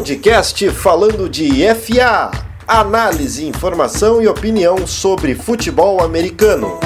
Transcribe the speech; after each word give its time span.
podcast 0.00 0.70
falando 0.70 1.28
de 1.28 1.62
FA, 1.74 2.30
análise, 2.66 3.46
informação 3.46 4.22
e 4.22 4.26
opinião 4.26 4.86
sobre 4.86 5.34
futebol 5.34 6.02
americano. 6.02 6.80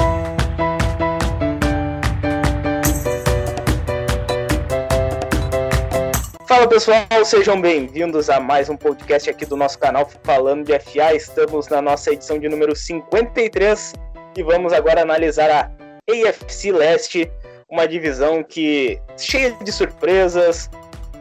Fala 6.45 6.67
pessoal, 6.67 7.07
sejam 7.23 7.61
bem-vindos 7.61 8.29
a 8.29 8.41
mais 8.41 8.69
um 8.69 8.75
podcast 8.75 9.29
aqui 9.29 9.45
do 9.45 9.55
nosso 9.55 9.79
canal 9.79 10.09
falando 10.21 10.65
de 10.65 10.77
FA. 10.77 11.15
Estamos 11.15 11.69
na 11.69 11.81
nossa 11.81 12.11
edição 12.11 12.37
de 12.37 12.49
número 12.49 12.75
53 12.75 13.93
e 14.35 14.43
vamos 14.43 14.73
agora 14.73 15.03
analisar 15.03 15.49
a 15.49 15.71
AFC 16.11 16.69
Leste, 16.73 17.31
uma 17.71 17.87
divisão 17.87 18.43
que 18.43 18.99
cheia 19.15 19.51
de 19.63 19.71
surpresas, 19.71 20.69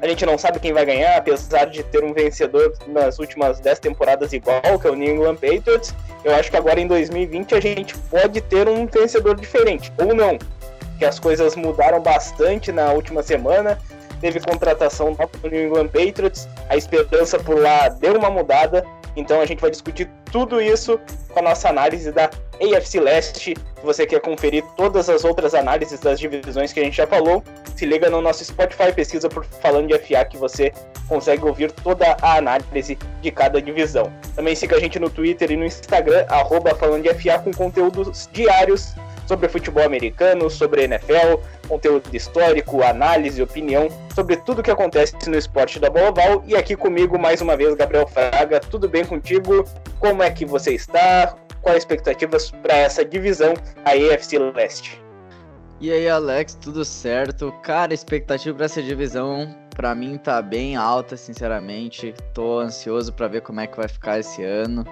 a 0.05 0.07
gente 0.07 0.27
não 0.27 0.37
sabe 0.37 0.61
quem 0.61 0.71
vai 0.71 0.85
ganhar, 0.85 1.17
apesar 1.17 1.65
de 1.65 1.83
ter 1.83 2.05
um 2.05 2.13
vencedor 2.13 2.75
nas 2.89 3.19
últimas 3.19 3.59
10 3.59 3.79
temporadas 3.79 4.35
igual, 4.35 4.79
que 4.79 4.87
é 4.87 4.91
o 4.91 4.95
New 4.95 5.15
England 5.15 5.37
Patriots. 5.37 5.95
Eu 6.23 6.35
acho 6.35 6.51
que 6.51 6.59
agora 6.59 6.79
em 6.79 6.87
2020 6.87 7.55
a 7.55 7.61
gente 7.61 7.97
pode 8.11 8.39
ter 8.43 8.69
um 8.69 8.85
vencedor 8.87 9.35
diferente, 9.35 9.91
ou 9.97 10.15
não. 10.15 10.37
Que 10.99 11.07
as 11.07 11.19
coisas 11.19 11.57
mudaram 11.57 12.03
bastante 12.03 12.71
na 12.71 12.93
última 12.93 13.23
semana. 13.23 13.79
Teve 14.21 14.41
contratação 14.41 15.15
do 15.15 15.49
New 15.49 15.69
England 15.69 15.89
Patriots, 15.89 16.47
a 16.69 16.77
esperança 16.77 17.39
por 17.39 17.59
lá 17.59 17.89
deu 17.89 18.19
uma 18.19 18.29
mudada. 18.29 18.85
Então 19.16 19.41
a 19.41 19.46
gente 19.46 19.60
vai 19.60 19.70
discutir 19.70 20.10
tudo 20.30 20.60
isso 20.60 20.98
com 21.28 21.41
a 21.41 21.42
nossa 21.42 21.68
análise 21.68 22.10
da 22.10 22.30
AFC 22.60 23.00
Leste. 23.00 23.54
Se 23.56 23.84
você 23.84 24.06
quer 24.06 24.20
conferir 24.20 24.64
todas 24.77 25.09
as 25.09 25.24
outras 25.24 25.54
análises 25.54 26.00
das 26.00 26.18
divisões 26.18 26.73
que 26.73 26.80
a 26.80 26.84
gente 26.84 26.96
já 26.96 27.06
falou, 27.06 27.42
se 27.77 27.84
liga 27.87 28.09
no 28.09 28.20
nosso 28.20 28.45
Spotify, 28.45 28.92
pesquisa 28.92 29.28
por 29.28 29.45
Falando 29.45 29.88
de 29.88 29.98
FA 29.98 30.24
que 30.24 30.37
você 30.37 30.73
consegue 31.09 31.45
ouvir 31.45 31.71
toda 31.71 32.16
a 32.23 32.37
análise 32.37 32.98
de 33.21 33.30
cada 33.30 33.60
divisão. 33.60 34.12
Também 34.34 34.54
siga 34.54 34.76
a 34.76 34.80
gente 34.80 34.98
no 34.98 35.10
Twitter 35.10 35.51
e 35.51 35.56
no 35.56 35.65
Instagram, 35.65 36.24
arroba 36.28 36.74
Falando 36.74 37.02
de 37.02 37.15
FA, 37.15 37.38
com 37.38 37.52
conteúdos 37.52 38.28
diários 38.32 38.95
sobre 39.27 39.49
futebol 39.49 39.85
americano, 39.85 40.51
sobre 40.51 40.85
NFL, 40.85 41.41
conteúdo 41.69 42.15
histórico, 42.15 42.83
análise, 42.83 43.43
opinião 43.43 43.89
sobre 44.15 44.37
tudo 44.37 44.63
que 44.63 44.71
acontece 44.71 45.15
no 45.29 45.37
esporte 45.37 45.79
da 45.79 45.91
bola 45.91 46.11
oval. 46.11 46.43
E 46.47 46.57
aqui 46.57 46.77
comigo 46.77 47.19
mais 47.19 47.41
uma 47.41 47.57
vez 47.57 47.75
Gabriel 47.75 48.07
Fraga. 48.07 48.61
Tudo 48.61 48.89
bem 48.89 49.05
contigo? 49.05 49.65
Como 49.99 50.23
é 50.23 50.30
que 50.30 50.45
você 50.45 50.75
está? 50.75 51.35
Quais 51.63 51.79
expectativas 51.79 52.51
para 52.51 52.77
essa 52.77 53.05
divisão, 53.05 53.55
a 53.85 53.91
AFC 53.91 54.39
Leste? 54.39 55.02
E 55.80 55.91
aí, 55.91 56.09
Alex, 56.09 56.55
tudo 56.55 56.85
certo? 56.85 57.52
Cara, 57.63 57.93
expectativa 57.93 58.55
para 58.55 58.67
essa 58.67 58.83
divisão 58.83 59.55
para 59.75 59.95
mim 59.95 60.17
tá 60.17 60.41
bem 60.41 60.77
alta, 60.77 61.17
sinceramente. 61.17 62.15
Tô 62.33 62.61
ansioso 62.61 63.13
para 63.13 63.29
ver 63.29 63.43
como 63.43 63.61
é 63.61 63.67
que 63.67 63.77
vai 63.77 63.89
ficar 63.89 64.19
esse 64.19 64.43
ano. 64.43 64.84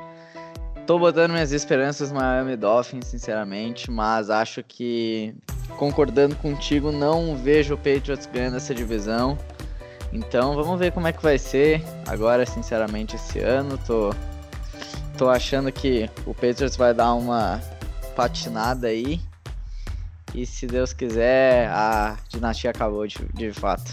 Tô 0.93 0.99
botando 0.99 1.31
minhas 1.31 1.53
esperanças 1.53 2.13
no 2.13 2.21
Miami 2.21 2.55
Dolphins, 2.55 3.07
sinceramente, 3.07 3.91
mas 3.91 4.29
acho 4.29 4.63
que, 4.63 5.35
concordando 5.79 6.37
contigo, 6.37 6.93
não 6.93 7.35
vejo 7.35 7.73
o 7.73 7.79
Patriots 7.79 8.27
ganhando 8.27 8.59
essa 8.59 8.75
divisão. 8.75 9.39
Então 10.13 10.55
vamos 10.55 10.79
ver 10.79 10.93
como 10.93 11.09
é 11.09 11.13
que 11.15 11.23
vai 11.23 11.39
ser 11.39 11.83
agora, 12.07 12.45
sinceramente, 12.45 13.17
esse 13.17 13.39
ano. 13.39 13.79
Tô, 13.87 14.15
tô 15.17 15.31
achando 15.31 15.73
que 15.73 16.11
o 16.27 16.35
Patriots 16.35 16.77
vai 16.77 16.93
dar 16.93 17.15
uma 17.15 17.59
patinada 18.15 18.89
aí. 18.89 19.19
E 20.35 20.45
se 20.45 20.67
Deus 20.67 20.93
quiser, 20.93 21.71
a 21.71 22.19
dinastia 22.29 22.69
acabou 22.69 23.07
de, 23.07 23.17
de 23.33 23.51
fato. 23.51 23.91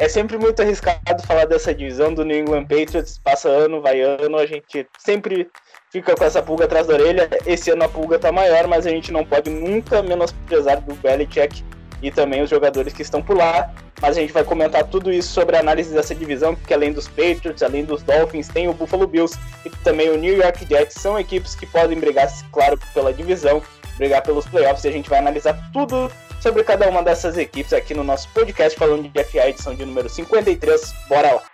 É 0.00 0.08
sempre 0.08 0.38
muito 0.38 0.62
arriscado 0.62 1.22
falar 1.26 1.44
dessa 1.44 1.74
divisão 1.74 2.14
do 2.14 2.24
New 2.24 2.38
England 2.38 2.64
Patriots. 2.64 3.20
Passa 3.22 3.50
ano, 3.50 3.82
vai 3.82 4.00
ano, 4.00 4.38
a 4.38 4.46
gente 4.46 4.88
sempre 4.98 5.46
fica 5.92 6.16
com 6.16 6.24
essa 6.24 6.42
pulga 6.42 6.64
atrás 6.64 6.86
da 6.86 6.94
orelha. 6.94 7.28
Esse 7.44 7.70
ano 7.70 7.84
a 7.84 7.88
pulga 7.88 8.18
tá 8.18 8.32
maior, 8.32 8.66
mas 8.66 8.86
a 8.86 8.90
gente 8.90 9.12
não 9.12 9.26
pode 9.26 9.50
nunca 9.50 10.02
menosprezar 10.02 10.80
do 10.80 10.94
Belichick 10.94 11.62
e 12.02 12.10
também 12.10 12.40
os 12.40 12.48
jogadores 12.48 12.94
que 12.94 13.02
estão 13.02 13.22
por 13.22 13.36
lá. 13.36 13.70
Mas 14.00 14.16
a 14.16 14.20
gente 14.22 14.32
vai 14.32 14.42
comentar 14.42 14.84
tudo 14.84 15.12
isso 15.12 15.28
sobre 15.34 15.58
a 15.58 15.60
análise 15.60 15.92
dessa 15.92 16.14
divisão, 16.14 16.54
porque 16.54 16.72
além 16.72 16.94
dos 16.94 17.06
Patriots, 17.06 17.62
além 17.62 17.84
dos 17.84 18.02
Dolphins, 18.02 18.48
tem 18.48 18.68
o 18.68 18.72
Buffalo 18.72 19.06
Bills 19.06 19.38
e 19.66 19.70
também 19.84 20.08
o 20.08 20.16
New 20.16 20.34
York 20.34 20.66
Jets. 20.66 20.94
São 20.94 21.18
equipes 21.18 21.54
que 21.54 21.66
podem 21.66 22.00
brigar, 22.00 22.26
claro, 22.50 22.80
pela 22.94 23.12
divisão, 23.12 23.62
brigar 23.98 24.22
pelos 24.22 24.46
playoffs 24.46 24.82
e 24.82 24.88
a 24.88 24.92
gente 24.92 25.10
vai 25.10 25.18
analisar 25.18 25.60
tudo 25.74 26.10
sobre 26.40 26.64
cada 26.64 26.88
uma 26.88 27.02
dessas 27.02 27.36
equipes 27.36 27.72
aqui 27.72 27.94
no 27.94 28.02
nosso 28.02 28.28
podcast 28.30 28.78
falando 28.78 29.08
de 29.08 29.24
FA 29.24 29.48
edição 29.48 29.74
de 29.74 29.84
número 29.84 30.08
53. 30.08 30.94
Bora 31.08 31.32
lá! 31.34 31.49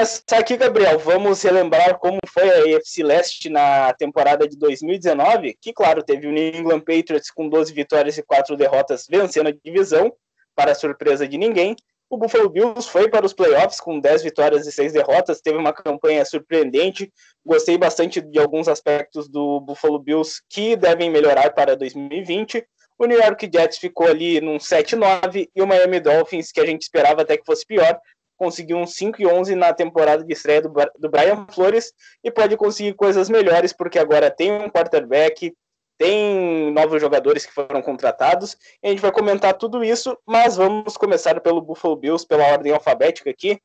Começar 0.00 0.38
aqui, 0.38 0.56
Gabriel, 0.56 0.98
vamos 0.98 1.42
relembrar 1.42 1.98
como 1.98 2.16
foi 2.26 2.48
a 2.48 2.78
AFC 2.78 3.02
Leste 3.02 3.50
na 3.50 3.92
temporada 3.92 4.48
de 4.48 4.56
2019, 4.56 5.58
que, 5.60 5.74
claro, 5.74 6.02
teve 6.02 6.26
o 6.26 6.32
New 6.32 6.54
England 6.54 6.80
Patriots 6.80 7.30
com 7.30 7.46
12 7.46 7.70
vitórias 7.74 8.16
e 8.16 8.22
4 8.22 8.56
derrotas 8.56 9.04
vencendo 9.06 9.48
a 9.48 9.52
divisão, 9.52 10.10
para 10.56 10.74
surpresa 10.74 11.28
de 11.28 11.36
ninguém. 11.36 11.76
O 12.08 12.16
Buffalo 12.16 12.48
Bills 12.48 12.88
foi 12.88 13.10
para 13.10 13.26
os 13.26 13.34
playoffs 13.34 13.78
com 13.78 14.00
10 14.00 14.22
vitórias 14.22 14.66
e 14.66 14.72
6 14.72 14.94
derrotas, 14.94 15.42
teve 15.42 15.58
uma 15.58 15.72
campanha 15.72 16.24
surpreendente. 16.24 17.12
Gostei 17.44 17.76
bastante 17.76 18.22
de 18.22 18.38
alguns 18.38 18.68
aspectos 18.68 19.28
do 19.28 19.60
Buffalo 19.60 19.98
Bills 19.98 20.40
que 20.48 20.76
devem 20.76 21.10
melhorar 21.10 21.50
para 21.50 21.76
2020. 21.76 22.64
O 22.98 23.04
New 23.04 23.18
York 23.18 23.50
Jets 23.52 23.76
ficou 23.76 24.06
ali 24.06 24.40
num 24.40 24.56
7-9 24.56 25.48
e 25.54 25.62
o 25.62 25.66
Miami 25.66 26.00
Dolphins, 26.00 26.50
que 26.52 26.60
a 26.60 26.66
gente 26.66 26.82
esperava 26.82 27.20
até 27.20 27.36
que 27.36 27.44
fosse 27.44 27.66
pior, 27.66 27.98
conseguiu 28.40 28.78
um 28.78 28.86
5 28.86 29.20
e 29.20 29.26
11 29.26 29.54
na 29.54 29.74
temporada 29.74 30.24
de 30.24 30.32
estreia 30.32 30.62
do, 30.62 30.72
do 30.98 31.10
Brian 31.10 31.46
Flores 31.50 31.92
e 32.24 32.30
pode 32.30 32.56
conseguir 32.56 32.94
coisas 32.94 33.28
melhores, 33.28 33.70
porque 33.70 33.98
agora 33.98 34.30
tem 34.30 34.50
um 34.50 34.70
quarterback, 34.70 35.54
tem 35.98 36.72
novos 36.72 37.02
jogadores 37.02 37.44
que 37.44 37.52
foram 37.52 37.82
contratados. 37.82 38.56
a 38.82 38.88
gente 38.88 39.02
vai 39.02 39.12
comentar 39.12 39.52
tudo 39.52 39.84
isso, 39.84 40.16
mas 40.26 40.56
vamos 40.56 40.96
começar 40.96 41.38
pelo 41.42 41.60
Buffalo 41.60 41.96
Bills, 41.96 42.26
pela 42.26 42.46
ordem 42.46 42.72
alfabética 42.72 43.28
aqui. 43.28 43.60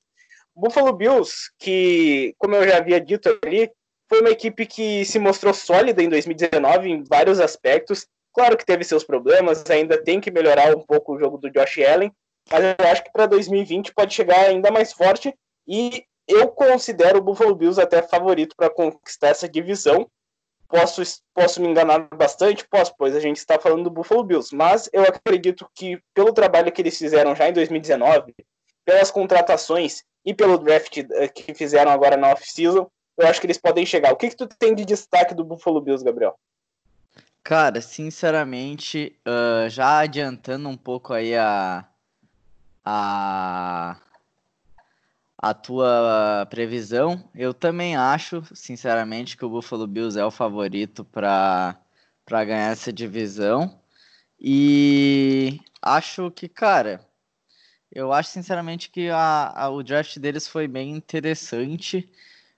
Buffalo 0.53 0.91
Bills, 0.91 1.49
que, 1.57 2.35
como 2.37 2.55
eu 2.55 2.67
já 2.67 2.77
havia 2.77 2.99
dito 2.99 3.29
ali, 3.45 3.71
foi 4.09 4.19
uma 4.19 4.29
equipe 4.29 4.65
que 4.65 5.05
se 5.05 5.17
mostrou 5.17 5.53
sólida 5.53 6.03
em 6.03 6.09
2019 6.09 6.89
em 6.89 7.03
vários 7.03 7.39
aspectos. 7.39 8.05
Claro 8.33 8.57
que 8.57 8.65
teve 8.65 8.83
seus 8.83 9.05
problemas, 9.05 9.63
ainda 9.69 10.03
tem 10.03 10.19
que 10.19 10.29
melhorar 10.29 10.75
um 10.75 10.81
pouco 10.81 11.15
o 11.15 11.19
jogo 11.19 11.37
do 11.37 11.49
Josh 11.49 11.77
Allen, 11.79 12.11
mas 12.49 12.63
eu 12.63 12.87
acho 12.87 13.03
que 13.03 13.11
para 13.11 13.25
2020 13.25 13.93
pode 13.93 14.13
chegar 14.13 14.39
ainda 14.39 14.71
mais 14.71 14.93
forte 14.93 15.33
e 15.67 16.05
eu 16.27 16.47
considero 16.49 17.19
o 17.19 17.21
Buffalo 17.21 17.55
Bills 17.55 17.81
até 17.81 18.01
favorito 18.01 18.55
para 18.55 18.69
conquistar 18.69 19.29
essa 19.29 19.47
divisão. 19.47 20.09
Posso, 20.67 21.01
posso 21.33 21.61
me 21.61 21.67
enganar 21.67 22.07
bastante? 22.15 22.67
Posso, 22.67 22.93
pois 22.97 23.15
a 23.15 23.19
gente 23.19 23.37
está 23.37 23.59
falando 23.59 23.83
do 23.83 23.91
Buffalo 23.91 24.23
Bills, 24.23 24.55
mas 24.55 24.89
eu 24.91 25.03
acredito 25.03 25.69
que 25.75 25.99
pelo 26.13 26.33
trabalho 26.33 26.71
que 26.71 26.81
eles 26.81 26.97
fizeram 26.97 27.35
já 27.35 27.47
em 27.47 27.53
2019, 27.53 28.33
pelas 28.83 29.11
contratações 29.11 30.03
e 30.25 30.33
pelo 30.33 30.57
draft 30.57 30.97
eh, 30.97 31.27
que 31.27 31.53
fizeram 31.53 31.91
agora 31.91 32.17
na 32.17 32.31
off-season, 32.31 32.89
eu 33.17 33.27
acho 33.27 33.39
que 33.39 33.45
eles 33.45 33.59
podem 33.59 33.85
chegar. 33.85 34.11
O 34.11 34.17
que, 34.17 34.29
que 34.29 34.35
tu 34.35 34.47
tem 34.47 34.73
de 34.73 34.83
destaque 34.85 35.35
do 35.35 35.45
Buffalo 35.45 35.79
Bills, 35.79 36.03
Gabriel? 36.03 36.35
Cara, 37.43 37.79
sinceramente, 37.79 39.15
uh, 39.25 39.69
já 39.69 39.99
adiantando 39.99 40.67
um 40.67 40.75
pouco 40.75 41.13
aí 41.13 41.35
a, 41.35 41.87
a, 42.85 43.97
a 45.37 45.53
tua 45.53 46.47
previsão. 46.49 47.27
Eu 47.33 47.53
também 47.53 47.95
acho, 47.95 48.43
sinceramente, 48.53 49.35
que 49.35 49.45
o 49.45 49.49
Buffalo 49.49 49.87
Bills 49.87 50.19
é 50.19 50.25
o 50.25 50.31
favorito 50.31 51.03
para 51.03 51.75
ganhar 52.29 52.71
essa 52.71 52.93
divisão. 52.93 53.79
E 54.39 55.59
acho 55.81 56.29
que, 56.31 56.47
cara, 56.47 57.05
eu 57.91 58.13
acho 58.13 58.29
sinceramente 58.29 58.89
que 58.89 59.09
a, 59.09 59.51
a, 59.55 59.69
o 59.69 59.81
draft 59.81 60.19
deles 60.19 60.47
foi 60.47 60.67
bem 60.67 60.91
interessante. 60.91 62.09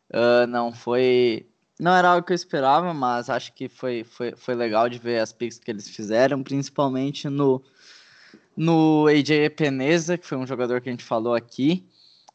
Uh, 0.09 0.47
não 0.47 0.73
foi. 0.73 1.47
Não 1.79 1.95
era 1.95 2.09
algo 2.09 2.25
que 2.25 2.33
eu 2.33 2.35
esperava, 2.35 2.93
mas 2.93 3.29
acho 3.29 3.53
que 3.53 3.69
foi, 3.69 4.03
foi, 4.03 4.35
foi 4.35 4.55
legal 4.55 4.89
de 4.89 4.97
ver 4.97 5.19
as 5.19 5.31
picks 5.31 5.59
que 5.59 5.69
eles 5.69 5.87
fizeram, 5.87 6.41
principalmente 6.41 7.29
no, 7.29 7.63
no 8.57 9.05
AJ 9.07 9.51
Peneza, 9.55 10.17
que 10.17 10.25
foi 10.25 10.35
um 10.35 10.47
jogador 10.47 10.81
que 10.81 10.89
a 10.89 10.91
gente 10.91 11.03
falou 11.03 11.35
aqui. 11.35 11.87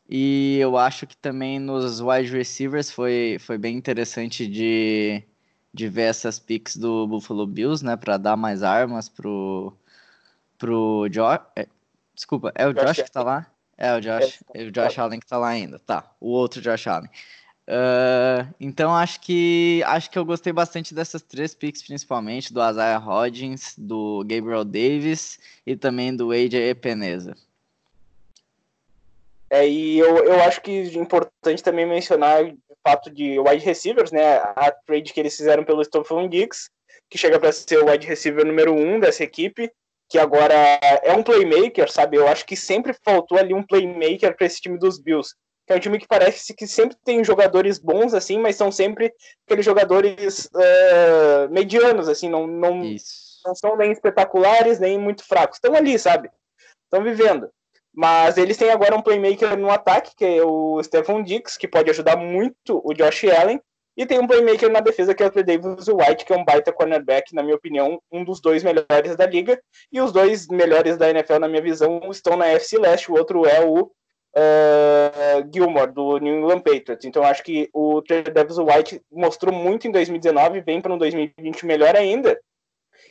E 0.09 0.59
eu 0.61 0.77
acho 0.77 1.07
que 1.07 1.17
também 1.17 1.59
nos 1.59 2.01
wide 2.01 2.31
receivers 2.31 2.91
foi, 2.91 3.39
foi 3.41 3.59
bem 3.59 3.77
interessante 3.77 4.47
de, 4.47 5.23
de 5.75 5.89
ver 5.89 6.03
essas 6.03 6.39
picks 6.39 6.77
do 6.77 7.09
Buffalo 7.09 7.47
Bills, 7.47 7.85
né? 7.85 7.97
Para 7.97 8.19
dar 8.19 8.37
mais 8.37 8.63
armas 8.63 9.09
pro, 9.09 9.77
pro 10.59 11.09
Josh. 11.11 11.41
É, 11.57 11.67
desculpa, 12.15 12.53
é 12.55 12.67
o 12.67 12.73
Josh, 12.73 12.85
Josh 12.85 13.03
que 13.03 13.11
tá 13.11 13.23
lá? 13.23 13.47
É 13.77 13.97
o 13.97 14.01
Josh, 14.01 14.45
é, 14.55 14.63
o 14.65 14.71
Josh 14.71 14.99
Allen 14.99 15.19
que 15.19 15.27
tá 15.27 15.39
lá 15.39 15.49
ainda. 15.49 15.79
Tá, 15.81 16.13
o 16.21 16.29
outro 16.29 16.61
Josh 16.61 16.87
Allen. 16.87 17.11
Uh, 17.69 18.53
então 18.59 18.93
acho 18.93 19.21
que 19.21 19.83
acho 19.87 20.11
que 20.11 20.19
eu 20.19 20.25
gostei 20.25 20.53
bastante 20.53 20.93
dessas 20.93 21.23
três 21.23 21.55
picks, 21.55 21.83
principalmente 21.83 22.53
do 22.53 22.61
Isaiah 22.61 22.99
Hodgins, 22.99 23.75
do 23.79 24.25
Gabriel 24.27 24.65
Davis 24.65 25.39
e 25.65 25.77
também 25.77 26.15
do 26.15 26.33
AJ 26.33 26.55
Epeneza. 26.55 27.37
É, 29.49 29.69
e 29.69 29.99
eu, 29.99 30.25
eu 30.25 30.43
acho 30.43 30.61
que 30.63 30.71
é 30.71 30.95
importante 30.95 31.63
também 31.63 31.87
mencionar 31.87 32.43
o 32.43 32.57
fato 32.83 33.11
de 33.11 33.39
wide 33.39 33.65
receivers, 33.65 34.11
né? 34.11 34.37
A 34.39 34.73
trade 34.73 35.13
que 35.13 35.21
eles 35.21 35.37
fizeram 35.37 35.63
pelo 35.63 35.85
Stephen 35.85 36.29
Diggs, 36.29 36.71
que 37.09 37.19
chega 37.19 37.39
para 37.39 37.53
ser 37.53 37.79
o 37.79 37.91
wide 37.91 38.07
receiver 38.07 38.47
número 38.47 38.75
um 38.75 38.99
dessa 38.99 39.23
equipe, 39.23 39.71
que 40.09 40.19
agora 40.19 40.55
é 40.55 41.13
um 41.13 41.23
playmaker, 41.23 41.91
sabe? 41.93 42.17
Eu 42.17 42.27
acho 42.27 42.45
que 42.47 42.57
sempre 42.57 42.95
faltou 43.05 43.39
ali 43.39 43.53
um 43.55 43.63
playmaker 43.63 44.35
para 44.35 44.47
esse 44.47 44.61
time 44.61 44.79
dos 44.79 44.99
Bills 44.99 45.35
que 45.67 45.73
é 45.73 45.77
um 45.77 45.81
time 45.81 45.99
que 45.99 46.07
parece 46.07 46.55
que 46.55 46.67
sempre 46.67 46.97
tem 47.05 47.25
jogadores 47.25 47.79
bons, 47.79 48.15
assim, 48.15 48.39
mas 48.39 48.57
são 48.57 48.73
sempre 48.73 49.13
aqueles 49.47 49.65
jogadores 49.65 50.47
uh, 50.47 51.51
medianos, 51.51 52.09
assim, 52.09 52.29
não, 52.29 52.47
não, 52.47 52.83
não 53.45 53.55
são 53.55 53.77
nem 53.77 53.93
espetaculares, 53.93 54.81
nem 54.81 54.99
muito 54.99 55.25
fracos. 55.25 55.57
Estão 55.57 55.75
ali, 55.75 55.99
sabe? 55.99 56.31
Estão 56.85 57.03
vivendo. 57.03 57.49
Mas 57.95 58.39
eles 58.39 58.57
têm 58.57 58.71
agora 58.71 58.97
um 58.97 59.03
playmaker 59.03 59.57
no 59.57 59.71
ataque, 59.71 60.13
que 60.17 60.25
é 60.25 60.43
o 60.43 60.83
Stephen 60.83 61.23
Dix, 61.23 61.57
que 61.57 61.69
pode 61.69 61.91
ajudar 61.91 62.17
muito 62.17 62.81
o 62.85 62.95
Josh 62.95 63.25
Allen. 63.25 63.61
E 63.95 64.07
tem 64.07 64.19
um 64.19 64.27
playmaker 64.27 64.71
na 64.71 64.81
defesa, 64.81 65.15
que 65.15 65.23
é 65.23 65.27
o 65.27 65.31
Davis 65.31 65.87
White, 65.87 66.25
que 66.25 66.33
é 66.33 66.37
um 66.37 66.45
baita 66.45 66.73
cornerback, 66.73 67.35
na 67.35 67.43
minha 67.43 67.55
opinião, 67.55 68.01
um 68.11 68.25
dos 68.25 68.41
dois 68.41 68.65
melhores 68.65 69.17
da 69.17 69.27
liga. 69.27 69.61
E 69.93 70.01
os 70.01 70.11
dois 70.11 70.49
melhores 70.49 70.97
da 70.97 71.11
NFL, 71.11 71.39
na 71.39 71.49
minha 71.49 71.61
visão, 71.61 72.01
estão 72.11 72.35
na 72.35 72.47
FC 72.47 72.79
Leste. 72.79 73.13
O 73.13 73.15
outro 73.15 73.47
é 73.47 73.63
o 73.63 73.91
uh, 74.37 75.51
Gilmore, 75.53 75.93
do 75.93 76.19
New 76.19 76.39
England 76.39 76.61
Patriots. 76.61 77.05
Então 77.05 77.23
acho 77.23 77.43
que 77.43 77.69
o 77.73 78.03
Travis 78.03 78.59
White 78.59 79.03
mostrou 79.11 79.55
muito 79.55 79.87
em 79.87 79.91
2019, 79.91 80.61
vem 80.61 80.81
para 80.81 80.93
um 80.93 80.99
2020 80.99 81.67
melhor 81.67 81.97
ainda. 81.97 82.39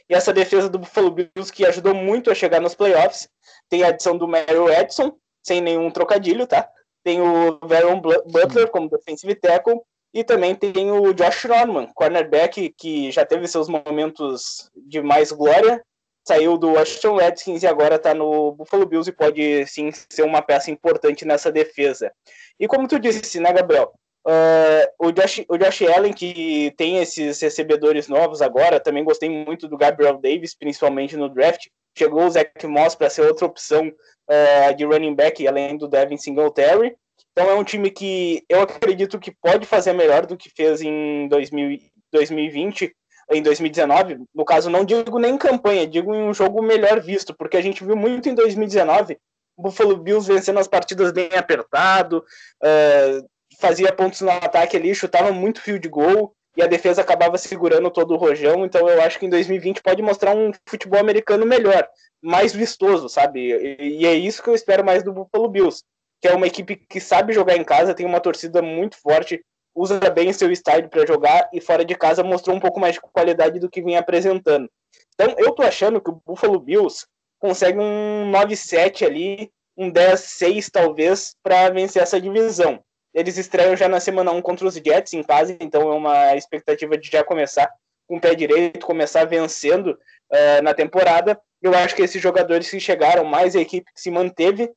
E 0.10 0.14
essa 0.14 0.34
defesa 0.34 0.70
do 0.70 0.80
Buffalo 0.80 1.12
Bills 1.12 1.52
que 1.54 1.66
ajudou 1.66 1.94
muito 1.94 2.30
a 2.30 2.36
chegar 2.36 2.60
nos 2.60 2.76
playoffs. 2.76 3.30
Tem 3.70 3.84
a 3.84 3.88
adição 3.88 4.18
do 4.18 4.28
Mario 4.28 4.70
Edson, 4.70 5.16
sem 5.42 5.62
nenhum 5.62 5.90
trocadilho, 5.90 6.46
tá? 6.46 6.68
Tem 7.04 7.22
o 7.22 7.60
Veron 7.66 8.00
Butler 8.00 8.70
como 8.70 8.90
defensive 8.90 9.36
tackle. 9.36 9.82
E 10.14 10.26
também 10.26 10.54
tem 10.54 10.92
o 10.92 11.14
Josh 11.14 11.46
Norman, 11.46 11.88
cornerback, 11.96 12.74
que 12.78 13.10
já 13.12 13.26
teve 13.26 13.48
seus 13.48 13.70
momentos 13.70 14.70
de 14.76 15.02
mais 15.02 15.32
glória, 15.32 15.82
saiu 16.28 16.58
do 16.58 16.74
Washington 16.74 17.16
Redskins 17.16 17.64
e 17.64 17.68
agora 17.68 17.96
está 17.96 18.14
no 18.14 18.52
Buffalo 18.54 18.86
Bills 18.86 19.10
e 19.10 19.14
pode 19.14 19.66
sim 19.68 19.92
ser 20.10 20.24
uma 20.24 20.42
peça 20.42 20.72
importante 20.72 21.26
nessa 21.26 21.52
defesa. 21.52 22.12
E 22.60 22.68
como 22.68 22.88
tu 22.88 23.00
disse, 23.00 23.40
né, 23.40 23.52
Gabriel? 23.52 23.92
Uh, 24.26 24.86
o, 25.08 25.12
Josh, 25.12 25.44
o 25.50 25.58
Josh 25.58 25.82
Allen, 25.82 26.14
que 26.14 26.72
tem 26.78 27.00
esses 27.00 27.42
recebedores 27.42 28.08
novos 28.08 28.42
agora, 28.42 28.80
também 28.80 29.04
gostei 29.04 29.30
muito 29.30 29.68
do 29.68 29.78
Gabriel 29.78 30.20
Davis, 30.20 30.56
principalmente 30.56 31.18
no 31.18 31.28
draft. 31.28 31.68
Chegou 31.98 32.26
o 32.26 32.30
Zach 32.30 32.68
Moss 32.68 32.96
para 32.96 33.10
ser 33.10 33.24
outra 33.24 33.48
opção 33.48 33.88
uh, 33.88 34.76
de 34.76 34.86
running 34.86 35.16
back, 35.16 35.46
além 35.48 35.76
do 35.76 35.88
Devin 35.88 36.18
Singletary. 36.18 36.96
Então 37.32 37.50
é 37.50 37.56
um 37.56 37.64
time 37.64 37.90
que 37.90 38.44
eu 38.48 38.62
acredito 38.62 39.20
que 39.20 39.34
pode 39.42 39.66
fazer 39.66 39.94
melhor 39.94 40.26
do 40.26 40.38
que 40.38 40.50
fez 40.50 40.82
em 40.82 41.28
2000, 41.28 41.80
2020 42.12 42.94
em 43.32 43.42
2019, 43.42 44.20
no 44.34 44.46
caso 44.46 44.70
não 44.70 44.84
digo 44.84 45.18
nem 45.20 45.36
em 45.36 45.38
campanha, 45.38 45.88
digo 45.88 46.14
em 46.14 46.24
um 46.24 46.34
jogo 46.34 46.62
melhor 46.62 47.00
visto, 47.00 47.34
porque 47.34 47.58
a 47.58 47.62
gente 47.62 47.84
viu 47.84 47.96
muito 47.96 48.30
em 48.30 48.36
2019 48.36 49.18
o 49.58 49.64
Buffalo 49.64 49.98
Bills 49.98 50.32
vencendo 50.32 50.60
as 50.60 50.68
partidas 50.68 51.12
bem 51.12 51.30
apertado, 51.36 52.24
uh, 52.64 53.30
fazia 53.60 53.94
pontos 53.94 54.22
no 54.22 54.32
ataque 54.32 54.76
ali, 54.76 54.94
chutava 54.96 55.32
muito 55.32 55.62
fio 55.62 55.80
de 55.80 55.88
gol 55.88 56.34
e 56.56 56.62
a 56.62 56.68
defesa 56.68 57.02
acabava 57.02 57.38
segurando 57.38 57.90
todo 57.90 58.14
o 58.14 58.18
rojão, 58.18 58.66
então 58.66 58.90
eu 58.90 59.02
acho 59.02 59.20
que 59.20 59.26
em 59.26 59.30
2020 59.30 59.82
pode 59.82 60.02
mostrar 60.02 60.36
um 60.36 60.52
futebol 60.68 61.00
americano 61.00 61.46
melhor, 61.46 61.88
mais 62.22 62.54
vistoso, 62.54 63.08
sabe? 63.08 63.40
E, 63.40 64.02
e 64.02 64.06
é 64.06 64.14
isso 64.14 64.44
que 64.44 64.50
eu 64.50 64.56
espero 64.56 64.84
mais 64.84 65.04
do 65.04 65.14
Buffalo 65.14 65.48
Bills, 65.48 65.84
que 66.22 66.28
é 66.28 66.36
uma 66.36 66.48
equipe 66.48 66.76
que 66.76 67.00
sabe 67.00 67.34
jogar 67.34 67.56
em 67.56 67.64
casa, 67.64 67.94
tem 67.94 68.06
uma 68.06 68.20
torcida 68.20 68.62
muito 68.62 68.98
forte, 68.98 69.42
usa 69.76 70.00
bem 70.10 70.34
seu 70.34 70.52
estádio 70.52 70.90
para 70.90 71.06
jogar 71.06 71.50
e 71.54 71.62
fora 71.62 71.86
de 71.86 71.96
casa 71.96 72.24
mostrou 72.24 72.56
um 72.56 72.60
pouco 72.60 72.80
mais 72.80 72.96
de 72.96 73.02
qualidade 73.02 73.60
do 73.60 73.70
que 73.70 73.82
vinha 73.82 74.00
apresentando. 74.00 74.70
Então 75.14 75.36
eu 75.38 75.52
tô 75.52 75.62
achando 75.62 76.02
que 76.02 76.10
o 76.10 76.22
Buffalo 76.26 76.60
Bills 76.60 77.06
consegue 77.40 77.80
um 77.80 78.32
9-7 78.32 79.06
ali, 79.06 79.52
um 79.78 79.92
10-6 79.92 80.70
talvez, 80.72 81.36
para 81.42 81.70
vencer 81.70 82.02
essa 82.02 82.20
divisão. 82.20 82.84
Eles 83.14 83.38
estreiam 83.38 83.76
já 83.76 83.90
na 83.90 84.00
semana 84.00 84.32
1 84.32 84.42
contra 84.42 84.68
os 84.68 84.76
Jets 84.76 85.14
em 85.14 85.24
casa, 85.24 85.56
então 85.60 85.92
é 85.92 85.96
uma 85.96 86.36
expectativa 86.36 86.98
de 86.98 87.10
já 87.10 87.24
começar 87.24 87.70
com 88.08 88.18
o 88.18 88.22
pé 88.22 88.36
direito, 88.36 88.86
começar 88.86 89.26
vencendo 89.26 89.98
uh, 90.32 90.62
na 90.64 90.74
temporada. 90.74 91.40
Eu 91.62 91.74
acho 91.74 91.96
que 91.96 92.02
esses 92.02 92.22
jogadores 92.22 92.70
que 92.70 92.80
chegaram, 92.80 93.26
mais 93.26 93.56
a 93.56 93.62
equipe 93.62 93.92
que 93.94 94.02
se 94.02 94.10
manteve, 94.10 94.72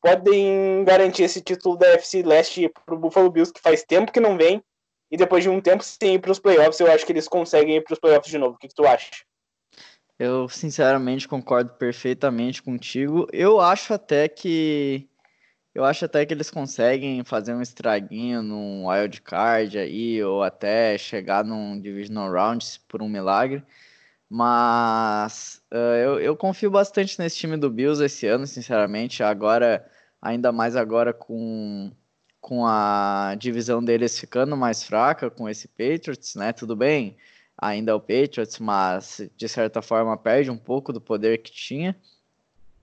podem 0.00 0.84
garantir 0.84 1.24
esse 1.24 1.40
título 1.40 1.76
da 1.76 1.86
FC 1.88 2.22
Leste 2.22 2.70
para 2.86 2.94
o 2.94 2.98
Buffalo 2.98 3.30
Bills, 3.30 3.52
que 3.52 3.60
faz 3.60 3.82
tempo 3.82 4.12
que 4.12 4.20
não 4.20 4.36
vem, 4.36 4.62
e 5.10 5.16
depois 5.16 5.42
de 5.42 5.50
um 5.50 5.60
tempo 5.60 5.82
sem 5.82 6.14
ir 6.14 6.18
para 6.20 6.30
os 6.30 6.38
playoffs, 6.38 6.78
eu 6.78 6.90
acho 6.90 7.04
que 7.04 7.12
eles 7.12 7.26
conseguem 7.26 7.76
ir 7.76 7.82
para 7.82 7.94
os 7.94 7.98
playoffs 7.98 8.30
de 8.30 8.38
novo. 8.38 8.54
O 8.54 8.58
que, 8.58 8.68
que 8.68 8.74
tu 8.74 8.86
acha? 8.86 9.10
Eu, 10.18 10.48
sinceramente, 10.48 11.26
concordo 11.26 11.72
perfeitamente 11.74 12.62
contigo. 12.62 13.26
Eu 13.32 13.60
acho 13.60 13.94
até 13.94 14.28
que. 14.28 15.08
Eu 15.74 15.84
acho 15.84 16.04
até 16.04 16.26
que 16.26 16.34
eles 16.34 16.50
conseguem 16.50 17.24
fazer 17.24 17.54
um 17.54 17.62
estraguinho 17.62 18.42
num 18.42 18.88
wild 18.88 19.22
card 19.22 19.78
aí, 19.78 20.22
ou 20.22 20.42
até 20.42 20.98
chegar 20.98 21.44
num 21.44 21.80
divisional 21.80 22.30
round 22.30 22.64
por 22.86 23.00
um 23.00 23.08
milagre. 23.08 23.64
Mas 24.32 25.60
uh, 25.72 25.96
eu, 25.96 26.20
eu 26.20 26.36
confio 26.36 26.70
bastante 26.70 27.18
nesse 27.18 27.36
time 27.36 27.56
do 27.56 27.68
Bills 27.68 28.00
esse 28.02 28.28
ano, 28.28 28.46
sinceramente. 28.46 29.24
Agora, 29.24 29.84
ainda 30.22 30.52
mais 30.52 30.76
agora 30.76 31.12
com, 31.12 31.90
com 32.40 32.64
a 32.64 33.34
divisão 33.36 33.82
deles 33.82 34.16
ficando 34.16 34.56
mais 34.56 34.84
fraca 34.84 35.28
com 35.28 35.48
esse 35.48 35.66
Patriots, 35.66 36.36
né? 36.36 36.52
Tudo 36.52 36.76
bem, 36.76 37.16
ainda 37.58 37.90
é 37.90 37.94
o 37.94 38.00
Patriots, 38.00 38.60
mas 38.60 39.28
de 39.36 39.48
certa 39.48 39.82
forma 39.82 40.16
perde 40.16 40.48
um 40.48 40.56
pouco 40.56 40.92
do 40.92 41.00
poder 41.00 41.38
que 41.38 41.50
tinha. 41.50 41.96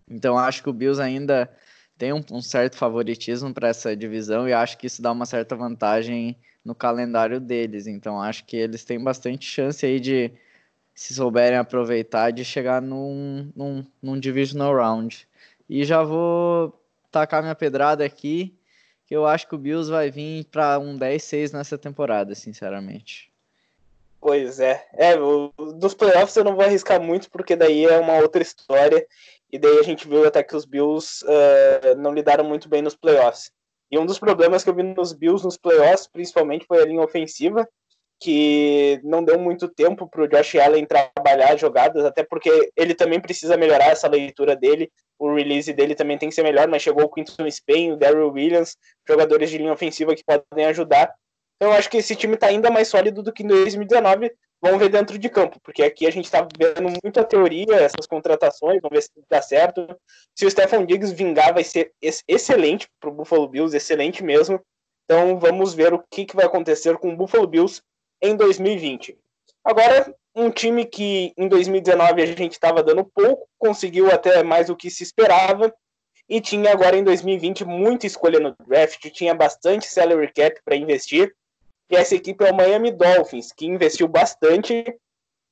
Então 0.09 0.37
acho 0.37 0.61
que 0.61 0.69
o 0.69 0.73
Bills 0.73 1.01
ainda 1.01 1.49
tem 1.97 2.11
um, 2.11 2.21
um 2.29 2.41
certo 2.41 2.75
favoritismo 2.75 3.53
para 3.53 3.69
essa 3.69 3.95
divisão 3.95 4.49
e 4.49 4.53
acho 4.53 4.77
que 4.77 4.87
isso 4.87 5.01
dá 5.01 5.13
uma 5.13 5.25
certa 5.25 5.55
vantagem 5.55 6.37
no 6.63 6.75
calendário 6.75 7.39
deles. 7.39 7.87
Então 7.87 8.21
acho 8.21 8.43
que 8.43 8.57
eles 8.57 8.83
têm 8.83 9.01
bastante 9.01 9.45
chance 9.45 9.85
aí 9.85 9.97
de 9.97 10.31
se 10.97 11.13
souberem 11.13 11.59
aproveitar, 11.59 12.31
de 12.31 12.43
chegar 12.43 12.81
num, 12.81 13.51
num, 13.55 13.85
num 14.01 14.19
divisional 14.19 14.75
round. 14.75 15.27
E 15.69 15.85
já 15.85 16.01
vou 16.01 16.73
tacar 17.11 17.43
minha 17.43 17.53
pedrada 17.53 18.03
aqui, 18.03 18.57
que 19.05 19.15
eu 19.15 19.27
acho 19.27 19.47
que 19.47 19.53
o 19.53 19.59
Bills 19.59 19.91
vai 19.91 20.09
vir 20.09 20.45
para 20.45 20.79
um 20.79 20.97
10-6 20.97 21.53
nessa 21.53 21.77
temporada, 21.77 22.33
sinceramente. 22.33 23.31
Pois 24.19 24.59
é. 24.59 24.87
É, 24.93 25.15
dos 25.75 25.93
playoffs 25.93 26.35
eu 26.35 26.43
não 26.43 26.55
vou 26.55 26.65
arriscar 26.65 26.99
muito, 26.99 27.29
porque 27.29 27.55
daí 27.55 27.85
é 27.85 27.99
uma 27.99 28.17
outra 28.17 28.41
história. 28.41 29.05
E 29.51 29.59
daí 29.59 29.77
a 29.77 29.83
gente 29.83 30.07
viu 30.07 30.25
até 30.25 30.41
que 30.41 30.55
os 30.55 30.65
Bills 30.65 31.23
uh, 31.25 31.95
não 31.95 32.11
lidaram 32.11 32.43
muito 32.43 32.67
bem 32.67 32.81
nos 32.81 32.95
playoffs. 32.95 33.51
E 33.91 33.99
um 33.99 34.05
dos 34.05 34.17
problemas 34.17 34.63
que 34.63 34.69
eu 34.71 34.73
vi 34.73 34.81
nos 34.81 35.13
Bills 35.13 35.45
nos 35.45 35.57
playoffs, 35.57 36.07
principalmente, 36.07 36.65
foi 36.65 36.81
a 36.81 36.85
linha 36.85 37.03
ofensiva 37.03 37.69
que 38.19 38.99
não 39.03 39.23
deu 39.23 39.39
muito 39.39 39.67
tempo 39.67 40.07
para 40.07 40.23
o 40.23 40.27
Josh 40.27 40.55
Allen 40.55 40.85
trabalhar 40.85 41.55
jogadas, 41.57 42.03
até 42.03 42.23
porque 42.23 42.71
ele 42.75 42.95
também 42.95 43.19
precisa 43.19 43.55
melhorar 43.55 43.87
essa 43.87 44.07
leitura 44.07 44.55
dele, 44.55 44.91
o 45.19 45.33
release 45.33 45.71
dele 45.73 45.95
também 45.95 46.17
tem 46.17 46.29
que 46.29 46.35
ser 46.35 46.43
melhor, 46.43 46.67
mas 46.67 46.81
chegou 46.81 47.05
o 47.05 47.09
Quinton 47.09 47.49
Spain, 47.49 47.91
o 47.91 47.97
Daryl 47.97 48.31
Williams, 48.31 48.75
jogadores 49.07 49.49
de 49.49 49.57
linha 49.57 49.73
ofensiva 49.73 50.15
que 50.15 50.23
podem 50.23 50.65
ajudar. 50.65 51.13
Então 51.55 51.71
eu 51.71 51.77
acho 51.77 51.89
que 51.89 51.97
esse 51.97 52.15
time 52.15 52.35
está 52.35 52.47
ainda 52.47 52.69
mais 52.69 52.87
sólido 52.87 53.23
do 53.23 53.33
que 53.33 53.43
em 53.43 53.47
2019. 53.47 54.31
Vamos 54.59 54.79
ver 54.79 54.89
dentro 54.89 55.19
de 55.19 55.29
campo, 55.29 55.59
porque 55.61 55.83
aqui 55.83 56.07
a 56.07 56.11
gente 56.11 56.25
está 56.25 56.47
vendo 56.57 56.91
muita 57.03 57.23
teoria, 57.23 57.75
essas 57.75 58.07
contratações, 58.07 58.81
vamos 58.81 58.95
ver 58.95 59.03
se 59.03 59.11
dá 59.29 59.39
certo. 59.39 59.87
Se 60.35 60.47
o 60.47 60.51
Stefan 60.51 60.83
Diggs 60.83 61.13
vingar, 61.13 61.53
vai 61.53 61.63
ser 61.63 61.91
excelente 62.27 62.87
para 62.99 63.09
o 63.09 63.13
Buffalo 63.13 63.47
Bills, 63.47 63.77
excelente 63.77 64.23
mesmo. 64.23 64.59
Então 65.05 65.39
vamos 65.39 65.75
ver 65.75 65.93
o 65.93 66.03
que, 66.09 66.25
que 66.25 66.35
vai 66.35 66.45
acontecer 66.45 66.97
com 66.97 67.13
o 67.13 67.15
Buffalo 67.15 67.45
Bills 67.45 67.81
em 68.21 68.35
2020. 68.35 69.17
Agora, 69.63 70.13
um 70.35 70.49
time 70.49 70.85
que 70.85 71.33
em 71.37 71.47
2019 71.47 72.21
a 72.21 72.25
gente 72.25 72.53
estava 72.53 72.83
dando 72.83 73.03
pouco, 73.03 73.47
conseguiu 73.57 74.11
até 74.11 74.43
mais 74.43 74.67
do 74.67 74.75
que 74.75 74.89
se 74.89 75.03
esperava, 75.03 75.73
e 76.29 76.41
tinha 76.41 76.71
agora 76.71 76.97
em 76.97 77.03
2020 77.03 77.63
muita 77.65 78.05
escolha 78.05 78.39
no 78.39 78.55
draft, 78.67 79.09
tinha 79.11 79.33
bastante 79.33 79.87
salary 79.87 80.31
cap 80.33 80.59
para 80.63 80.75
investir. 80.75 81.33
E 81.89 81.95
essa 81.95 82.15
equipe 82.15 82.43
é 82.45 82.51
o 82.51 82.55
Miami 82.55 82.91
Dolphins, 82.91 83.53
que 83.53 83.65
investiu 83.65 84.07
bastante. 84.07 84.83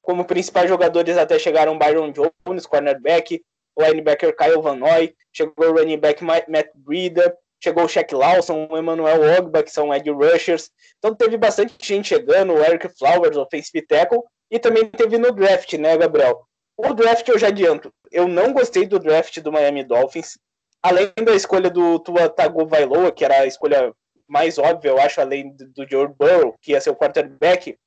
Como 0.01 0.25
principais 0.25 0.69
jogadores 0.69 1.17
até 1.17 1.39
chegaram 1.39 1.77
Byron 1.77 2.11
Jones, 2.11 2.65
cornerback, 2.65 3.41
linebacker 3.77 4.35
Kyle 4.35 4.61
Van 4.61 4.75
Noy, 4.75 5.15
chegou 5.31 5.69
o 5.69 5.73
running 5.77 5.97
back 5.97 6.23
Matt 6.23 6.69
Breida, 6.75 7.35
chegou 7.63 7.85
o 7.85 7.89
Shaq 7.89 8.13
Lawson, 8.13 8.67
o 8.69 8.77
Emmanuel 8.77 9.21
Ogba, 9.37 9.63
que 9.63 9.71
são 9.71 9.93
edge 9.93 10.09
rushers. 10.09 10.69
Então 10.97 11.15
teve 11.15 11.37
bastante 11.37 11.75
gente 11.81 12.09
chegando, 12.09 12.53
o 12.53 12.63
Eric 12.63 12.89
Flowers, 12.97 13.37
offensive 13.37 13.85
tackle, 13.85 14.21
e 14.51 14.59
também 14.59 14.85
teve 14.89 15.17
no 15.17 15.31
draft, 15.31 15.73
né, 15.73 15.97
Gabriel? 15.97 16.45
O 16.77 16.93
draft 16.93 17.27
eu 17.27 17.39
já 17.39 17.47
adianto. 17.47 17.91
Eu 18.11 18.27
não 18.27 18.53
gostei 18.53 18.85
do 18.85 18.99
draft 18.99 19.39
do 19.39 19.51
Miami 19.51 19.83
Dolphins. 19.83 20.37
Além 20.83 21.11
da 21.23 21.33
escolha 21.33 21.69
do 21.69 21.97
Tua 21.99 22.29
Tagovailoa, 22.29 23.11
que 23.11 23.25
era 23.25 23.41
a 23.41 23.47
escolha 23.47 23.91
mais 24.27 24.57
óbvia, 24.57 24.89
eu 24.89 24.99
acho, 24.99 25.21
além 25.21 25.55
do 25.55 25.89
Joe 25.89 26.07
Burrow, 26.07 26.55
que 26.61 26.71
ia 26.71 26.81
ser 26.81 26.89
o 26.89 26.95
quarterback, 26.95 27.77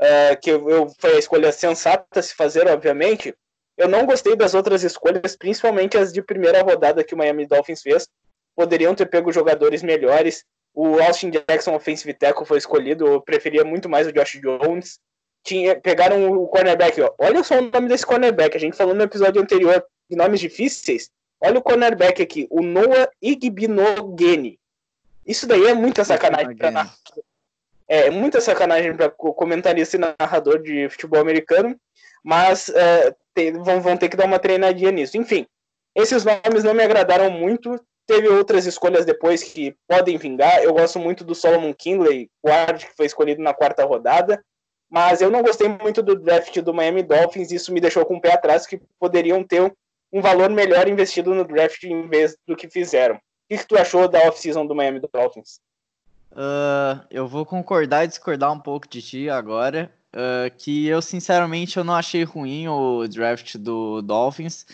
uh, 0.00 0.40
que 0.40 0.50
eu, 0.50 0.68
eu, 0.68 0.88
foi 0.98 1.16
a 1.16 1.18
escolha 1.18 1.52
sensata 1.52 2.20
se 2.20 2.34
fazer, 2.34 2.66
obviamente. 2.68 3.34
Eu 3.76 3.88
não 3.88 4.06
gostei 4.06 4.36
das 4.36 4.54
outras 4.54 4.82
escolhas, 4.82 5.36
principalmente 5.36 5.96
as 5.96 6.12
de 6.12 6.22
primeira 6.22 6.62
rodada 6.62 7.02
que 7.02 7.14
o 7.14 7.18
Miami 7.18 7.46
Dolphins 7.46 7.82
fez. 7.82 8.08
Poderiam 8.54 8.94
ter 8.94 9.06
pego 9.06 9.32
jogadores 9.32 9.82
melhores. 9.82 10.44
O 10.72 11.00
Austin 11.00 11.30
Jackson, 11.30 11.74
offensive 11.74 12.14
tackle, 12.14 12.46
foi 12.46 12.58
escolhido. 12.58 13.06
Eu 13.06 13.20
preferia 13.20 13.64
muito 13.64 13.88
mais 13.88 14.06
o 14.06 14.12
Josh 14.12 14.40
Jones 14.40 14.98
tinha, 15.44 15.78
pegaram 15.78 16.32
o 16.32 16.48
cornerback, 16.48 17.00
ó. 17.02 17.12
Olha 17.18 17.44
só 17.44 17.58
o 17.58 17.70
nome 17.70 17.86
desse 17.86 18.06
cornerback. 18.06 18.56
A 18.56 18.60
gente 18.60 18.76
falou 18.76 18.94
no 18.94 19.02
episódio 19.02 19.40
anterior 19.40 19.84
de 20.08 20.16
nomes 20.16 20.40
difíceis. 20.40 21.10
Olha 21.40 21.58
o 21.58 21.62
cornerback 21.62 22.22
aqui, 22.22 22.48
o 22.50 22.62
Noah 22.62 23.10
Igbinogene. 23.20 24.58
Isso 25.26 25.46
daí 25.46 25.66
é 25.66 25.74
muita 25.74 26.02
sacanagem 26.02 26.56
pra, 26.56 26.90
é 27.86 28.10
muita 28.10 28.40
sacanagem 28.40 28.96
para 28.96 29.10
comentarista 29.10 29.96
e 29.96 30.00
narrador 30.00 30.62
de 30.62 30.88
futebol 30.88 31.20
americano, 31.20 31.78
mas 32.22 32.70
é, 32.70 33.14
te, 33.34 33.52
vão, 33.52 33.80
vão 33.82 33.96
ter 33.96 34.08
que 34.08 34.16
dar 34.16 34.24
uma 34.24 34.38
treinadinha 34.38 34.90
nisso. 34.90 35.18
Enfim, 35.18 35.46
esses 35.94 36.24
nomes 36.24 36.64
não 36.64 36.72
me 36.72 36.82
agradaram 36.82 37.30
muito. 37.30 37.78
Teve 38.06 38.28
outras 38.28 38.66
escolhas 38.66 39.04
depois 39.04 39.42
que 39.42 39.74
podem 39.88 40.16
vingar. 40.16 40.62
Eu 40.62 40.74
gosto 40.74 40.98
muito 40.98 41.24
do 41.24 41.34
Solomon 41.34 41.72
Kinley, 41.72 42.30
guard 42.44 42.84
que 42.84 42.96
foi 42.96 43.06
escolhido 43.06 43.42
na 43.42 43.54
quarta 43.54 43.84
rodada 43.84 44.42
mas 44.94 45.20
eu 45.20 45.28
não 45.28 45.42
gostei 45.42 45.68
muito 45.68 46.00
do 46.00 46.14
draft 46.14 46.56
do 46.60 46.72
Miami 46.72 47.02
Dolphins, 47.02 47.50
isso 47.50 47.72
me 47.72 47.80
deixou 47.80 48.06
com 48.06 48.14
o 48.14 48.20
pé 48.20 48.32
atrás, 48.32 48.64
que 48.64 48.80
poderiam 49.00 49.42
ter 49.42 49.74
um 50.12 50.22
valor 50.22 50.48
melhor 50.50 50.86
investido 50.86 51.34
no 51.34 51.44
draft 51.44 51.82
em 51.82 52.06
vez 52.06 52.36
do 52.46 52.54
que 52.54 52.70
fizeram. 52.70 53.16
O 53.16 53.20
que, 53.48 53.58
que 53.58 53.66
tu 53.66 53.76
achou 53.76 54.06
da 54.06 54.20
off-season 54.28 54.64
do 54.64 54.72
Miami 54.72 55.00
Dolphins? 55.00 55.58
Uh, 56.30 57.04
eu 57.10 57.26
vou 57.26 57.44
concordar 57.44 58.04
e 58.04 58.08
discordar 58.08 58.52
um 58.52 58.60
pouco 58.60 58.88
de 58.88 59.02
ti 59.02 59.28
agora, 59.28 59.92
uh, 60.14 60.54
que 60.56 60.86
eu 60.86 61.02
sinceramente 61.02 61.76
eu 61.76 61.82
não 61.82 61.94
achei 61.94 62.22
ruim 62.22 62.68
o 62.68 63.04
draft 63.08 63.56
do 63.56 64.00
Dolphins, 64.00 64.64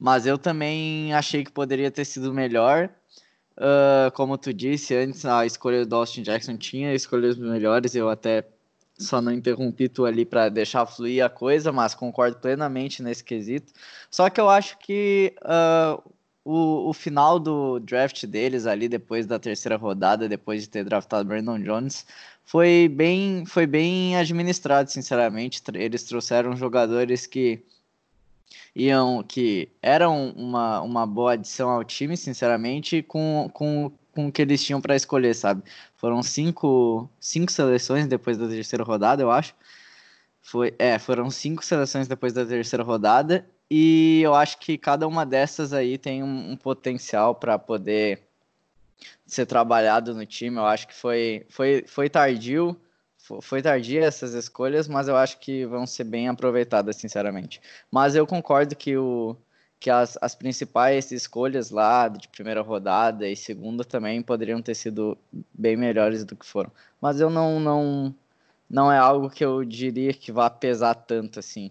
mas 0.00 0.26
eu 0.26 0.38
também 0.38 1.12
achei 1.12 1.44
que 1.44 1.52
poderia 1.52 1.90
ter 1.90 2.06
sido 2.06 2.32
melhor. 2.32 2.88
Uh, 3.56 4.10
como 4.14 4.38
tu 4.38 4.54
disse 4.54 4.96
antes, 4.96 5.26
a 5.26 5.44
escolha 5.44 5.84
do 5.84 5.94
Austin 5.94 6.22
Jackson 6.22 6.56
tinha 6.56 6.94
escolhas 6.94 7.36
melhores, 7.36 7.94
eu 7.94 8.08
até 8.08 8.48
só 8.98 9.20
não 9.20 9.32
interrompi 9.32 9.88
tu 9.88 10.06
ali 10.06 10.24
para 10.24 10.48
deixar 10.48 10.86
fluir 10.86 11.22
a 11.22 11.28
coisa, 11.28 11.70
mas 11.70 11.94
concordo 11.94 12.38
plenamente 12.38 13.02
nesse 13.02 13.22
quesito. 13.22 13.72
Só 14.10 14.30
que 14.30 14.40
eu 14.40 14.48
acho 14.48 14.78
que 14.78 15.34
uh, 15.42 16.02
o, 16.44 16.88
o 16.88 16.92
final 16.94 17.38
do 17.38 17.78
draft 17.80 18.24
deles 18.24 18.66
ali, 18.66 18.88
depois 18.88 19.26
da 19.26 19.38
terceira 19.38 19.76
rodada, 19.76 20.28
depois 20.28 20.62
de 20.62 20.70
ter 20.70 20.84
draftado 20.84 21.28
Brandon 21.28 21.60
Jones, 21.60 22.06
foi 22.44 22.88
bem, 22.88 23.44
foi 23.46 23.66
bem 23.66 24.16
administrado, 24.16 24.90
sinceramente. 24.90 25.62
Eles 25.74 26.04
trouxeram 26.04 26.56
jogadores 26.56 27.26
que 27.26 27.62
iam 28.74 29.22
que 29.22 29.68
eram 29.82 30.30
uma, 30.30 30.80
uma 30.80 31.06
boa 31.06 31.32
adição 31.32 31.70
ao 31.70 31.84
time, 31.84 32.16
sinceramente, 32.16 33.02
com, 33.02 33.50
com 33.52 33.92
com 34.12 34.28
o 34.28 34.32
que 34.32 34.42
eles 34.42 34.62
tinham 34.62 34.80
para 34.80 34.96
escolher, 34.96 35.34
sabe? 35.34 35.62
Foram 35.96 36.22
cinco, 36.22 37.08
cinco 37.18 37.50
seleções 37.52 38.06
depois 38.06 38.36
da 38.36 38.48
terceira 38.48 38.84
rodada, 38.84 39.22
eu 39.22 39.30
acho. 39.30 39.54
Foi, 40.42 40.74
é, 40.78 40.98
foram 40.98 41.30
cinco 41.30 41.64
seleções 41.64 42.08
depois 42.08 42.32
da 42.32 42.44
terceira 42.44 42.82
rodada 42.82 43.46
e 43.70 44.20
eu 44.22 44.34
acho 44.34 44.58
que 44.58 44.76
cada 44.78 45.06
uma 45.06 45.24
dessas 45.24 45.72
aí 45.72 45.98
tem 45.98 46.22
um, 46.22 46.52
um 46.52 46.56
potencial 46.56 47.34
para 47.34 47.58
poder 47.58 48.22
ser 49.26 49.46
trabalhado 49.46 50.14
no 50.14 50.26
time. 50.26 50.56
Eu 50.56 50.66
acho 50.66 50.88
que 50.88 50.94
foi, 50.94 51.46
foi, 51.48 51.84
foi 51.86 52.08
tardio, 52.08 52.76
foi 53.40 53.62
tardia 53.62 54.04
essas 54.04 54.34
escolhas, 54.34 54.88
mas 54.88 55.08
eu 55.08 55.16
acho 55.16 55.38
que 55.38 55.66
vão 55.66 55.86
ser 55.86 56.04
bem 56.04 56.28
aproveitadas, 56.28 56.96
sinceramente. 56.96 57.60
Mas 57.90 58.14
eu 58.14 58.26
concordo 58.26 58.74
que 58.74 58.96
o, 58.96 59.36
que 59.80 59.90
as, 59.90 60.18
as 60.20 60.34
principais 60.34 61.10
escolhas 61.10 61.70
lá 61.70 62.08
de 62.08 62.28
primeira 62.28 62.60
rodada 62.60 63.28
e 63.28 63.34
segunda 63.36 63.84
também 63.84 64.22
poderiam 64.22 64.60
ter 64.60 64.74
sido 64.74 65.16
bem 65.54 65.76
melhores 65.76 66.24
do 66.24 66.36
que 66.36 66.44
foram. 66.46 66.70
Mas 67.00 67.20
eu 67.20 67.30
não 67.30 67.58
não 67.58 68.14
não 68.68 68.92
é 68.92 68.98
algo 68.98 69.30
que 69.30 69.44
eu 69.44 69.64
diria 69.64 70.12
que 70.12 70.30
vá 70.30 70.50
pesar 70.50 70.94
tanto 70.94 71.38
assim. 71.40 71.70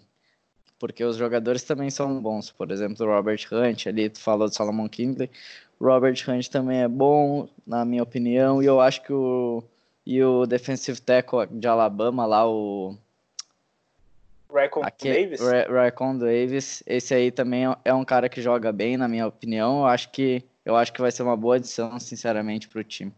Porque 0.79 1.03
os 1.03 1.17
jogadores 1.17 1.63
também 1.63 1.89
são 1.89 2.21
bons. 2.21 2.51
Por 2.51 2.71
exemplo, 2.71 3.05
o 3.05 3.09
Robert 3.09 3.45
Hunt, 3.51 3.87
ali 3.87 4.09
tu 4.09 4.19
falou 4.19 4.47
do 4.47 4.55
Solomon 4.55 4.89
Kingley. 4.89 5.29
Robert 5.79 6.17
Hunt 6.27 6.47
também 6.49 6.79
é 6.81 6.87
bom, 6.87 7.47
na 7.65 7.85
minha 7.85 8.03
opinião, 8.03 8.61
e 8.61 8.65
eu 8.65 8.81
acho 8.81 9.01
que 9.03 9.13
o 9.13 9.63
e 10.05 10.23
o 10.23 10.45
defensive 10.45 10.99
tackle 11.01 11.47
de 11.51 11.67
Alabama 11.67 12.25
lá, 12.25 12.47
o 12.47 12.97
Raycon 14.51 14.81
Davis? 14.81 15.39
Raycon 15.69 16.17
Davis, 16.17 16.83
esse 16.87 17.13
aí 17.13 17.31
também 17.31 17.65
é 17.85 17.93
um 17.93 18.03
cara 18.03 18.27
que 18.27 18.41
joga 18.41 18.71
bem, 18.71 18.97
na 18.97 19.07
minha 19.07 19.27
opinião. 19.27 19.81
Eu 19.81 19.85
acho 19.85 20.09
que, 20.11 20.43
eu 20.65 20.75
acho 20.75 20.91
que 20.91 21.01
vai 21.01 21.11
ser 21.11 21.23
uma 21.23 21.37
boa 21.37 21.57
adição, 21.57 21.99
sinceramente, 21.99 22.67
para 22.67 22.81
o 22.81 22.83
time. 22.83 23.13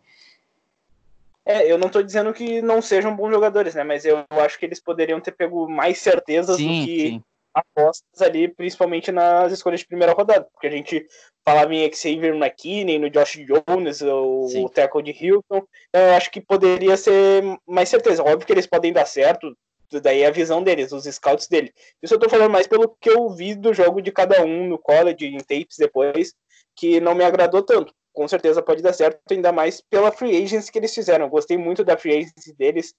É, 1.45 1.71
eu 1.71 1.77
não 1.77 1.87
estou 1.87 2.03
dizendo 2.03 2.33
que 2.33 2.61
não 2.61 2.81
sejam 2.81 3.15
bons 3.15 3.31
jogadores, 3.31 3.73
né? 3.73 3.83
Mas 3.83 4.05
eu 4.05 4.25
acho 4.29 4.59
que 4.59 4.65
eles 4.65 4.79
poderiam 4.79 5.19
ter 5.19 5.31
pego 5.31 5.67
mais 5.67 5.97
certezas 5.99 6.57
sim, 6.57 6.81
do 6.81 6.85
que 6.85 7.07
sim. 7.07 7.23
apostas 7.53 8.21
ali, 8.21 8.47
principalmente 8.47 9.11
nas 9.11 9.51
escolhas 9.51 9.79
de 9.79 9.87
primeira 9.87 10.13
rodada. 10.13 10.47
Porque 10.53 10.67
a 10.67 10.71
gente 10.71 11.07
falava 11.43 11.73
em 11.73 11.91
Xavier 11.91 12.35
McKinney, 12.35 12.99
no 12.99 13.09
Josh 13.09 13.39
Jones, 13.45 14.01
o, 14.01 14.47
o 14.63 14.69
tackle 14.69 15.01
de 15.01 15.11
Hilton. 15.11 15.63
Então, 15.89 16.01
eu 16.01 16.13
acho 16.13 16.31
que 16.31 16.41
poderia 16.41 16.95
ser 16.95 17.43
mais 17.67 17.89
certeza. 17.89 18.23
Óbvio 18.23 18.45
que 18.45 18.53
eles 18.53 18.67
podem 18.67 18.93
dar 18.93 19.05
certo, 19.05 19.55
daí 20.01 20.21
é 20.21 20.27
a 20.27 20.31
visão 20.31 20.63
deles, 20.63 20.91
os 20.91 21.03
scouts 21.03 21.47
dele. 21.47 21.73
Isso 22.01 22.13
eu 22.13 22.19
tô 22.19 22.29
falando 22.29 22.51
mais 22.51 22.67
pelo 22.67 22.95
que 22.99 23.09
eu 23.09 23.29
vi 23.29 23.55
do 23.55 23.73
jogo 23.73 24.01
de 24.01 24.11
cada 24.11 24.43
um 24.43 24.67
no 24.67 24.77
college, 24.77 25.25
em 25.25 25.37
tapes 25.39 25.77
depois, 25.77 26.33
que 26.75 26.99
não 26.99 27.15
me 27.15 27.23
agradou 27.23 27.63
tanto. 27.63 27.93
Com 28.13 28.27
certeza 28.27 28.61
pode 28.61 28.81
dar 28.81 28.93
certo, 28.93 29.19
ainda 29.31 29.51
mais 29.51 29.81
pela 29.81 30.11
free 30.11 30.43
agency 30.43 30.71
que 30.71 30.77
eles 30.77 30.93
fizeram. 30.93 31.25
Eu 31.25 31.29
gostei 31.29 31.57
muito 31.57 31.83
da 31.83 31.97
free 31.97 32.17
agency 32.17 32.53
deles. 32.55 32.93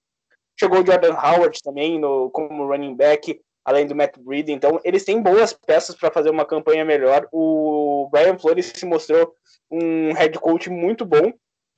Chegou 0.58 0.82
o 0.82 0.86
Jordan 0.86 1.14
Howard 1.14 1.58
também 1.62 1.98
no, 1.98 2.30
como 2.30 2.66
running 2.66 2.94
back, 2.94 3.40
além 3.64 3.86
do 3.86 3.94
Matt 3.94 4.18
Breed. 4.18 4.48
Então, 4.50 4.80
eles 4.84 5.04
têm 5.04 5.22
boas 5.22 5.52
peças 5.52 5.94
para 5.94 6.10
fazer 6.10 6.30
uma 6.30 6.44
campanha 6.44 6.84
melhor. 6.84 7.28
O 7.32 8.08
Brian 8.10 8.38
Flores 8.38 8.72
se 8.74 8.86
mostrou 8.86 9.34
um 9.70 10.12
head 10.12 10.38
coach 10.38 10.68
muito 10.68 11.04
bom. 11.04 11.32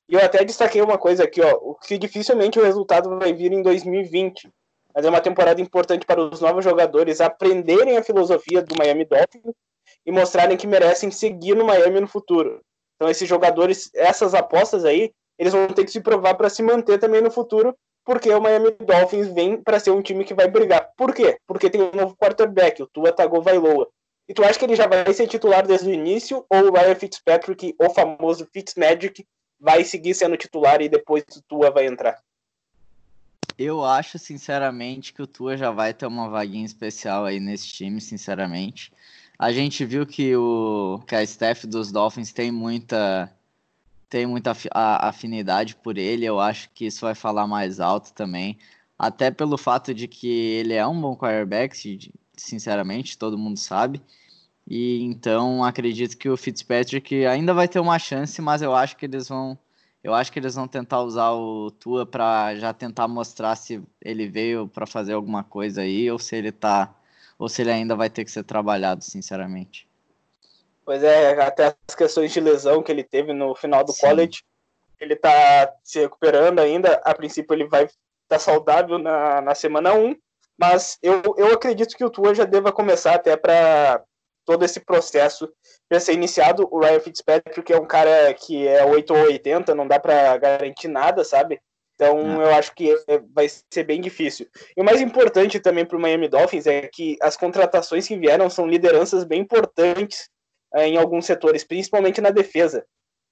E 0.08 0.14
eu 0.14 0.20
até 0.20 0.44
destaquei 0.44 0.82
uma 0.82 0.98
coisa 0.98 1.24
aqui, 1.24 1.40
ó, 1.40 1.74
que 1.86 1.96
dificilmente 1.96 2.58
o 2.58 2.64
resultado 2.64 3.18
vai 3.18 3.32
vir 3.32 3.52
em 3.52 3.62
2020 3.62 4.50
mas 4.94 5.04
é 5.04 5.10
uma 5.10 5.20
temporada 5.20 5.60
importante 5.60 6.06
para 6.06 6.20
os 6.20 6.40
novos 6.40 6.64
jogadores 6.64 7.20
aprenderem 7.20 7.96
a 7.96 8.02
filosofia 8.02 8.62
do 8.62 8.76
Miami 8.78 9.04
Dolphins 9.04 9.52
e 10.06 10.12
mostrarem 10.12 10.56
que 10.56 10.68
merecem 10.68 11.10
seguir 11.10 11.56
no 11.56 11.64
Miami 11.64 12.00
no 12.00 12.06
futuro. 12.06 12.60
Então 12.94 13.10
esses 13.10 13.28
jogadores, 13.28 13.90
essas 13.92 14.34
apostas 14.34 14.84
aí, 14.84 15.12
eles 15.36 15.52
vão 15.52 15.66
ter 15.66 15.84
que 15.84 15.90
se 15.90 16.00
provar 16.00 16.34
para 16.34 16.48
se 16.48 16.62
manter 16.62 16.98
também 16.98 17.20
no 17.20 17.30
futuro, 17.30 17.76
porque 18.04 18.30
o 18.30 18.40
Miami 18.40 18.70
Dolphins 18.80 19.28
vem 19.28 19.56
para 19.56 19.80
ser 19.80 19.90
um 19.90 20.02
time 20.02 20.24
que 20.24 20.34
vai 20.34 20.46
brigar. 20.46 20.90
Por 20.96 21.14
quê? 21.14 21.38
Porque 21.46 21.70
tem 21.70 21.82
um 21.82 21.90
novo 21.92 22.16
quarterback, 22.16 22.82
o 22.82 22.86
Tua 22.86 23.12
Tagovailoa. 23.12 23.88
E 24.28 24.34
tu 24.34 24.44
acha 24.44 24.58
que 24.58 24.64
ele 24.64 24.76
já 24.76 24.86
vai 24.86 25.12
ser 25.12 25.26
titular 25.26 25.66
desde 25.66 25.88
o 25.88 25.92
início 25.92 26.44
ou 26.48 26.68
o 26.68 26.72
Ryan 26.72 26.94
Fitzpatrick, 26.94 27.74
o 27.78 27.90
famoso 27.90 28.46
Fitzmagic, 28.52 29.26
vai 29.58 29.84
seguir 29.84 30.14
sendo 30.14 30.36
titular 30.36 30.80
e 30.80 30.88
depois 30.88 31.24
o 31.36 31.42
Tua 31.42 31.70
vai 31.70 31.86
entrar? 31.86 32.18
Eu 33.56 33.84
acho, 33.84 34.18
sinceramente, 34.18 35.12
que 35.12 35.22
o 35.22 35.26
Tua 35.26 35.56
já 35.56 35.70
vai 35.70 35.94
ter 35.94 36.06
uma 36.06 36.28
vaguinha 36.28 36.64
especial 36.64 37.24
aí 37.24 37.38
nesse 37.38 37.68
time, 37.68 38.00
sinceramente. 38.00 38.92
A 39.38 39.52
gente 39.52 39.84
viu 39.84 40.06
que, 40.06 40.34
o, 40.36 41.00
que 41.06 41.14
a 41.14 41.22
staff 41.22 41.66
dos 41.66 41.92
Dolphins 41.92 42.32
tem 42.32 42.50
muita 42.50 43.32
tem 44.14 44.26
muita 44.26 44.52
afinidade 44.72 45.74
por 45.74 45.98
ele. 45.98 46.24
Eu 46.24 46.38
acho 46.38 46.70
que 46.70 46.86
isso 46.86 47.00
vai 47.00 47.16
falar 47.16 47.48
mais 47.48 47.80
alto 47.80 48.12
também. 48.12 48.56
Até 48.96 49.28
pelo 49.28 49.58
fato 49.58 49.92
de 49.92 50.06
que 50.06 50.28
ele 50.28 50.72
é 50.72 50.86
um 50.86 51.00
bom 51.00 51.16
quarterback, 51.16 51.76
sinceramente, 52.36 53.18
todo 53.18 53.36
mundo 53.36 53.58
sabe. 53.58 54.00
E 54.68 55.02
então 55.02 55.64
acredito 55.64 56.16
que 56.16 56.28
o 56.28 56.36
Fitzpatrick 56.36 57.26
ainda 57.26 57.52
vai 57.52 57.66
ter 57.66 57.80
uma 57.80 57.98
chance, 57.98 58.40
mas 58.40 58.62
eu 58.62 58.72
acho 58.72 58.96
que 58.96 59.04
eles 59.06 59.28
vão 59.28 59.58
eu 60.02 60.14
acho 60.14 60.30
que 60.32 60.38
eles 60.38 60.54
vão 60.54 60.68
tentar 60.68 61.02
usar 61.02 61.32
o 61.32 61.70
Tua 61.72 62.06
para 62.06 62.54
já 62.56 62.72
tentar 62.72 63.08
mostrar 63.08 63.56
se 63.56 63.82
ele 64.00 64.28
veio 64.28 64.68
para 64.68 64.86
fazer 64.86 65.14
alguma 65.14 65.42
coisa 65.42 65.82
aí 65.82 66.08
ou 66.10 66.18
se 66.20 66.36
ele 66.36 66.52
tá 66.52 66.94
ou 67.38 67.48
se 67.48 67.62
ele 67.62 67.72
ainda 67.72 67.96
vai 67.96 68.08
ter 68.10 68.24
que 68.24 68.30
ser 68.30 68.44
trabalhado, 68.44 69.02
sinceramente. 69.04 69.88
Pois 70.84 71.02
é, 71.02 71.40
até 71.40 71.74
as 71.88 71.94
questões 71.94 72.32
de 72.32 72.40
lesão 72.40 72.82
que 72.82 72.92
ele 72.92 73.02
teve 73.02 73.32
no 73.32 73.54
final 73.54 73.82
do 73.82 73.92
Sim. 73.92 74.06
college, 74.06 74.42
ele 75.00 75.16
tá 75.16 75.72
se 75.82 76.00
recuperando 76.00 76.58
ainda. 76.58 77.00
A 77.04 77.14
princípio 77.14 77.54
ele 77.54 77.66
vai 77.66 77.84
estar 77.84 77.96
tá 78.28 78.38
saudável 78.38 78.98
na, 78.98 79.40
na 79.40 79.54
semana 79.54 79.94
1, 79.94 80.14
mas 80.58 80.98
eu, 81.02 81.22
eu 81.36 81.52
acredito 81.52 81.96
que 81.96 82.04
o 82.04 82.10
Tua 82.10 82.34
já 82.34 82.44
deva 82.44 82.70
começar 82.70 83.14
até 83.14 83.36
para 83.36 84.02
todo 84.44 84.64
esse 84.64 84.80
processo 84.80 85.50
já 85.90 85.98
ser 85.98 86.12
iniciado. 86.12 86.68
O 86.70 86.80
Ryan 86.80 87.00
Fitzpatrick 87.00 87.72
é 87.72 87.78
um 87.78 87.86
cara 87.86 88.32
que 88.34 88.66
é 88.68 88.84
8 88.84 89.14
ou 89.14 89.20
80, 89.24 89.74
não 89.74 89.88
dá 89.88 89.98
para 89.98 90.36
garantir 90.36 90.88
nada, 90.88 91.24
sabe? 91.24 91.60
Então 91.94 92.42
eu 92.42 92.52
acho 92.54 92.74
que 92.74 92.94
vai 93.32 93.48
ser 93.48 93.84
bem 93.84 94.00
difícil. 94.00 94.46
E 94.76 94.80
o 94.80 94.84
mais 94.84 95.00
importante 95.00 95.60
também 95.60 95.86
para 95.86 95.96
o 95.96 96.00
Miami 96.00 96.28
Dolphins 96.28 96.66
é 96.66 96.88
que 96.88 97.16
as 97.22 97.36
contratações 97.36 98.06
que 98.06 98.18
vieram 98.18 98.50
são 98.50 98.66
lideranças 98.66 99.24
bem 99.24 99.40
importantes 99.40 100.28
em 100.76 100.96
alguns 100.96 101.26
setores, 101.26 101.64
principalmente 101.64 102.20
na 102.20 102.30
defesa. 102.30 102.84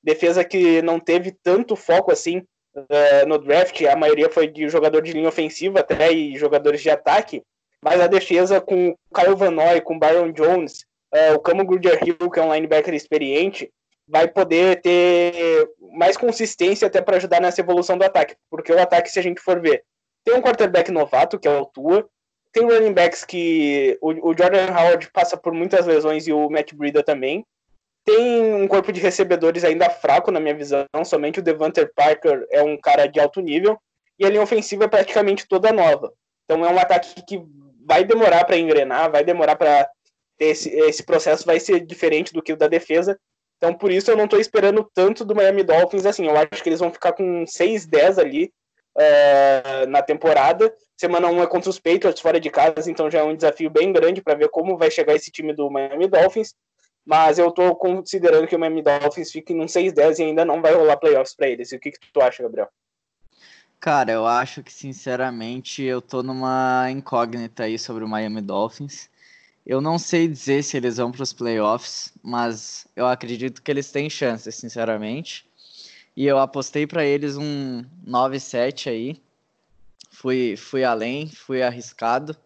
Defesa 0.03 0.45
que 0.45 0.83
não 0.83 0.99
teve 0.99 1.33
tanto 1.43 1.77
foco 1.77 2.13
assim 2.13 2.39
uh, 2.77 3.27
no 3.27 3.39
draft, 3.39 3.81
a 3.83 3.97
maioria 3.97 4.29
foi 4.29 4.47
de 4.47 4.69
jogador 4.69 5.03
de 5.03 5.13
linha 5.13 5.29
ofensiva 5.29 5.81
até 5.81 6.13
e 6.13 6.37
jogadores 6.37 6.81
de 6.81 6.91
ataque, 6.91 7.43
mas 7.83 8.01
a 8.01 8.07
defesa 8.07 8.61
com 8.61 8.95
Kyle 9.15 9.37
Van 9.37 9.51
Noy, 9.51 9.81
com 9.81 9.99
Byron 9.99 10.33
Jones, 10.33 10.85
uh, 11.15 11.35
o 11.35 11.41
Camo 11.41 11.65
Gruder 11.65 12.01
Hill, 12.05 12.31
que 12.31 12.41
é 12.41 12.43
um 12.43 12.53
linebacker 12.53 12.95
experiente, 12.95 13.71
vai 14.07 14.29
poder 14.29 14.81
ter 14.81 15.69
mais 15.97 16.17
consistência 16.17 16.87
até 16.87 17.01
para 17.01 17.17
ajudar 17.17 17.41
nessa 17.41 17.61
evolução 17.61 17.97
do 17.97 18.05
ataque. 18.05 18.37
Porque 18.51 18.73
o 18.73 18.81
ataque, 18.81 19.11
se 19.11 19.19
a 19.19 19.23
gente 19.23 19.41
for 19.41 19.61
ver, 19.61 19.85
tem 20.25 20.35
um 20.35 20.43
quarterback 20.43 20.91
novato, 20.91 21.39
que 21.39 21.49
é 21.49 21.51
o 21.51 21.67
Tua, 21.67 22.09
tem 22.53 22.65
running 22.65 22.93
backs 22.93 23.25
que 23.25 23.99
o, 24.01 24.31
o 24.31 24.37
Jordan 24.37 24.67
Howard 24.71 25.11
passa 25.11 25.37
por 25.37 25.53
muitas 25.53 25.87
lesões 25.87 26.27
e 26.27 26.33
o 26.33 26.51
Matt 26.51 26.75
Breida 26.75 27.03
também. 27.03 27.45
Tem 28.05 28.55
um 28.55 28.69
corpo 28.69 28.93
de 28.93 29.01
recebedores 29.01 29.65
ainda 29.65 29.89
fraco, 29.89 30.31
na 30.31 30.41
minha 30.41 30.55
visão. 30.55 30.87
Somente 31.05 31.39
o 31.39 31.43
Devonter 31.43 31.93
Parker 31.95 32.47
é 32.51 32.63
um 32.63 32.77
cara 32.77 33.07
de 33.07 33.19
alto 33.19 33.41
nível. 33.41 33.79
E 34.19 34.27
a 34.27 34.29
linha 34.29 34.43
ofensiva 34.43 34.85
é 34.85 34.89
praticamente 34.89 35.49
toda 35.49 35.73
nova. 35.73 36.13
Então 36.45 36.65
é 36.65 36.71
um 36.71 36.79
ataque 36.79 37.23
que 37.27 37.43
vai 37.85 38.05
demorar 38.05 38.45
para 38.45 38.57
engrenar, 38.57 39.11
vai 39.11 39.25
demorar 39.25 39.57
para 39.57 39.89
esse, 40.39 40.69
esse 40.71 41.03
processo 41.05 41.47
vai 41.47 41.59
ser 41.59 41.81
diferente 41.81 42.33
do 42.33 42.43
que 42.43 42.53
o 42.53 42.57
da 42.57 42.69
defesa. 42.69 43.19
Então, 43.57 43.73
por 43.73 43.93
isso, 43.93 44.11
eu 44.11 44.17
não 44.17 44.25
estou 44.25 44.41
esperando 44.41 44.89
tanto 44.93 45.25
do 45.25 45.35
Miami 45.35 45.63
Dolphins 45.63 46.05
assim. 46.05 46.27
Eu 46.27 46.37
acho 46.37 46.63
que 46.63 46.69
eles 46.69 46.81
vão 46.81 46.93
ficar 46.93 47.13
com 47.13 47.45
6-10 47.45 48.19
ali 48.19 48.53
uh, 48.97 49.87
na 49.89 50.03
temporada. 50.03 50.73
Semana 50.97 51.29
1 51.29 51.43
é 51.43 51.47
contra 51.47 51.71
os 51.71 51.79
Patriots 51.79 52.21
fora 52.21 52.39
de 52.39 52.51
casa, 52.51 52.91
então 52.91 53.11
já 53.11 53.21
é 53.21 53.25
um 53.25 53.35
desafio 53.35 53.71
bem 53.71 53.93
grande 53.93 54.23
para 54.23 54.35
ver 54.35 54.49
como 54.49 54.77
vai 54.77 54.91
chegar 54.91 55.15
esse 55.15 55.31
time 55.31 55.53
do 55.53 55.71
Miami 55.71 56.09
Dolphins. 56.09 56.55
Mas 57.05 57.39
eu 57.39 57.49
estou 57.49 57.75
considerando 57.75 58.47
que 58.47 58.55
o 58.55 58.59
Miami 58.59 58.83
Dolphins 58.83 59.33
fique 59.33 59.53
num 59.53 59.67
6-10 59.67 60.19
e 60.19 60.23
ainda 60.23 60.45
não 60.45 60.63
vai 60.63 60.73
rolar 60.73 60.97
playoffs 60.97 61.35
para 61.35 61.49
eles. 61.49 61.73
E 61.73 61.77
o 61.77 61.81
que, 61.81 61.91
que 61.91 61.99
tu 62.13 62.21
acha, 62.21 62.43
Gabriel? 62.43 62.69
Cara, 63.81 64.13
eu 64.13 64.25
acho 64.25 64.63
que 64.63 64.73
sinceramente 64.73 65.83
eu 65.83 66.01
tô 66.01 66.23
numa 66.23 66.89
incógnita 66.89 67.65
aí 67.65 67.77
sobre 67.77 68.05
o 68.05 68.09
Miami 68.09 68.41
Dolphins. 68.41 69.11
Eu 69.67 69.81
não 69.81 69.99
sei 69.99 70.29
dizer 70.29 70.63
se 70.63 70.77
eles 70.77 70.99
vão 70.99 71.11
para 71.11 71.25
os 71.25 71.33
playoffs, 71.33 72.13
mas 72.23 72.87
eu 72.95 73.07
acredito 73.07 73.61
que 73.61 73.71
eles 73.71 73.91
têm 73.91 74.09
chances, 74.09 74.55
sinceramente. 74.55 75.45
E 76.17 76.27
eu 76.27 76.39
apostei 76.39 76.87
para 76.87 77.05
eles 77.05 77.37
um 77.37 77.85
9-7 78.07 78.91
aí. 78.91 79.17
Fui, 80.11 80.57
fui 80.57 80.85
além, 80.85 81.29
fui 81.29 81.63
arriscado. 81.63 82.37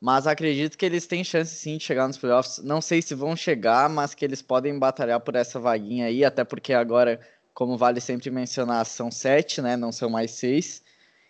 Mas 0.00 0.26
acredito 0.26 0.76
que 0.76 0.84
eles 0.84 1.06
têm 1.06 1.24
chance 1.24 1.54
sim 1.54 1.78
de 1.78 1.84
chegar 1.84 2.06
nos 2.06 2.18
playoffs. 2.18 2.58
Não 2.62 2.80
sei 2.82 3.00
se 3.00 3.14
vão 3.14 3.34
chegar, 3.34 3.88
mas 3.88 4.14
que 4.14 4.24
eles 4.24 4.42
podem 4.42 4.78
batalhar 4.78 5.18
por 5.20 5.34
essa 5.34 5.58
vaguinha 5.58 6.06
aí, 6.06 6.24
até 6.24 6.44
porque 6.44 6.74
agora, 6.74 7.18
como 7.54 7.78
vale 7.78 8.02
sempre 8.02 8.30
mencionar, 8.30 8.84
são 8.84 9.10
sete, 9.10 9.62
né? 9.62 9.76
Não 9.76 9.90
são 9.90 10.10
mais 10.10 10.32
seis. 10.32 10.82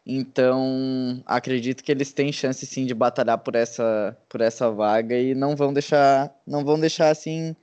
Então, 0.05 1.23
acredito 1.25 1.85
que 1.85 1.93
eles 1.93 2.13
têm 2.13 2.33
chance 2.33 2.67
sim 2.67 2.85
de 2.85 2.95
batalhar 2.95 3.39
por 3.39 3.55
essa, 3.55 4.17
por 4.29 4.41
essa 4.41 4.71
vaga 4.71 5.17
e 5.17 5.35
não 5.35 5.55
vão 5.57 5.73
deixar, 5.73 6.35
não 6.47 6.65
vão 6.65 6.79
deixar 6.79 7.11
assim 7.11 7.57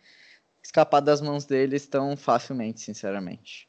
escapar 0.63 1.01
das 1.01 1.21
mãos 1.21 1.45
deles 1.45 1.85
tão 1.87 2.15
facilmente, 2.15 2.81
sinceramente. 2.81 3.67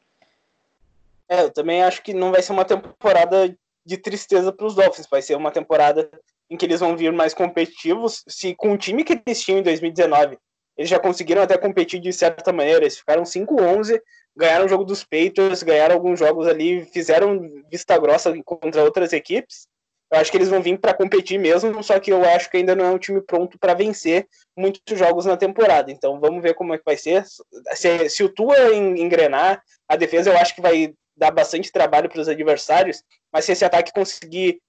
É, 1.32 1.44
eu 1.44 1.50
também 1.50 1.82
acho 1.82 2.02
que 2.02 2.12
não 2.12 2.30
vai 2.30 2.42
ser 2.42 2.52
uma 2.52 2.64
temporada 2.64 3.56
de 3.86 3.96
tristeza 3.96 4.52
para 4.52 4.66
os 4.66 4.74
Dolphins, 4.74 5.08
vai 5.10 5.22
ser 5.22 5.34
uma 5.34 5.50
temporada 5.50 6.10
em 6.50 6.58
que 6.58 6.66
eles 6.66 6.80
vão 6.80 6.94
vir 6.94 7.10
mais 7.10 7.32
competitivos. 7.32 8.22
Se 8.28 8.54
com 8.54 8.74
o 8.74 8.76
time 8.76 9.02
que 9.02 9.18
eles 9.26 9.40
tinham 9.40 9.60
em 9.60 9.62
2019, 9.62 10.36
eles 10.76 10.90
já 10.90 10.98
conseguiram 10.98 11.40
até 11.40 11.56
competir 11.56 12.00
de 12.00 12.12
certa 12.12 12.52
maneira, 12.52 12.82
eles 12.82 12.98
ficaram 12.98 13.22
5-11, 13.22 13.98
ganharam 14.36 14.66
o 14.66 14.68
jogo 14.68 14.84
dos 14.84 15.04
Patriots, 15.04 15.62
ganharam 15.62 15.94
alguns 15.94 16.18
jogos 16.18 16.46
ali, 16.46 16.84
fizeram 16.92 17.40
vista 17.70 17.96
grossa 17.96 18.30
contra 18.44 18.84
outras 18.84 19.14
equipes. 19.14 19.66
Eu 20.12 20.18
acho 20.18 20.30
que 20.30 20.36
eles 20.36 20.50
vão 20.50 20.60
vir 20.60 20.78
para 20.78 20.92
competir 20.92 21.38
mesmo, 21.38 21.82
só 21.82 21.98
que 21.98 22.12
eu 22.12 22.22
acho 22.22 22.50
que 22.50 22.58
ainda 22.58 22.76
não 22.76 22.84
é 22.84 22.90
um 22.90 22.98
time 22.98 23.22
pronto 23.22 23.58
para 23.58 23.72
vencer 23.72 24.28
muitos 24.54 24.98
jogos 24.98 25.24
na 25.24 25.38
temporada. 25.38 25.90
Então 25.90 26.20
vamos 26.20 26.42
ver 26.42 26.52
como 26.52 26.74
é 26.74 26.78
que 26.78 26.84
vai 26.84 26.98
ser. 26.98 27.24
Se, 27.72 28.10
se 28.10 28.22
o 28.22 28.28
Tua 28.28 28.74
engrenar, 28.74 29.62
a 29.88 29.96
defesa 29.96 30.28
eu 30.28 30.36
acho 30.36 30.54
que 30.54 30.60
vai 30.60 30.92
dar 31.22 31.30
bastante 31.30 31.70
trabalho 31.70 32.08
para 32.08 32.20
os 32.20 32.28
adversários, 32.28 33.04
mas 33.32 33.44
se 33.44 33.52
esse 33.52 33.64
ataque 33.64 33.92
conseguir 33.92 34.60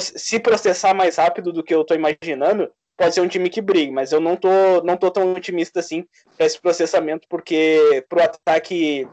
se 0.00 0.40
processar 0.40 0.92
mais 0.92 1.16
rápido 1.16 1.52
do 1.52 1.62
que 1.62 1.72
eu 1.72 1.82
estou 1.82 1.96
imaginando, 1.96 2.68
pode 2.96 3.14
ser 3.14 3.20
um 3.20 3.28
time 3.28 3.48
que 3.48 3.60
brigue, 3.60 3.92
mas 3.92 4.10
eu 4.10 4.20
não 4.20 4.34
tô, 4.34 4.82
não 4.82 4.96
tô 4.96 5.08
tão 5.08 5.32
otimista 5.32 5.78
assim 5.78 6.04
para 6.36 6.46
esse 6.46 6.60
processamento, 6.60 7.28
porque 7.30 8.04
pro 8.08 8.22
ataque 8.22 9.08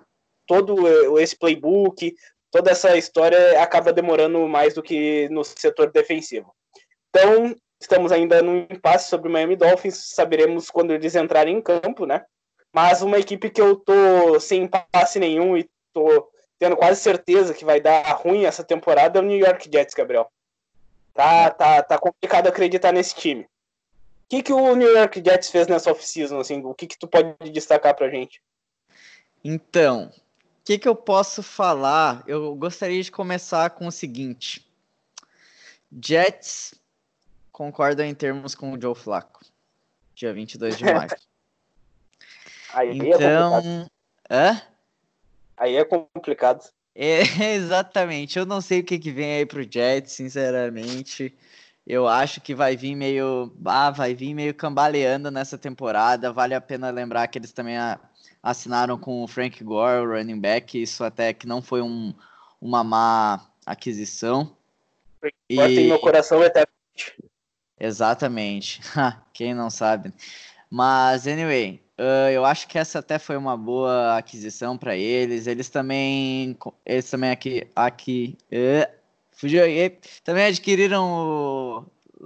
todo 0.47 1.19
esse 1.19 1.37
playbook, 1.37 2.15
toda 2.51 2.71
essa 2.71 2.97
história 2.97 3.61
acaba 3.61 3.93
demorando 3.93 4.47
mais 4.47 4.73
do 4.73 4.81
que 4.81 5.29
no 5.29 5.43
setor 5.43 5.91
defensivo. 5.91 6.51
Então, 7.09 7.55
estamos 7.79 8.11
ainda 8.11 8.41
no 8.41 8.57
impasse 8.57 9.07
sobre 9.07 9.29
o 9.29 9.31
Miami 9.31 9.55
Dolphins, 9.55 10.13
saberemos 10.15 10.71
quando 10.71 10.93
eles 10.93 11.15
entrarem 11.15 11.57
em 11.57 11.61
campo, 11.61 12.07
né? 12.07 12.25
Mas 12.73 13.03
uma 13.03 13.19
equipe 13.19 13.51
que 13.51 13.61
eu 13.61 13.75
tô 13.75 14.39
sem 14.39 14.63
impasse 14.63 15.19
nenhum 15.19 15.55
e 15.55 15.69
tô 15.93 16.27
tendo 16.59 16.75
quase 16.75 16.99
certeza 17.01 17.53
que 17.53 17.65
vai 17.65 17.79
dar 17.79 18.03
ruim 18.13 18.45
essa 18.45 18.63
temporada 18.63 19.19
é 19.19 19.21
o 19.21 19.25
New 19.25 19.37
York 19.37 19.69
Jets, 19.71 19.93
Gabriel. 19.93 20.31
Tá, 21.13 21.49
tá, 21.49 21.81
tá 21.83 21.97
complicado 21.97 22.47
acreditar 22.47 22.91
nesse 22.91 23.15
time 23.15 23.47
que, 24.29 24.43
que 24.43 24.53
o 24.53 24.75
New 24.75 24.91
York 24.95 25.21
Jets 25.23 25.49
fez 25.49 25.67
nessa 25.67 25.91
off-season? 25.91 26.39
Assim, 26.39 26.61
o 26.63 26.73
que, 26.73 26.87
que 26.87 26.97
tu 26.97 27.07
pode 27.07 27.49
destacar 27.51 27.95
pra 27.95 28.09
gente? 28.09 28.41
Então, 29.43 30.11
o 30.13 30.21
que, 30.65 30.77
que 30.77 30.87
eu 30.87 30.95
posso 30.95 31.41
falar? 31.41 32.23
Eu 32.27 32.53
gostaria 32.55 33.01
de 33.01 33.11
começar 33.11 33.69
com 33.71 33.87
o 33.87 33.91
seguinte. 33.91 34.65
Jets 36.03 36.73
concordam 37.51 38.05
em 38.05 38.13
termos 38.13 38.53
com 38.53 38.73
o 38.73 38.81
Joe 38.81 38.93
Flacco, 38.93 39.39
dia 40.13 40.33
22 40.33 40.77
de 40.77 40.83
maio. 40.93 41.09
Aí 42.73 42.89
é 42.89 42.93
então, 42.93 43.89
é 44.29 44.35
hã? 44.35 44.61
Aí 45.57 45.75
é 45.75 45.83
complicado. 45.83 46.63
É, 46.93 47.21
exatamente. 47.55 48.37
Eu 48.37 48.45
não 48.45 48.61
sei 48.61 48.79
o 48.79 48.83
que, 48.83 48.99
que 48.99 49.11
vem 49.11 49.35
aí 49.35 49.45
pro 49.45 49.69
Jets, 49.69 50.13
sinceramente. 50.13 51.35
Eu 51.85 52.07
acho 52.07 52.41
que 52.41 52.53
vai 52.53 52.75
vir 52.75 52.95
meio. 52.95 53.55
Ah, 53.65 53.91
vai 53.91 54.13
vir 54.13 54.33
meio 54.33 54.53
cambaleando 54.53 55.31
nessa 55.31 55.57
temporada. 55.57 56.33
Vale 56.33 56.53
a 56.53 56.61
pena 56.61 56.89
lembrar 56.89 57.27
que 57.27 57.39
eles 57.39 57.51
também 57.51 57.77
assinaram 58.43 58.97
com 58.97 59.23
o 59.23 59.27
Frank 59.27 59.63
Gore, 59.63 60.05
o 60.05 60.11
running 60.11 60.39
back. 60.39 60.81
Isso 60.81 61.03
até 61.03 61.33
que 61.33 61.47
não 61.47 61.61
foi 61.61 61.81
um, 61.81 62.13
uma 62.59 62.83
má 62.83 63.47
aquisição. 63.65 64.55
Frank 65.19 65.35
e... 65.49 65.55
Gore 65.55 65.75
tem 65.75 65.87
meu 65.87 65.99
coração 65.99 66.43
eternamente. 66.43 67.15
Exatamente. 67.79 68.81
Quem 69.33 69.53
não 69.53 69.69
sabe. 69.69 70.13
Mas, 70.69 71.25
anyway, 71.25 71.81
uh, 71.99 72.29
eu 72.31 72.45
acho 72.45 72.67
que 72.67 72.77
essa 72.77 72.99
até 72.99 73.19
foi 73.19 73.37
uma 73.37 73.57
boa 73.57 74.17
aquisição 74.17 74.77
para 74.77 74.95
eles. 74.95 75.47
Eles 75.47 75.69
também. 75.69 76.57
Eles 76.85 77.09
também 77.09 77.31
aqui. 77.31 77.67
aqui 77.75 78.37
uh, 78.51 78.97
Fugiu 79.31 79.63
aí. 79.63 79.95
Também 80.23 80.45
adquiriram 80.45 81.05
o, 81.05 81.85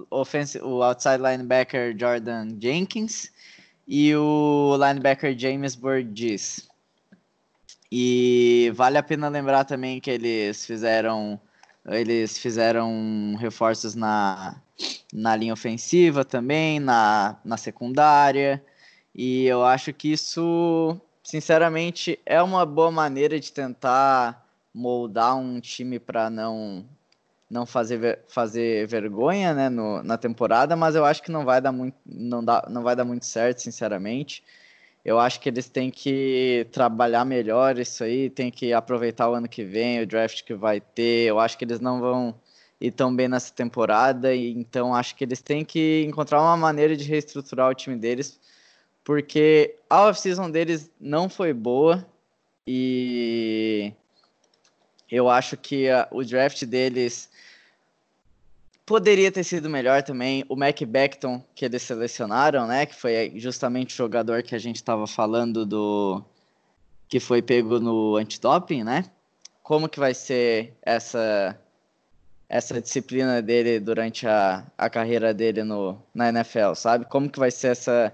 offense, 0.09 0.57
o 0.59 0.81
outside 0.81 1.17
linebacker 1.17 1.95
Jordan 1.99 2.57
Jenkins 2.59 3.29
e 3.85 4.15
o 4.15 4.77
linebacker 4.77 5.37
James 5.37 5.75
Burgess. 5.75 6.69
E 7.91 8.71
vale 8.73 8.97
a 8.97 9.03
pena 9.03 9.27
lembrar 9.27 9.65
também 9.65 9.99
que 9.99 10.09
eles 10.09 10.65
fizeram 10.65 11.39
eles 11.87 12.37
fizeram 12.37 13.35
reforços 13.39 13.95
na, 13.95 14.55
na 15.11 15.35
linha 15.35 15.53
ofensiva 15.53 16.23
também, 16.23 16.79
na, 16.79 17.37
na 17.43 17.57
secundária. 17.57 18.63
E 19.13 19.45
eu 19.45 19.63
acho 19.63 19.93
que 19.93 20.11
isso, 20.11 20.99
sinceramente, 21.23 22.19
é 22.25 22.41
uma 22.41 22.65
boa 22.65 22.91
maneira 22.91 23.39
de 23.39 23.51
tentar 23.51 24.47
moldar 24.73 25.35
um 25.37 25.59
time 25.59 25.99
para 25.99 26.29
não 26.29 26.85
não 27.49 27.65
fazer, 27.65 28.19
fazer 28.29 28.87
vergonha 28.87 29.53
né, 29.53 29.69
no, 29.69 30.01
na 30.03 30.17
temporada, 30.17 30.73
mas 30.77 30.95
eu 30.95 31.03
acho 31.03 31.21
que 31.21 31.29
não 31.29 31.43
vai 31.43 31.59
dar 31.59 31.73
muito 31.73 31.97
não, 32.05 32.41
dá, 32.43 32.65
não 32.69 32.81
vai 32.81 32.95
dar 32.95 33.03
muito 33.03 33.25
certo, 33.25 33.61
sinceramente. 33.61 34.41
Eu 35.03 35.19
acho 35.19 35.39
que 35.39 35.49
eles 35.49 35.67
têm 35.67 35.91
que 35.91 36.67
trabalhar 36.71 37.25
melhor 37.25 37.77
isso 37.77 38.03
aí, 38.03 38.29
tem 38.29 38.51
que 38.51 38.71
aproveitar 38.71 39.29
o 39.29 39.33
ano 39.33 39.49
que 39.49 39.63
vem, 39.65 40.01
o 40.01 40.07
draft 40.07 40.43
que 40.43 40.53
vai 40.53 40.79
ter. 40.79 41.27
Eu 41.27 41.39
acho 41.39 41.57
que 41.57 41.65
eles 41.65 41.79
não 41.79 41.99
vão 41.99 42.35
ir 42.79 42.91
tão 42.91 43.13
bem 43.15 43.27
nessa 43.27 43.53
temporada, 43.53 44.35
então 44.35 44.93
acho 44.95 45.15
que 45.15 45.23
eles 45.23 45.41
têm 45.41 45.65
que 45.65 46.03
encontrar 46.07 46.41
uma 46.41 46.57
maneira 46.57 46.95
de 46.95 47.03
reestruturar 47.03 47.69
o 47.69 47.75
time 47.75 47.95
deles, 47.97 48.39
porque 49.03 49.75
a 49.89 50.07
off-season 50.07 50.49
deles 50.49 50.89
não 50.99 51.29
foi 51.29 51.53
boa 51.53 52.05
e 52.65 53.93
eu 55.09 55.29
acho 55.29 55.57
que 55.57 55.89
a, 55.89 56.07
o 56.11 56.23
draft 56.23 56.63
deles 56.65 57.29
poderia 58.85 59.31
ter 59.31 59.43
sido 59.43 59.69
melhor 59.69 60.03
também. 60.03 60.45
O 60.49 60.55
Mac 60.55 60.81
Beckton, 60.81 61.43
que 61.55 61.65
eles 61.65 61.81
selecionaram, 61.81 62.67
né? 62.67 62.85
Que 62.85 62.95
foi 62.95 63.33
justamente 63.35 63.93
o 63.93 63.97
jogador 63.97 64.43
que 64.43 64.55
a 64.55 64.59
gente 64.59 64.77
estava 64.77 65.07
falando 65.07 65.65
do. 65.65 66.23
que 67.07 67.19
foi 67.19 67.41
pego 67.41 67.79
no 67.79 68.15
antidoping, 68.17 68.83
né? 68.83 69.05
Como 69.63 69.89
que 69.89 69.99
vai 69.99 70.13
ser 70.13 70.73
essa 70.81 71.57
essa 72.49 72.81
disciplina 72.81 73.41
dele 73.41 73.79
durante 73.79 74.27
a, 74.27 74.65
a 74.77 74.89
carreira 74.89 75.33
dele 75.33 75.63
no, 75.63 75.97
na 76.13 76.27
NFL, 76.27 76.73
sabe? 76.75 77.05
Como 77.05 77.29
que 77.29 77.39
vai 77.39 77.49
ser 77.49 77.69
essa, 77.69 78.13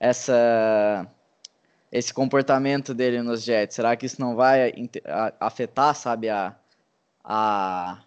essa 0.00 1.06
esse 1.90 2.12
comportamento 2.12 2.92
dele 2.92 3.22
nos 3.22 3.42
Jets? 3.42 3.74
Será 3.74 3.96
que 3.96 4.06
isso 4.06 4.20
não 4.20 4.36
vai 4.36 4.72
afetar, 5.40 5.94
sabe, 5.94 6.28
a, 6.28 6.54
a, 7.24 8.02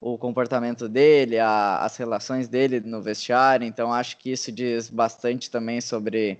o 0.00 0.16
comportamento 0.18 0.88
dele, 0.88 1.38
a, 1.38 1.78
as 1.78 1.96
relações 1.96 2.48
dele 2.48 2.80
no 2.80 3.02
vestiário. 3.02 3.66
Então 3.66 3.92
acho 3.92 4.18
que 4.18 4.30
isso 4.30 4.52
diz 4.52 4.90
bastante 4.90 5.50
também 5.50 5.80
sobre 5.80 6.38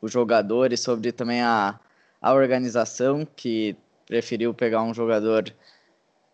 o 0.00 0.08
jogador 0.08 0.72
e 0.72 0.76
sobre 0.76 1.12
também 1.12 1.42
a, 1.42 1.78
a 2.20 2.32
organização 2.32 3.26
que 3.36 3.76
preferiu 4.06 4.54
pegar 4.54 4.82
um 4.82 4.94
jogador 4.94 5.52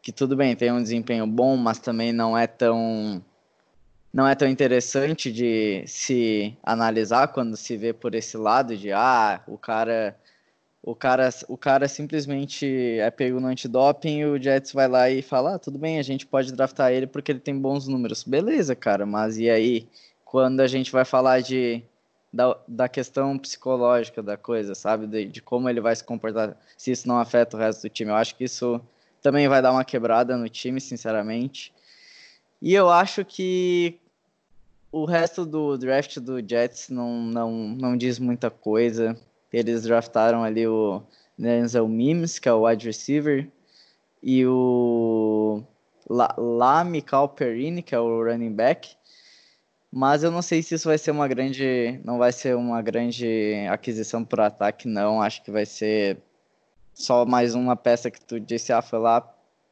que 0.02 0.12
tudo 0.12 0.36
bem 0.36 0.56
tem 0.56 0.72
um 0.72 0.82
desempenho 0.82 1.26
bom, 1.26 1.56
mas 1.56 1.78
também 1.78 2.12
não 2.12 2.36
é 2.36 2.46
tão 2.46 3.22
não 4.12 4.26
é 4.26 4.34
tão 4.34 4.48
interessante 4.48 5.32
de 5.32 5.84
se 5.86 6.56
analisar 6.62 7.28
quando 7.28 7.56
se 7.56 7.76
vê 7.76 7.92
por 7.92 8.14
esse 8.14 8.36
lado 8.36 8.76
de 8.76 8.92
ah, 8.92 9.42
o 9.46 9.56
cara 9.56 10.16
o 10.82 10.94
cara, 10.94 11.28
o 11.48 11.58
cara 11.58 11.86
simplesmente 11.86 12.66
é 12.98 13.10
pego 13.10 13.38
no 13.38 13.48
antidoping 13.48 14.20
e 14.20 14.24
o 14.24 14.42
Jets 14.42 14.72
vai 14.72 14.88
lá 14.88 15.10
e 15.10 15.20
fala: 15.22 15.56
ah, 15.56 15.58
tudo 15.58 15.78
bem, 15.78 15.98
a 15.98 16.02
gente 16.02 16.26
pode 16.26 16.52
draftar 16.52 16.92
ele 16.92 17.06
porque 17.06 17.32
ele 17.32 17.40
tem 17.40 17.56
bons 17.58 17.86
números. 17.86 18.24
Beleza, 18.24 18.74
cara, 18.74 19.04
mas 19.04 19.38
e 19.38 19.50
aí? 19.50 19.86
Quando 20.24 20.60
a 20.60 20.66
gente 20.66 20.92
vai 20.92 21.04
falar 21.04 21.40
de, 21.40 21.82
da, 22.32 22.56
da 22.66 22.88
questão 22.88 23.36
psicológica 23.36 24.22
da 24.22 24.36
coisa, 24.36 24.74
sabe? 24.74 25.06
De, 25.06 25.24
de 25.26 25.42
como 25.42 25.68
ele 25.68 25.80
vai 25.80 25.94
se 25.94 26.04
comportar, 26.04 26.56
se 26.76 26.92
isso 26.92 27.08
não 27.08 27.18
afeta 27.18 27.56
o 27.56 27.60
resto 27.60 27.82
do 27.82 27.90
time. 27.90 28.10
Eu 28.10 28.16
acho 28.16 28.36
que 28.36 28.44
isso 28.44 28.80
também 29.20 29.48
vai 29.48 29.60
dar 29.60 29.72
uma 29.72 29.84
quebrada 29.84 30.36
no 30.36 30.48
time, 30.48 30.80
sinceramente. 30.80 31.72
E 32.60 32.74
eu 32.74 32.90
acho 32.90 33.24
que 33.24 33.98
o 34.92 35.04
resto 35.04 35.46
do 35.46 35.78
draft 35.78 36.18
do 36.18 36.46
Jets 36.46 36.88
não, 36.90 37.22
não, 37.22 37.50
não 37.52 37.96
diz 37.96 38.18
muita 38.18 38.50
coisa. 38.50 39.16
Eles 39.52 39.84
draftaram 39.84 40.44
ali 40.44 40.66
o 40.66 41.02
Denzel 41.38 41.88
Mims, 41.88 42.38
que 42.38 42.48
é 42.48 42.52
o 42.52 42.66
wide 42.66 42.86
receiver, 42.86 43.48
e 44.22 44.44
o 44.46 45.62
La, 46.08 46.34
La 46.36 46.84
Perini, 47.28 47.82
que 47.82 47.94
é 47.94 48.00
o 48.00 48.22
running 48.22 48.52
back. 48.52 48.96
Mas 49.92 50.22
eu 50.22 50.30
não 50.30 50.42
sei 50.42 50.62
se 50.62 50.74
isso 50.74 50.88
vai 50.88 50.98
ser 50.98 51.10
uma 51.10 51.26
grande, 51.26 52.00
não 52.04 52.18
vai 52.18 52.30
ser 52.32 52.54
uma 52.56 52.80
grande 52.82 53.66
aquisição 53.70 54.24
para 54.24 54.46
ataque, 54.46 54.86
não. 54.86 55.20
Acho 55.22 55.42
que 55.42 55.50
vai 55.50 55.66
ser 55.66 56.18
só 56.94 57.24
mais 57.24 57.54
uma 57.54 57.74
peça 57.74 58.10
que 58.10 58.20
tu 58.20 58.38
disse, 58.38 58.72
ah, 58.72 58.82
foi 58.82 58.98
lá, 58.98 59.20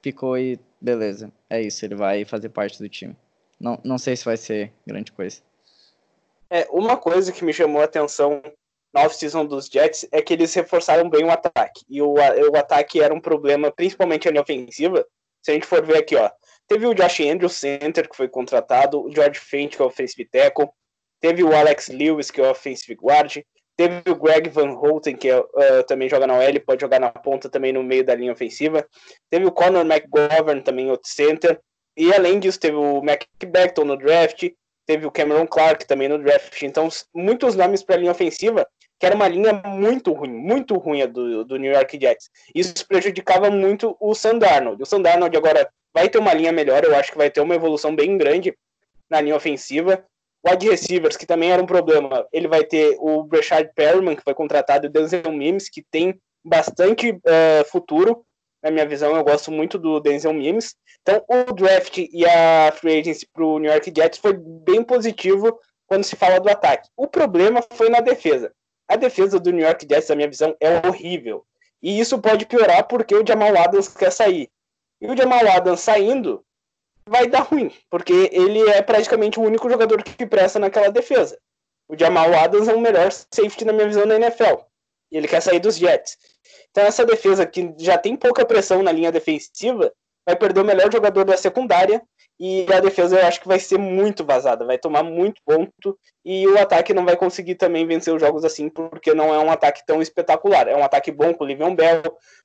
picou 0.03 0.37
e 0.38 0.59
beleza. 0.81 1.33
É 1.49 1.61
isso, 1.61 1.85
ele 1.85 1.95
vai 1.95 2.25
fazer 2.25 2.49
parte 2.49 2.79
do 2.79 2.88
time. 2.88 3.17
Não, 3.59 3.79
não 3.85 3.99
sei 3.99 4.17
se 4.17 4.25
vai 4.25 4.37
ser 4.37 4.73
grande 4.87 5.12
coisa. 5.12 5.41
É, 6.51 6.67
uma 6.71 6.97
coisa 6.97 7.33
que 7.33 7.45
me 7.45 7.53
chamou 7.53 7.83
a 7.83 7.85
atenção 7.85 8.43
na 8.93 9.03
off-season 9.03 9.45
dos 9.45 9.67
Jets 9.67 10.09
é 10.11 10.23
que 10.23 10.33
eles 10.33 10.55
reforçaram 10.55 11.11
bem 11.11 11.25
o 11.25 11.31
ataque. 11.31 11.85
E 11.88 12.01
o, 12.01 12.14
o 12.14 12.57
ataque 12.57 13.01
era 13.01 13.12
um 13.12 13.21
problema, 13.21 13.71
principalmente 13.71 14.27
a 14.27 14.31
linha 14.31 14.43
ofensiva. 14.43 15.07
Se 15.43 15.51
a 15.51 15.55
gente 15.55 15.67
for 15.67 15.85
ver 15.85 15.99
aqui, 15.99 16.17
ó. 16.17 16.31
Teve 16.67 16.87
o 16.87 16.95
Josh 16.95 17.21
Andrews, 17.21 17.55
center, 17.55 18.09
que 18.09 18.17
foi 18.17 18.29
contratado, 18.29 19.03
o 19.03 19.11
George 19.11 19.41
Fent, 19.41 19.77
que 19.77 19.83
é 19.83 19.85
o 19.85 19.88
offensive 19.88 20.29
tackle, 20.29 20.69
teve 21.21 21.43
o 21.43 21.55
Alex 21.55 21.88
Lewis, 21.88 22.31
que 22.31 22.41
é 22.41 22.45
o 22.45 22.51
offensive 22.51 22.95
guard, 22.95 23.38
teve 23.79 24.03
o 24.11 24.17
Greg 24.17 24.51
Van 24.51 24.73
Holten, 24.73 25.17
que 25.17 25.33
uh, 25.33 25.47
também 25.87 26.09
joga 26.09 26.27
na 26.27 26.35
OL, 26.35 26.61
pode 26.67 26.81
jogar 26.81 26.99
na 26.99 27.11
ponta 27.11 27.49
também 27.49 27.73
no 27.73 27.81
meio 27.81 28.05
da 28.05 28.12
linha 28.12 28.33
ofensiva, 28.33 28.85
teve 29.31 29.47
o 29.47 29.53
Conor 29.53 29.87
McGovern, 29.87 30.61
também 30.62 30.91
outro 30.91 31.09
center, 31.09 31.61
e 31.97 32.12
além 32.12 32.41
disso 32.41 32.59
teve 32.59 32.77
o 32.77 33.01
Mac 33.01 33.23
Beckton 33.47 33.85
no 33.85 33.97
draft, 33.97 34.51
teve 34.85 35.07
o 35.07 35.12
Cameron 35.12 35.47
Clark 35.47 35.87
também 35.87 36.09
no 36.09 36.19
draft, 36.19 36.61
então 36.62 36.88
muitos 37.14 37.55
nomes 37.55 37.85
para 37.85 37.95
a 37.95 37.99
linha 37.99 38.11
ofensiva, 38.11 38.67
que 38.99 39.07
era 39.07 39.14
uma 39.14 39.29
linha 39.29 39.53
muito 39.53 40.12
ruim, 40.12 40.33
muito 40.33 40.77
ruim 40.77 41.07
do, 41.07 41.45
do 41.45 41.57
New 41.57 41.71
York 41.71 42.01
Jets. 42.01 42.29
Isso 42.53 42.85
prejudicava 42.88 43.49
muito 43.49 43.97
o 44.01 44.12
Sandarnold. 44.12 44.83
O 44.83 44.87
Sandarnold 44.87 45.37
agora 45.37 45.71
vai 45.95 46.09
ter 46.09 46.19
uma 46.19 46.35
linha 46.35 46.51
melhor, 46.51 46.83
eu 46.83 46.97
acho 46.97 47.12
que 47.12 47.19
vai 47.19 47.31
ter 47.31 47.41
uma 47.41 47.55
evolução 47.55 47.95
bem 47.95 48.19
grande 48.19 48.53
na 49.09 49.21
linha 49.21 49.37
ofensiva. 49.37 50.05
Wide 50.49 50.69
receivers, 50.69 51.17
que 51.17 51.27
também 51.27 51.51
era 51.51 51.63
um 51.63 51.67
problema, 51.67 52.27
ele 52.33 52.49
vai 52.49 52.65
ter 52.65 52.97
o 53.01 53.23
Breshad 53.25 53.69
Perriman, 53.75 54.17
que 54.17 54.23
foi 54.23 54.35
contratado, 54.35 54.87
e 54.87 54.89
o 54.89 54.91
Denzel 54.91 55.33
Mims, 55.33 55.69
que 55.69 55.83
tem 55.83 56.19
bastante 56.45 57.11
uh, 57.11 57.71
futuro. 57.71 58.25
Na 58.63 58.71
minha 58.71 58.87
visão, 58.87 59.17
eu 59.17 59.23
gosto 59.23 59.51
muito 59.51 59.79
do 59.79 60.01
Denzel 60.01 60.33
Mims. 60.33 60.75
Então, 61.03 61.25
o 61.29 61.53
draft 61.53 61.99
e 61.99 62.27
a 62.27 62.73
free 62.73 63.01
agency 63.01 63.27
para 63.33 63.45
o 63.45 63.59
New 63.59 63.71
York 63.71 63.93
Jets 63.95 64.19
foi 64.19 64.35
bem 64.35 64.83
positivo 64.83 65.59
quando 65.87 66.05
se 66.05 66.17
fala 66.17 66.41
do 66.41 66.51
ataque. 66.51 66.89
O 66.97 67.07
problema 67.07 67.61
foi 67.73 67.89
na 67.89 68.01
defesa. 68.01 68.53
A 68.89 68.97
defesa 68.97 69.39
do 69.39 69.53
New 69.53 69.65
York 69.65 69.87
Jets, 69.89 70.09
na 70.09 70.17
minha 70.17 70.29
visão, 70.29 70.57
é 70.61 70.87
horrível. 70.87 71.45
E 71.83 72.01
isso 72.01 72.19
pode 72.19 72.47
piorar 72.47 72.87
porque 72.89 73.15
o 73.15 73.27
Jamal 73.27 73.57
Adams 73.57 73.89
quer 73.89 74.11
sair. 74.11 74.51
E 75.01 75.07
o 75.09 75.17
Jamal 75.17 75.47
Adams 75.49 75.81
saindo 75.81 76.45
vai 77.09 77.27
dar 77.27 77.40
ruim, 77.40 77.73
porque 77.90 78.31
ele 78.33 78.61
é 78.71 78.83
praticamente 78.83 79.38
o 79.38 79.42
único 79.42 79.68
jogador 79.68 80.03
que 80.03 80.27
presta 80.27 80.59
naquela 80.59 80.90
defesa. 80.90 81.38
O 81.88 81.99
Jamal 81.99 82.33
Adams 82.35 82.68
é 82.68 82.75
o 82.75 82.81
melhor 82.81 83.11
safety, 83.11 83.64
na 83.64 83.73
minha 83.73 83.87
visão, 83.87 84.05
na 84.05 84.16
NFL. 84.16 84.62
E 85.11 85.16
ele 85.16 85.27
quer 85.27 85.40
sair 85.40 85.59
dos 85.59 85.77
Jets. 85.77 86.18
Então, 86.71 86.85
essa 86.85 87.05
defesa 87.05 87.47
que 87.47 87.75
já 87.79 87.97
tem 87.97 88.14
pouca 88.14 88.44
pressão 88.44 88.83
na 88.83 88.92
linha 88.92 89.11
defensiva 89.11 89.92
vai 90.27 90.37
perder 90.37 90.61
o 90.61 90.64
melhor 90.64 90.92
jogador 90.92 91.25
da 91.25 91.37
secundária 91.37 92.03
e 92.40 92.72
a 92.72 92.79
defesa 92.79 93.18
eu 93.18 93.27
acho 93.27 93.40
que 93.40 93.48
vai 93.48 93.59
ser 93.59 93.79
muito 93.79 94.24
vazada, 94.24 94.64
vai 94.64 94.79
tomar 94.79 95.03
muito 95.03 95.42
ponto 95.44 95.98
e 96.24 96.46
o 96.46 96.57
ataque 96.57 96.94
não 96.94 97.05
vai 97.05 97.16
conseguir 97.16 97.57
também 97.57 97.85
vencer 97.85 98.14
os 98.14 98.20
jogos 98.20 98.44
assim, 98.44 98.68
porque 98.68 99.12
não 99.12 99.35
é 99.35 99.38
um 99.40 99.51
ataque 99.51 99.85
tão 99.85 100.01
espetacular. 100.01 100.68
É 100.68 100.77
um 100.77 100.85
ataque 100.85 101.11
bom 101.11 101.35
com 101.35 101.42
o 101.42 101.46
Livion 101.46 101.74
Bell, 101.74 102.03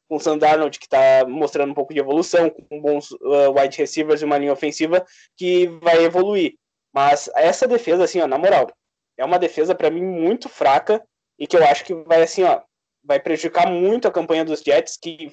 com 0.09 0.15
o 0.15 0.19
Sandarnold, 0.19 0.79
que 0.79 0.85
está 0.85 1.25
mostrando 1.27 1.71
um 1.71 1.75
pouco 1.75 1.93
de 1.93 1.99
evolução, 1.99 2.49
com 2.49 2.81
bons 2.81 3.11
uh, 3.11 3.51
wide 3.55 3.77
receivers 3.77 4.21
e 4.21 4.25
uma 4.25 4.37
linha 4.39 4.53
ofensiva 4.53 5.05
que 5.37 5.67
vai 5.67 6.03
evoluir. 6.03 6.55
Mas 6.91 7.29
essa 7.35 7.67
defesa, 7.67 8.03
assim, 8.05 8.19
ó, 8.19 8.27
na 8.27 8.37
moral, 8.37 8.71
é 9.15 9.23
uma 9.23 9.37
defesa 9.37 9.75
para 9.75 9.91
mim 9.91 10.03
muito 10.03 10.49
fraca 10.49 11.03
e 11.37 11.45
que 11.45 11.55
eu 11.55 11.63
acho 11.65 11.85
que 11.85 11.93
vai, 11.93 12.23
assim, 12.23 12.43
ó, 12.43 12.61
vai 13.03 13.19
prejudicar 13.19 13.69
muito 13.69 14.07
a 14.07 14.11
campanha 14.11 14.43
dos 14.43 14.61
Jets, 14.61 14.97
que 14.97 15.31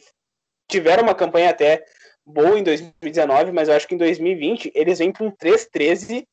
tiveram 0.69 1.03
uma 1.03 1.15
campanha 1.15 1.51
até 1.51 1.83
boa 2.31 2.59
em 2.59 2.63
2019, 2.63 3.53
mas 3.53 3.69
eu 3.69 3.75
acho 3.75 3.87
que 3.87 3.95
em 3.95 3.99
2020 3.99 4.73
eles 4.75 4.99
vêm 4.99 5.13
com 5.13 5.31
3-13 5.31 6.25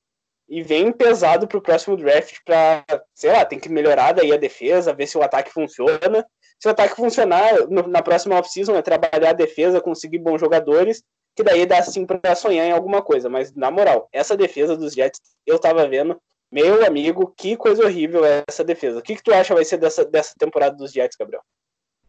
e 0.50 0.64
vem 0.64 0.92
pesado 0.92 1.48
para 1.48 1.58
o 1.58 1.62
próximo 1.62 1.98
draft 1.98 2.38
para, 2.46 2.86
sei 3.14 3.32
lá, 3.32 3.44
tem 3.44 3.60
que 3.60 3.68
melhorar 3.68 4.14
daí 4.14 4.32
a 4.32 4.38
defesa, 4.38 4.94
ver 4.94 5.08
se 5.08 5.18
o 5.18 5.22
ataque 5.22 5.52
funciona. 5.52 6.26
Se 6.58 6.68
o 6.68 6.72
ataque 6.72 6.96
funcionar 6.96 7.68
no, 7.68 7.88
na 7.88 8.02
próxima 8.02 8.40
off-season 8.40 8.76
é 8.76 8.82
trabalhar 8.82 9.32
a 9.32 9.34
defesa, 9.34 9.82
conseguir 9.82 10.20
bons 10.20 10.40
jogadores, 10.40 11.04
que 11.36 11.44
daí 11.44 11.66
dá 11.66 11.82
sim 11.84 12.06
para 12.06 12.34
sonhar 12.34 12.66
em 12.66 12.72
alguma 12.72 13.02
coisa. 13.02 13.30
Mas 13.30 13.54
na 13.54 13.70
moral, 13.70 14.08
essa 14.12 14.38
defesa 14.38 14.78
dos 14.78 14.94
Jets, 14.94 15.20
eu 15.46 15.60
tava 15.60 15.88
vendo, 15.88 16.20
meu 16.52 16.86
amigo, 16.86 17.34
que 17.38 17.58
coisa 17.58 17.84
horrível 17.84 18.26
é 18.26 18.44
essa 18.48 18.64
defesa. 18.64 19.00
O 19.00 19.02
que, 19.02 19.16
que 19.16 19.24
tu 19.24 19.34
acha 19.34 19.54
vai 19.54 19.66
ser 19.66 19.78
dessa, 19.78 20.06
dessa 20.06 20.34
temporada 20.40 20.76
dos 20.76 20.92
Jets, 20.92 21.18
Gabriel? 21.20 21.44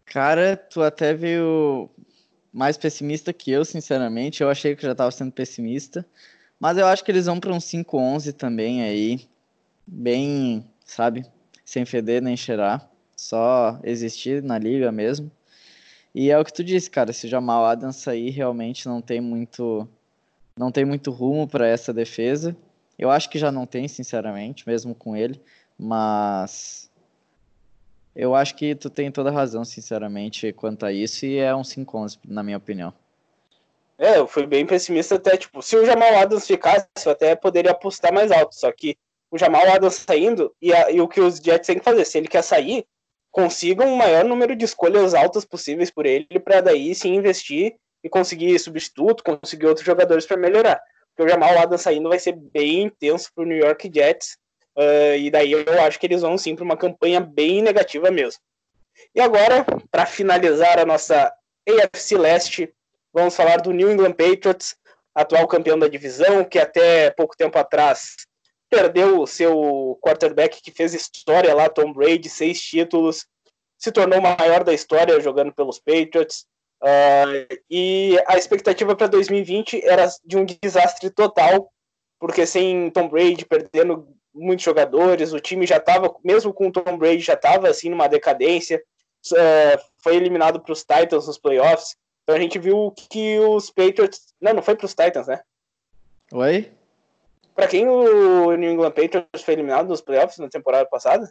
Cara, 0.06 0.56
tu 0.56 0.80
até 0.80 1.12
viu 1.12 1.90
mais 2.58 2.76
pessimista 2.76 3.32
que 3.32 3.50
eu, 3.50 3.64
sinceramente. 3.64 4.42
Eu 4.42 4.50
achei 4.50 4.74
que 4.74 4.82
já 4.82 4.92
estava 4.92 5.10
sendo 5.10 5.32
pessimista. 5.32 6.04
Mas 6.60 6.76
eu 6.76 6.86
acho 6.86 7.04
que 7.04 7.10
eles 7.10 7.26
vão 7.26 7.38
para 7.38 7.52
um 7.52 7.58
5-11 7.58 8.32
também 8.32 8.82
aí. 8.82 9.28
Bem, 9.86 10.64
sabe? 10.84 11.24
sem 11.68 11.84
feder 11.84 12.22
nem 12.22 12.34
cheirar, 12.34 12.90
só 13.14 13.78
existir 13.84 14.42
na 14.42 14.58
liga 14.58 14.90
mesmo. 14.90 15.30
E 16.14 16.30
é 16.30 16.38
o 16.38 16.42
que 16.42 16.52
tu 16.52 16.64
disse, 16.64 16.90
cara, 16.90 17.12
se 17.12 17.26
o 17.26 17.28
Jamal 17.28 17.66
Adams 17.66 17.96
sair, 17.96 18.30
realmente 18.30 18.88
não 18.88 19.02
tem 19.02 19.20
muito 19.20 19.86
não 20.56 20.72
tem 20.72 20.86
muito 20.86 21.10
rumo 21.10 21.46
para 21.46 21.68
essa 21.68 21.92
defesa. 21.92 22.56
Eu 22.98 23.10
acho 23.10 23.28
que 23.28 23.38
já 23.38 23.52
não 23.52 23.66
tem, 23.66 23.86
sinceramente, 23.86 24.66
mesmo 24.66 24.94
com 24.94 25.14
ele, 25.14 25.38
mas 25.78 26.87
eu 28.18 28.34
acho 28.34 28.56
que 28.56 28.74
tu 28.74 28.90
tem 28.90 29.12
toda 29.12 29.30
razão, 29.30 29.64
sinceramente, 29.64 30.52
quanto 30.52 30.84
a 30.84 30.92
isso, 30.92 31.24
e 31.24 31.38
é 31.38 31.54
um 31.54 31.62
5-11, 31.62 32.18
na 32.26 32.42
minha 32.42 32.56
opinião. 32.56 32.92
É, 33.96 34.18
eu 34.18 34.26
fui 34.26 34.44
bem 34.44 34.66
pessimista 34.66 35.14
até, 35.14 35.36
tipo, 35.36 35.62
se 35.62 35.76
o 35.76 35.86
Jamal 35.86 36.16
Adams 36.16 36.44
ficasse, 36.44 36.88
eu 37.06 37.12
até 37.12 37.36
poderia 37.36 37.70
apostar 37.70 38.12
mais 38.12 38.32
alto, 38.32 38.56
só 38.56 38.72
que 38.72 38.98
o 39.30 39.38
Jamal 39.38 39.70
Adams 39.70 39.94
saindo, 39.94 40.52
e, 40.60 40.72
a, 40.72 40.90
e 40.90 41.00
o 41.00 41.06
que 41.06 41.20
os 41.20 41.36
Jets 41.36 41.68
têm 41.68 41.78
que 41.78 41.84
fazer, 41.84 42.04
se 42.04 42.18
ele 42.18 42.26
quer 42.26 42.42
sair, 42.42 42.84
consigam 43.30 43.92
o 43.92 43.96
maior 43.96 44.24
número 44.24 44.56
de 44.56 44.64
escolhas 44.64 45.14
altas 45.14 45.44
possíveis 45.44 45.88
por 45.88 46.04
ele, 46.04 46.26
para 46.42 46.60
daí 46.60 46.96
sim 46.96 47.14
investir 47.14 47.76
e 48.02 48.08
conseguir 48.08 48.58
substituto, 48.58 49.22
conseguir 49.22 49.66
outros 49.66 49.86
jogadores 49.86 50.26
para 50.26 50.36
melhorar. 50.36 50.80
Porque 51.14 51.22
o 51.22 51.28
Jamal 51.28 51.56
Adams 51.56 51.82
saindo 51.82 52.08
vai 52.08 52.18
ser 52.18 52.32
bem 52.32 52.82
intenso 52.82 53.30
para 53.32 53.44
o 53.44 53.46
New 53.46 53.56
York 53.56 53.88
Jets, 53.94 54.36
uh, 54.78 55.16
e 55.16 55.30
daí 55.30 55.52
eu 55.52 55.82
acho 55.82 55.98
que 55.98 56.06
eles 56.06 56.22
vão 56.22 56.38
sim 56.38 56.54
para 56.54 56.64
uma 56.64 56.76
campanha 56.76 57.20
bem 57.20 57.60
negativa 57.60 58.10
mesmo. 58.10 58.40
E 59.14 59.20
agora, 59.20 59.64
para 59.90 60.06
finalizar 60.06 60.78
a 60.78 60.86
nossa 60.86 61.32
AFC 61.68 62.16
Leste, 62.16 62.72
vamos 63.12 63.34
falar 63.34 63.58
do 63.60 63.72
New 63.72 63.90
England 63.90 64.12
Patriots, 64.12 64.76
atual 65.14 65.46
campeão 65.46 65.78
da 65.78 65.88
divisão, 65.88 66.44
que 66.44 66.58
até 66.58 67.10
pouco 67.10 67.36
tempo 67.36 67.58
atrás 67.58 68.14
perdeu 68.70 69.20
o 69.20 69.26
seu 69.26 69.98
quarterback 70.02 70.60
que 70.62 70.70
fez 70.70 70.94
história 70.94 71.54
lá, 71.54 71.68
Tom 71.68 71.92
Brady, 71.92 72.28
seis 72.28 72.60
títulos, 72.60 73.26
se 73.78 73.90
tornou 73.90 74.18
o 74.18 74.22
maior 74.22 74.64
da 74.64 74.74
história 74.74 75.20
jogando 75.20 75.52
pelos 75.52 75.78
Patriots. 75.78 76.46
Uh, 76.82 77.58
e 77.68 78.16
a 78.26 78.36
expectativa 78.36 78.94
para 78.94 79.06
2020 79.08 79.84
era 79.84 80.06
de 80.24 80.36
um 80.36 80.44
desastre 80.44 81.10
total, 81.10 81.72
porque 82.20 82.46
sem 82.46 82.90
Tom 82.90 83.08
Brady 83.08 83.44
perdendo 83.44 84.06
muitos 84.38 84.64
jogadores, 84.64 85.32
o 85.32 85.40
time 85.40 85.66
já 85.66 85.76
estava, 85.76 86.14
mesmo 86.24 86.52
com 86.52 86.70
Tom 86.70 86.96
Brady, 86.96 87.20
já 87.20 87.34
estava 87.34 87.68
assim 87.68 87.90
numa 87.90 88.08
decadência. 88.08 88.82
Uh, 89.32 89.82
foi 89.98 90.16
eliminado 90.16 90.60
para 90.60 90.72
os 90.72 90.80
Titans 90.80 91.26
nos 91.26 91.38
playoffs. 91.38 91.96
Então 92.22 92.36
a 92.36 92.38
gente 92.38 92.58
viu 92.58 92.92
que 92.92 93.38
os 93.38 93.70
Patriots. 93.70 94.34
Não, 94.40 94.54
não 94.54 94.62
foi 94.62 94.76
para 94.76 94.86
os 94.86 94.94
Titans, 94.94 95.26
né? 95.26 95.40
Oi? 96.32 96.70
Para 97.54 97.66
quem 97.66 97.88
o 97.88 98.54
New 98.56 98.70
England 98.70 98.92
Patriots 98.92 99.42
foi 99.42 99.54
eliminado 99.54 99.88
nos 99.88 100.00
playoffs 100.00 100.38
na 100.38 100.48
temporada 100.48 100.86
passada? 100.88 101.28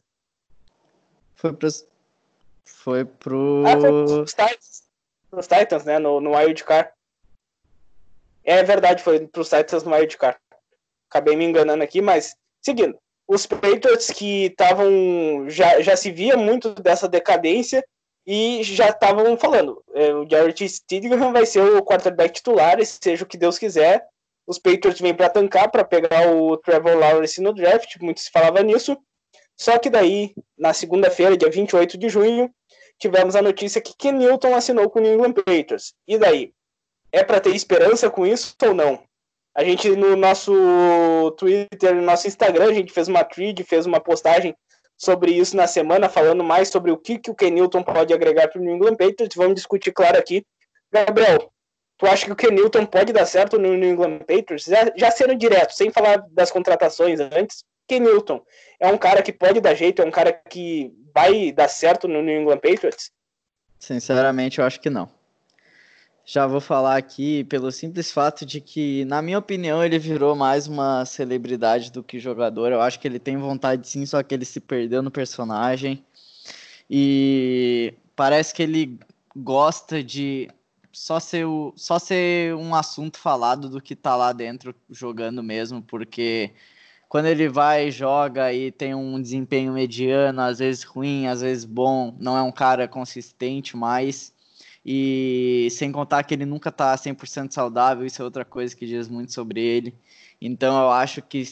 Foi 1.35 1.53
para 1.53 1.69
foi 2.65 3.05
pro. 3.05 3.63
Ah, 3.65 3.79
foi 3.79 3.91
pros 3.91 4.31
Titans. 4.31 4.83
Pros 5.29 5.47
Titans, 5.47 5.85
né? 5.85 5.99
No, 5.99 6.19
no 6.19 6.35
Wild 6.35 6.63
Card. 6.63 6.89
É 8.43 8.63
verdade, 8.63 9.03
foi 9.03 9.27
pros 9.27 9.49
Titans 9.49 9.83
no 9.83 9.93
Wild 9.93 10.17
Card. 10.17 10.37
Acabei 11.09 11.35
me 11.35 11.45
enganando 11.45 11.83
aqui, 11.83 12.01
mas 12.01 12.35
seguindo. 12.67 12.97
Os 13.27 13.45
Patriots 13.45 14.07
que 14.07 14.45
estavam. 14.45 15.49
Já, 15.49 15.81
já 15.81 15.95
se 15.95 16.11
via 16.11 16.37
muito 16.37 16.73
dessa 16.75 17.07
decadência 17.07 17.83
e 18.25 18.61
já 18.63 18.89
estavam 18.89 19.37
falando. 19.37 19.83
É, 19.93 20.13
o 20.13 20.27
Jared 20.29 20.67
Stidham 20.67 21.31
vai 21.31 21.45
ser 21.45 21.61
o 21.61 21.83
quarterback 21.83 22.35
titular, 22.35 22.77
seja 22.85 23.23
o 23.23 23.27
que 23.27 23.37
Deus 23.37 23.57
quiser. 23.57 24.05
Os 24.45 24.59
Patriots 24.59 25.01
vêm 25.01 25.13
para 25.13 25.29
tancar, 25.29 25.69
para 25.69 25.83
pegar 25.83 26.33
o 26.33 26.55
Trevor 26.57 26.97
Lawrence 26.97 27.41
no 27.41 27.53
draft, 27.53 27.95
muito 28.01 28.21
se 28.21 28.31
falava 28.31 28.63
nisso. 28.63 28.97
Só 29.57 29.77
que 29.77 29.89
daí, 29.89 30.33
na 30.57 30.73
segunda-feira, 30.73 31.35
dia 31.35 31.49
28 31.49 31.97
de 31.97 32.07
junho, 32.09 32.49
tivemos 32.99 33.35
a 33.35 33.41
notícia 33.41 33.81
que 33.81 33.93
Ken 33.97 34.13
Newton 34.13 34.55
assinou 34.55 34.89
com 34.89 34.99
o 34.99 35.01
New 35.01 35.13
England 35.13 35.33
Patriots. 35.33 35.93
E 36.07 36.17
daí? 36.17 36.53
É 37.11 37.23
para 37.23 37.41
ter 37.41 37.55
esperança 37.55 38.09
com 38.09 38.25
isso 38.25 38.55
ou 38.63 38.73
não? 38.73 39.06
A 39.57 39.63
gente, 39.63 39.89
no 39.89 40.15
nosso 40.15 41.31
Twitter, 41.31 41.95
no 41.95 42.03
nosso 42.03 42.27
Instagram, 42.27 42.69
a 42.69 42.73
gente 42.73 42.93
fez 42.93 43.07
uma 43.07 43.23
thread, 43.23 43.63
fez 43.63 43.87
uma 43.87 43.99
postagem 43.99 44.55
sobre 44.95 45.31
isso 45.31 45.57
na 45.57 45.65
semana, 45.65 46.07
falando 46.07 46.43
mais 46.43 46.69
sobre 46.69 46.91
o 46.91 46.97
que, 46.97 47.17
que 47.17 47.31
o 47.31 47.35
Ken 47.35 47.49
Newton 47.49 47.81
pode 47.81 48.13
agregar 48.13 48.47
para 48.49 48.61
o 48.61 48.63
New 48.63 48.75
England 48.75 48.95
Patriots. 48.95 49.35
Vamos 49.35 49.55
discutir, 49.55 49.91
claro, 49.91 50.17
aqui. 50.17 50.45
Gabriel, 50.91 51.51
Tu 51.97 52.05
acha 52.05 52.25
que 52.25 52.31
o 52.31 52.35
Ken 52.35 52.51
Newton 52.51 52.85
pode 52.85 53.11
dar 53.11 53.25
certo 53.25 53.57
no 53.57 53.73
New 53.73 53.89
England 53.89 54.19
Patriots? 54.19 54.65
Já, 54.65 54.91
já 54.95 55.09
sendo 55.09 55.35
direto, 55.35 55.71
sem 55.71 55.89
falar 55.89 56.23
das 56.31 56.51
contratações 56.51 57.19
antes, 57.19 57.63
Ken 57.87 57.99
Newton 57.99 58.43
é 58.79 58.87
um 58.87 58.97
cara 58.97 59.23
que 59.23 59.33
pode 59.33 59.59
dar 59.59 59.73
jeito, 59.73 60.01
é 60.01 60.05
um 60.05 60.11
cara 60.11 60.31
que 60.31 60.93
vai 61.13 61.51
dar 61.51 61.67
certo 61.67 62.07
no 62.07 62.21
New 62.21 62.41
England 62.41 62.59
Patriots? 62.59 63.09
Sinceramente, 63.79 64.59
eu 64.59 64.65
acho 64.65 64.79
que 64.79 64.89
não. 64.89 65.09
Já 66.29 66.45
vou 66.45 66.59
falar 66.59 66.97
aqui 66.97 67.45
pelo 67.45 67.71
simples 67.71 68.11
fato 68.11 68.45
de 68.45 68.59
que, 68.59 69.05
na 69.05 69.21
minha 69.21 69.39
opinião, 69.39 69.81
ele 69.81 69.97
virou 69.97 70.35
mais 70.35 70.67
uma 70.67 71.05
celebridade 71.05 71.89
do 71.89 72.03
que 72.03 72.19
jogador. 72.19 72.69
Eu 72.69 72.81
acho 72.81 72.99
que 72.99 73.07
ele 73.07 73.17
tem 73.17 73.37
vontade 73.37 73.87
sim, 73.87 74.05
só 74.05 74.21
que 74.21 74.35
ele 74.35 74.43
se 74.43 74.59
perdeu 74.59 75.01
no 75.01 75.09
personagem. 75.09 76.03
E 76.89 77.93
parece 78.13 78.53
que 78.53 78.61
ele 78.61 78.99
gosta 79.33 80.03
de 80.03 80.49
só 80.91 81.17
ser, 81.17 81.45
o, 81.45 81.73
só 81.77 81.97
ser 81.97 82.53
um 82.55 82.75
assunto 82.75 83.17
falado 83.17 83.69
do 83.69 83.81
que 83.81 83.95
tá 83.95 84.13
lá 84.13 84.33
dentro 84.33 84.75
jogando 84.89 85.41
mesmo, 85.41 85.81
porque 85.81 86.51
quando 87.07 87.27
ele 87.27 87.47
vai 87.47 87.89
joga 87.89 88.51
e 88.51 88.69
tem 88.69 88.93
um 88.93 89.21
desempenho 89.21 89.71
mediano, 89.71 90.41
às 90.41 90.59
vezes 90.59 90.83
ruim, 90.83 91.27
às 91.27 91.39
vezes 91.39 91.63
bom, 91.63 92.13
não 92.19 92.37
é 92.37 92.41
um 92.41 92.51
cara 92.51 92.85
consistente 92.85 93.77
mais. 93.77 94.35
E 94.89 95.67
sem 95.71 95.91
contar 95.91 96.23
que 96.23 96.33
ele 96.33 96.45
nunca 96.45 96.71
tá 96.71 96.95
100% 96.95 97.51
saudável, 97.51 98.05
isso 98.05 98.21
é 98.21 98.25
outra 98.25 98.45
coisa 98.45 98.73
que 98.73 98.85
diz 98.85 99.09
muito 99.09 99.33
sobre 99.33 99.59
ele. 99.61 99.93
Então 100.39 100.81
eu 100.81 100.89
acho 100.89 101.21
que 101.21 101.43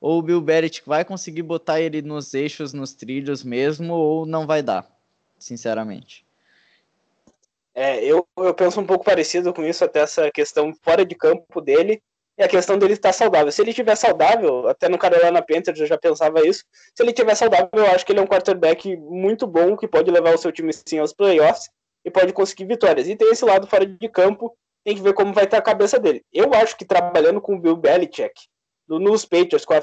ou 0.00 0.18
o 0.18 0.22
Bill 0.22 0.40
Belichick 0.40 0.88
vai 0.88 1.04
conseguir 1.04 1.42
botar 1.42 1.80
ele 1.80 2.02
nos 2.02 2.34
eixos, 2.34 2.72
nos 2.72 2.92
trilhos 2.92 3.44
mesmo, 3.44 3.92
ou 3.92 4.26
não 4.26 4.46
vai 4.46 4.62
dar, 4.62 4.90
sinceramente. 5.38 6.24
É, 7.74 8.02
eu, 8.02 8.26
eu 8.38 8.54
penso 8.54 8.80
um 8.80 8.86
pouco 8.86 9.04
parecido 9.04 9.52
com 9.52 9.62
isso, 9.62 9.84
até 9.84 10.00
essa 10.00 10.30
questão 10.30 10.74
fora 10.82 11.04
de 11.04 11.14
campo 11.14 11.60
dele, 11.60 12.02
e 12.36 12.42
a 12.42 12.48
questão 12.48 12.78
dele 12.78 12.94
estar 12.94 13.12
saudável. 13.12 13.52
Se 13.52 13.60
ele 13.60 13.70
estiver 13.70 13.94
saudável, 13.94 14.66
até 14.68 14.88
no 14.88 14.98
Carolina 14.98 15.42
Panthers 15.42 15.78
eu 15.78 15.86
já 15.86 15.98
pensava 15.98 16.44
isso, 16.46 16.64
se 16.94 17.02
ele 17.02 17.10
estiver 17.10 17.34
saudável, 17.34 17.68
eu 17.74 17.86
acho 17.86 18.04
que 18.04 18.12
ele 18.12 18.20
é 18.20 18.22
um 18.22 18.26
quarterback 18.26 18.96
muito 18.96 19.46
bom, 19.46 19.76
que 19.76 19.86
pode 19.86 20.10
levar 20.10 20.34
o 20.34 20.38
seu 20.38 20.50
time 20.50 20.72
sim 20.72 20.98
aos 20.98 21.12
playoffs, 21.12 21.70
e 22.04 22.10
pode 22.10 22.32
conseguir 22.32 22.64
vitórias. 22.66 23.08
E 23.08 23.16
tem 23.16 23.30
esse 23.30 23.44
lado 23.44 23.66
fora 23.66 23.86
de 23.86 24.08
campo, 24.08 24.56
tem 24.84 24.94
que 24.94 25.02
ver 25.02 25.12
como 25.12 25.32
vai 25.32 25.44
estar 25.44 25.58
a 25.58 25.62
cabeça 25.62 25.98
dele. 25.98 26.22
Eu 26.32 26.52
acho 26.54 26.76
que 26.76 26.84
trabalhando 26.84 27.40
com 27.40 27.54
o 27.54 27.60
Bill 27.60 27.76
Belichick, 27.76 28.34
nos 28.88 29.24
Patriots, 29.24 29.64
com 29.64 29.74
a 29.74 29.82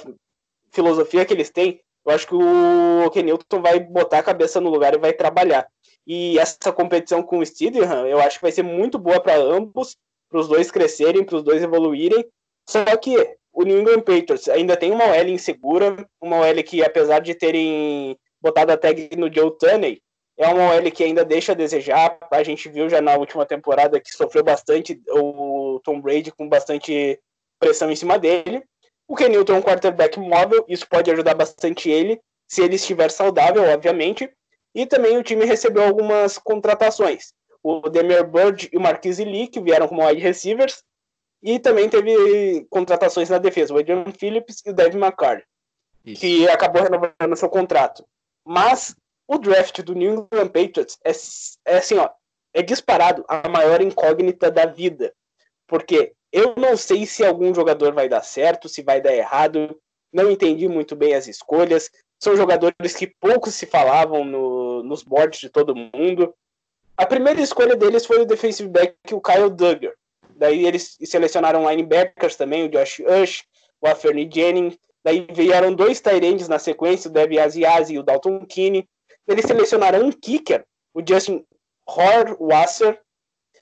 filosofia 0.72 1.26
que 1.26 1.34
eles 1.34 1.50
têm, 1.50 1.80
eu 2.06 2.14
acho 2.14 2.28
que 2.28 2.36
o 2.36 3.10
Kenilton 3.12 3.62
vai 3.62 3.80
botar 3.80 4.20
a 4.20 4.24
cabeça 4.24 4.62
no 4.62 4.70
lugar 4.70 4.94
e 4.94 4.98
vai 4.98 5.14
trabalhar. 5.14 5.68
E 6.06 6.40
essa 6.40 6.72
competição 6.72 7.22
com 7.22 7.40
o 7.40 7.46
Steedham, 7.46 8.08
eu 8.08 8.20
acho 8.20 8.38
que 8.38 8.44
vai 8.44 8.52
ser 8.52 8.64
muito 8.64 8.98
boa 8.98 9.20
para 9.20 9.36
ambos, 9.36 9.98
para 10.30 10.40
os 10.40 10.48
dois 10.48 10.72
crescerem, 10.72 11.24
para 11.24 11.36
os 11.36 11.44
dois 11.44 11.62
evoluírem. 11.62 12.26
Só 12.66 12.84
que 12.96 13.38
o 13.52 13.64
New 13.64 13.80
England 13.80 14.02
Patriots 14.02 14.48
ainda 14.48 14.78
tem 14.78 14.92
uma 14.92 15.06
OL 15.06 15.28
insegura, 15.28 16.08
uma 16.22 16.38
OL 16.38 16.64
que, 16.64 16.82
apesar 16.82 17.20
de 17.20 17.36
terem 17.36 18.18
botado 18.42 18.72
a 18.72 18.78
tag 18.78 19.10
no 19.18 19.34
Joe 19.34 19.52
Tunney, 19.58 20.02
é 20.38 20.48
uma 20.48 20.76
OL 20.76 20.92
que 20.92 21.04
ainda 21.04 21.26
deixa 21.26 21.52
a 21.52 21.56
desejar. 21.56 22.18
A 22.32 22.44
gente 22.44 22.70
viu 22.70 22.88
já 22.90 23.02
na 23.02 23.16
última 23.16 23.46
temporada 23.46 24.00
que 24.00 24.12
sofreu 24.12 24.44
bastante 24.44 25.02
o 25.10 25.82
Tom 25.84 26.00
Brady 26.00 26.32
com 26.32 26.48
bastante 26.48 27.20
pressão 27.60 27.92
em 27.92 27.96
cima 27.96 28.20
dele. 28.20 28.64
O 29.08 29.16
Kenilton 29.16 29.56
é 29.56 29.58
um 29.58 29.62
quarterback 29.62 30.20
móvel, 30.20 30.66
isso 30.68 30.88
pode 30.88 31.10
ajudar 31.10 31.34
bastante 31.34 31.90
ele, 31.90 32.20
se 32.48 32.62
ele 32.62 32.76
estiver 32.76 33.10
saudável, 33.10 33.64
obviamente. 33.64 34.30
E 34.76 34.86
também 34.86 35.18
o 35.18 35.24
time 35.24 35.46
recebeu 35.46 35.84
algumas 35.84 36.38
contratações. 36.38 37.34
O 37.64 37.90
Demir 37.90 38.26
Bird 38.28 38.70
e 38.72 38.78
o 38.78 38.82
Marquise 38.82 39.24
Lee, 39.24 39.48
que 39.48 39.60
vieram 39.60 39.88
como 39.88 40.06
wide 40.06 40.22
receivers. 40.22 40.84
E 41.42 41.58
também 41.60 41.90
teve 41.90 42.66
contratações 42.70 43.30
na 43.30 43.38
defesa, 43.38 43.74
o 43.74 43.78
Adrian 43.78 44.06
Phillips 44.20 44.62
e 44.66 44.72
o 44.72 44.74
Devin 44.74 44.98
McCarthy, 44.98 45.46
que 46.16 46.48
acabou 46.50 46.82
renovando 46.82 47.36
seu 47.36 47.48
contrato. 47.48 48.04
Mas 48.46 48.96
o 49.28 49.38
draft 49.38 49.82
do 49.82 49.94
New 49.94 50.28
England 50.32 50.50
Patriots 50.50 50.98
é, 51.04 51.12
é 51.74 51.78
assim, 51.78 51.98
ó, 51.98 52.10
é 52.54 52.62
disparado 52.62 53.26
a 53.28 53.48
maior 53.50 53.82
incógnita 53.82 54.50
da 54.50 54.66
vida. 54.66 55.14
Porque 55.68 56.14
eu 56.32 56.56
não 56.56 56.78
sei 56.78 57.06
se 57.06 57.26
algum 57.26 57.54
jogador 57.54 57.94
vai 57.94 58.08
dar 58.08 58.24
certo, 58.24 58.70
se 58.70 58.82
vai 58.82 59.02
dar 59.02 59.14
errado. 59.14 59.78
Não 60.14 60.32
entendi 60.32 60.68
muito 60.68 60.96
bem 60.96 61.14
as 61.14 61.28
escolhas 61.28 61.92
são 62.20 62.36
jogadores 62.36 62.96
que 62.96 63.08
pouco 63.20 63.52
se 63.52 63.66
falavam 63.66 64.26
no, 64.26 64.84
nos 64.84 65.04
boards 65.04 65.40
de 65.40 65.50
todo 65.50 65.76
mundo. 65.76 66.34
A 66.96 67.06
primeira 67.06 67.40
escolha 67.40 67.76
deles 67.76 68.06
foi 68.06 68.20
o 68.20 68.26
defensive 68.26 68.70
back, 68.70 68.96
o 69.12 69.22
Kyle 69.22 69.50
Duggar. 69.50 69.94
Daí 70.36 70.66
eles 70.66 70.98
selecionaram 71.04 71.70
linebackers 71.70 72.36
também, 72.36 72.64
o 72.64 72.70
Josh 72.70 73.00
Ush, 73.00 73.44
o 73.82 73.88
Aferny 73.88 74.30
Jennings. 74.32 74.78
Daí 75.04 75.28
vieram 75.32 75.74
dois 75.74 76.02
Tyrands 76.02 76.48
na 76.48 76.60
sequência, 76.60 77.10
o 77.10 77.14
Dev 77.14 77.38
Aziazi 77.40 77.94
e 77.94 78.00
o 78.00 78.04
Dalton 78.04 78.46
Keane. 78.46 78.88
Eles 79.28 79.46
selecionaram 79.46 80.06
um 80.06 80.12
kicker, 80.12 80.66
o 80.94 81.02
Justin 81.08 81.46
Horwasser. 81.88 83.00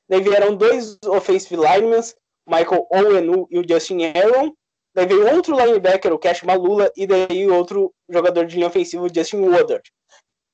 Daí 0.07 0.21
vieram 0.21 0.55
dois 0.55 0.97
offensive 1.05 1.55
linemen, 1.55 2.01
Michael 2.47 2.87
Owenu 2.91 3.47
e 3.49 3.59
o 3.59 3.67
Justin 3.67 4.03
Aaron. 4.05 4.53
Daí 4.93 5.07
veio 5.07 5.35
outro 5.35 5.57
linebacker, 5.57 6.13
o 6.13 6.19
Cash 6.19 6.43
Malula, 6.43 6.91
e 6.95 7.05
daí 7.05 7.49
outro 7.49 7.93
jogador 8.09 8.45
de 8.45 8.55
linha 8.55 8.67
ofensiva, 8.67 9.03
o 9.03 9.13
Justin 9.13 9.41
Woodard. 9.41 9.83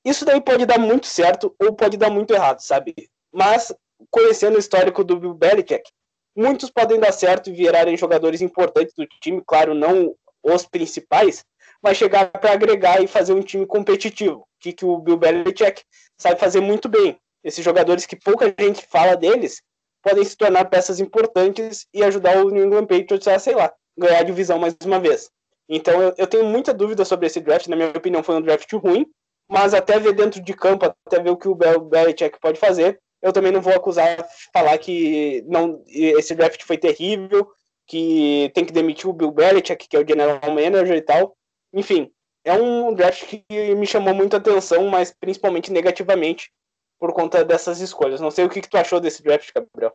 Isso 0.04 0.24
daí 0.24 0.40
pode 0.40 0.66
dar 0.66 0.78
muito 0.78 1.06
certo 1.06 1.54
ou 1.62 1.74
pode 1.74 1.96
dar 1.96 2.10
muito 2.10 2.34
errado, 2.34 2.60
sabe? 2.60 2.94
Mas, 3.32 3.72
conhecendo 4.10 4.56
o 4.56 4.58
histórico 4.58 5.04
do 5.04 5.16
Bill 5.16 5.34
Belichick, 5.34 5.88
muitos 6.36 6.70
podem 6.70 6.98
dar 6.98 7.12
certo 7.12 7.50
e 7.50 7.52
virarem 7.52 7.96
jogadores 7.96 8.40
importantes 8.40 8.94
do 8.94 9.06
time, 9.20 9.42
claro, 9.46 9.74
não 9.74 10.16
os 10.42 10.66
principais, 10.66 11.44
mas 11.80 11.96
chegar 11.96 12.30
para 12.32 12.52
agregar 12.52 13.00
e 13.00 13.06
fazer 13.06 13.32
um 13.32 13.42
time 13.42 13.64
competitivo, 13.64 14.44
que, 14.62 14.72
que 14.72 14.84
o 14.84 14.98
Bill 14.98 15.16
Belichick 15.16 15.82
sabe 16.16 16.38
fazer 16.38 16.60
muito 16.60 16.88
bem. 16.88 17.18
Esses 17.42 17.64
jogadores 17.64 18.06
que 18.06 18.16
pouca 18.16 18.54
gente 18.58 18.86
fala 18.86 19.16
deles 19.16 19.60
podem 20.02 20.24
se 20.24 20.36
tornar 20.36 20.66
peças 20.66 21.00
importantes 21.00 21.86
e 21.92 22.02
ajudar 22.02 22.44
o 22.44 22.50
New 22.50 22.64
England 22.64 22.86
Patriots 22.86 23.26
a, 23.28 23.38
sei 23.38 23.54
lá, 23.54 23.72
ganhar 23.96 24.20
a 24.20 24.24
divisão 24.24 24.58
mais 24.58 24.76
uma 24.84 25.00
vez. 25.00 25.30
Então 25.68 26.00
eu, 26.00 26.14
eu 26.16 26.26
tenho 26.26 26.44
muita 26.44 26.72
dúvida 26.72 27.04
sobre 27.04 27.26
esse 27.26 27.40
draft, 27.40 27.66
na 27.66 27.76
minha 27.76 27.90
opinião 27.90 28.22
foi 28.22 28.36
um 28.36 28.42
draft 28.42 28.72
ruim, 28.74 29.06
mas 29.48 29.74
até 29.74 29.98
ver 29.98 30.12
dentro 30.12 30.40
de 30.40 30.54
campo, 30.54 30.86
até 31.06 31.20
ver 31.20 31.30
o 31.30 31.36
que 31.36 31.48
o 31.48 31.54
Belichick 31.54 32.38
pode 32.40 32.58
fazer, 32.58 33.00
eu 33.20 33.32
também 33.32 33.52
não 33.52 33.60
vou 33.60 33.72
acusar 33.72 34.26
falar 34.52 34.76
que 34.78 35.44
não 35.46 35.82
esse 35.86 36.34
draft 36.34 36.62
foi 36.64 36.76
terrível, 36.76 37.48
que 37.86 38.50
tem 38.54 38.64
que 38.64 38.72
demitir 38.72 39.08
o 39.08 39.12
Bill 39.12 39.30
Belichick, 39.30 39.88
que 39.88 39.96
é 39.96 40.00
o 40.00 40.06
general 40.06 40.40
manager 40.46 40.96
e 40.96 41.02
tal. 41.02 41.36
Enfim, 41.72 42.10
é 42.44 42.52
um 42.54 42.92
draft 42.94 43.24
que 43.26 43.74
me 43.74 43.86
chamou 43.86 44.14
muita 44.14 44.36
atenção, 44.36 44.88
mas 44.88 45.14
principalmente 45.18 45.72
negativamente 45.72 46.50
por 46.98 47.12
conta 47.12 47.44
dessas 47.44 47.80
escolhas. 47.80 48.20
Não 48.20 48.30
sei 48.30 48.44
o 48.44 48.48
que, 48.48 48.60
que 48.60 48.68
tu 48.68 48.76
achou 48.76 49.00
desse 49.00 49.22
draft, 49.22 49.50
Gabriel. 49.54 49.92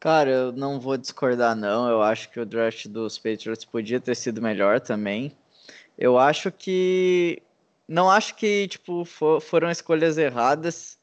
Cara, 0.00 0.30
eu 0.30 0.52
não 0.52 0.78
vou 0.78 0.96
discordar, 0.96 1.56
não. 1.56 1.88
Eu 1.88 2.02
acho 2.02 2.30
que 2.30 2.38
o 2.38 2.46
draft 2.46 2.88
dos 2.88 3.18
Patriots 3.18 3.64
podia 3.64 4.00
ter 4.00 4.14
sido 4.14 4.42
melhor 4.42 4.80
também. 4.80 5.32
Eu 5.98 6.18
acho 6.18 6.52
que. 6.52 7.42
Não 7.86 8.10
acho 8.10 8.34
que, 8.34 8.66
tipo, 8.68 9.04
for, 9.04 9.40
foram 9.40 9.70
escolhas 9.70 10.16
erradas, 10.16 10.98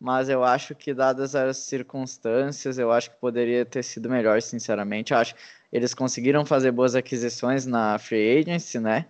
mas 0.00 0.28
eu 0.28 0.42
acho 0.42 0.74
que, 0.74 0.94
dadas 0.94 1.34
as 1.34 1.58
circunstâncias, 1.58 2.78
eu 2.78 2.90
acho 2.90 3.10
que 3.10 3.16
poderia 3.16 3.64
ter 3.64 3.82
sido 3.82 4.08
melhor, 4.08 4.40
sinceramente. 4.40 5.12
Eu 5.12 5.18
acho 5.18 5.34
que 5.34 5.40
eles 5.70 5.94
conseguiram 5.94 6.44
fazer 6.44 6.72
boas 6.72 6.94
aquisições 6.94 7.66
na 7.66 7.98
Free 7.98 8.38
Agency, 8.40 8.78
né? 8.78 9.06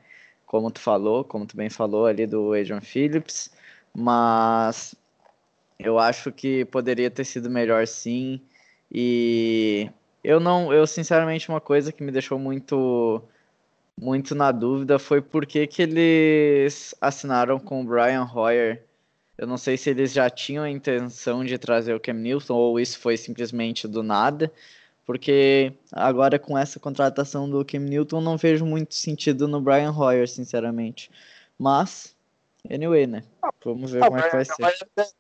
Como 0.52 0.70
tu 0.70 0.80
falou, 0.80 1.24
como 1.24 1.46
tu 1.46 1.56
bem 1.56 1.70
falou 1.70 2.04
ali 2.04 2.26
do 2.26 2.52
Adrian 2.52 2.82
Phillips, 2.82 3.50
mas 3.94 4.94
eu 5.78 5.98
acho 5.98 6.30
que 6.30 6.66
poderia 6.66 7.10
ter 7.10 7.24
sido 7.24 7.48
melhor 7.48 7.86
sim. 7.86 8.38
E 8.92 9.90
eu 10.22 10.38
não, 10.40 10.70
eu 10.70 10.86
sinceramente 10.86 11.48
uma 11.48 11.60
coisa 11.60 11.90
que 11.90 12.02
me 12.02 12.12
deixou 12.12 12.38
muito 12.38 13.22
muito 13.98 14.34
na 14.34 14.52
dúvida 14.52 14.98
foi 14.98 15.22
por 15.22 15.46
que, 15.46 15.66
que 15.66 15.82
eles 15.82 16.94
assinaram 17.00 17.58
com 17.58 17.80
o 17.82 17.84
Brian 17.84 18.24
Hoyer. 18.34 18.84
Eu 19.38 19.46
não 19.46 19.56
sei 19.56 19.78
se 19.78 19.88
eles 19.88 20.12
já 20.12 20.28
tinham 20.28 20.64
a 20.64 20.70
intenção 20.70 21.44
de 21.44 21.56
trazer 21.58 21.94
o 21.94 22.00
Cam 22.00 22.12
Newton 22.14 22.54
ou 22.54 22.78
isso 22.78 22.98
foi 22.98 23.16
simplesmente 23.16 23.88
do 23.88 24.02
nada, 24.02 24.52
porque 25.04 25.72
agora 25.90 26.38
com 26.38 26.56
essa 26.56 26.78
contratação 26.78 27.48
do 27.48 27.64
Cam 27.64 27.80
Newton 27.80 28.20
não 28.20 28.36
vejo 28.36 28.64
muito 28.64 28.94
sentido 28.94 29.48
no 29.48 29.60
Brian 29.60 29.92
Hoyer, 29.92 30.28
sinceramente. 30.28 31.10
Mas, 31.58 32.16
anyway, 32.70 33.06
né? 33.06 33.22
Vamos 33.64 33.90
ver 33.90 34.02
ah, 34.02 34.06
como 34.06 34.18
é 34.18 34.22
que 34.22 34.36
vai 34.36 34.44
ser. 34.44 35.12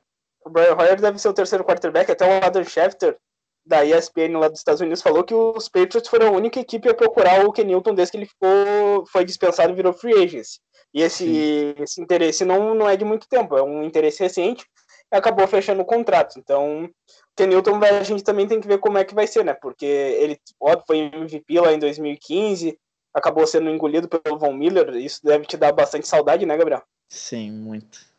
O 0.44 0.50
Brian 0.50 0.74
Hoyer 0.74 1.00
deve 1.00 1.18
ser 1.18 1.28
o 1.28 1.34
terceiro 1.34 1.64
quarterback, 1.64 2.10
até 2.10 2.26
o 2.26 2.44
Adam 2.44 2.64
Schefter 2.64 3.16
da 3.64 3.84
ESPN 3.84 4.38
lá 4.38 4.48
dos 4.48 4.58
Estados 4.58 4.80
Unidos 4.80 5.02
falou 5.02 5.22
que 5.22 5.34
os 5.34 5.68
Patriots 5.68 6.08
foram 6.08 6.28
a 6.28 6.32
única 6.32 6.58
equipe 6.58 6.88
a 6.88 6.94
procurar 6.94 7.46
o 7.46 7.52
Kenilton 7.52 7.94
desde 7.94 8.12
que 8.12 8.18
ele 8.18 8.26
ficou, 8.26 9.06
foi 9.06 9.24
dispensado 9.24 9.72
e 9.72 9.76
virou 9.76 9.92
free 9.92 10.14
agent. 10.14 10.58
E 10.92 11.00
esse, 11.00 11.74
esse 11.78 12.02
interesse 12.02 12.44
não, 12.44 12.74
não 12.74 12.88
é 12.88 12.96
de 12.96 13.04
muito 13.04 13.28
tempo, 13.28 13.56
é 13.56 13.62
um 13.62 13.82
interesse 13.82 14.22
recente 14.22 14.66
e 15.12 15.16
acabou 15.16 15.46
fechando 15.46 15.82
o 15.82 15.86
contrato. 15.86 16.38
Então, 16.38 16.90
o 17.32 17.36
Kenilton 17.36 17.80
a 17.82 18.02
gente 18.02 18.22
também 18.22 18.46
tem 18.46 18.60
que 18.60 18.68
ver 18.68 18.78
como 18.78 18.98
é 18.98 19.04
que 19.04 19.14
vai 19.14 19.26
ser, 19.26 19.44
né? 19.44 19.54
Porque 19.54 19.86
ele, 19.86 20.38
óbvio, 20.60 20.84
foi 20.86 20.98
MVP 20.98 21.60
lá 21.60 21.72
em 21.72 21.78
2015, 21.78 22.78
acabou 23.14 23.46
sendo 23.46 23.70
engolido 23.70 24.08
pelo 24.08 24.38
Von 24.38 24.52
Miller, 24.52 24.94
isso 24.96 25.20
deve 25.24 25.46
te 25.46 25.56
dar 25.56 25.72
bastante 25.72 26.06
saudade, 26.06 26.44
né, 26.44 26.56
Gabriel? 26.56 26.82
Sim, 27.08 27.50
muito. 27.50 28.12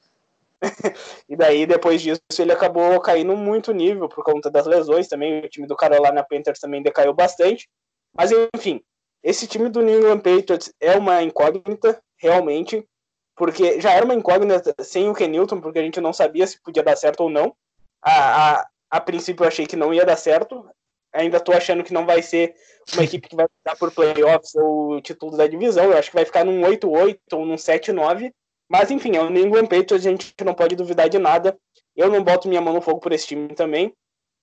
e 1.27 1.35
daí, 1.35 1.65
depois 1.65 2.01
disso, 2.01 2.21
ele 2.39 2.51
acabou 2.51 2.99
caindo 3.01 3.35
muito 3.35 3.73
nível 3.73 4.07
por 4.07 4.23
conta 4.23 4.49
das 4.49 4.65
lesões 4.65 5.07
também. 5.07 5.39
O 5.39 5.49
time 5.49 5.67
do 5.67 5.75
Carolina 5.75 6.23
Panthers 6.23 6.59
também 6.59 6.81
decaiu 6.81 7.13
bastante. 7.13 7.69
Mas, 8.15 8.31
enfim, 8.55 8.81
esse 9.21 9.47
time 9.47 9.69
do 9.69 9.81
New 9.81 9.99
England 9.99 10.19
Patriots 10.19 10.73
é 10.79 10.97
uma 10.97 11.21
incógnita, 11.21 12.01
realmente, 12.17 12.87
porque 13.35 13.81
já 13.81 13.91
era 13.91 14.05
uma 14.05 14.13
incógnita 14.13 14.73
sem 14.83 15.09
o 15.09 15.13
Kenilton, 15.13 15.59
porque 15.59 15.79
a 15.79 15.83
gente 15.83 15.99
não 15.99 16.13
sabia 16.13 16.47
se 16.47 16.61
podia 16.61 16.83
dar 16.83 16.95
certo 16.95 17.21
ou 17.21 17.29
não. 17.29 17.55
A, 18.01 18.59
a, 18.59 18.67
a 18.97 19.01
princípio, 19.01 19.43
eu 19.43 19.47
achei 19.47 19.65
que 19.65 19.75
não 19.75 19.93
ia 19.93 20.05
dar 20.05 20.17
certo. 20.17 20.65
Ainda 21.13 21.37
estou 21.37 21.55
achando 21.55 21.83
que 21.83 21.93
não 21.93 22.05
vai 22.05 22.21
ser 22.21 22.55
uma 22.93 23.03
equipe 23.05 23.27
que 23.27 23.35
vai 23.35 23.47
dar 23.65 23.75
por 23.75 23.91
playoffs 23.91 24.55
ou 24.55 25.01
título 25.01 25.37
da 25.37 25.47
divisão. 25.47 25.85
Eu 25.85 25.97
acho 25.97 26.09
que 26.09 26.15
vai 26.15 26.25
ficar 26.25 26.43
num 26.43 26.61
8-8 26.61 27.17
ou 27.33 27.45
num 27.45 27.55
7-9 27.55 28.31
mas 28.73 28.89
enfim, 28.89 29.15
é 29.15 29.21
o 29.21 29.29
New 29.29 29.45
England 29.45 29.67
Patriots, 29.67 30.05
a 30.05 30.09
gente 30.09 30.33
não 30.43 30.55
pode 30.55 30.75
duvidar 30.75 31.07
de 31.07 31.19
nada. 31.19 31.55
Eu 31.95 32.09
não 32.09 32.23
boto 32.23 32.47
minha 32.47 32.59
mão 32.59 32.73
no 32.73 32.81
fogo 32.81 32.99
por 32.99 33.11
esse 33.11 33.27
time 33.27 33.49
também, 33.49 33.93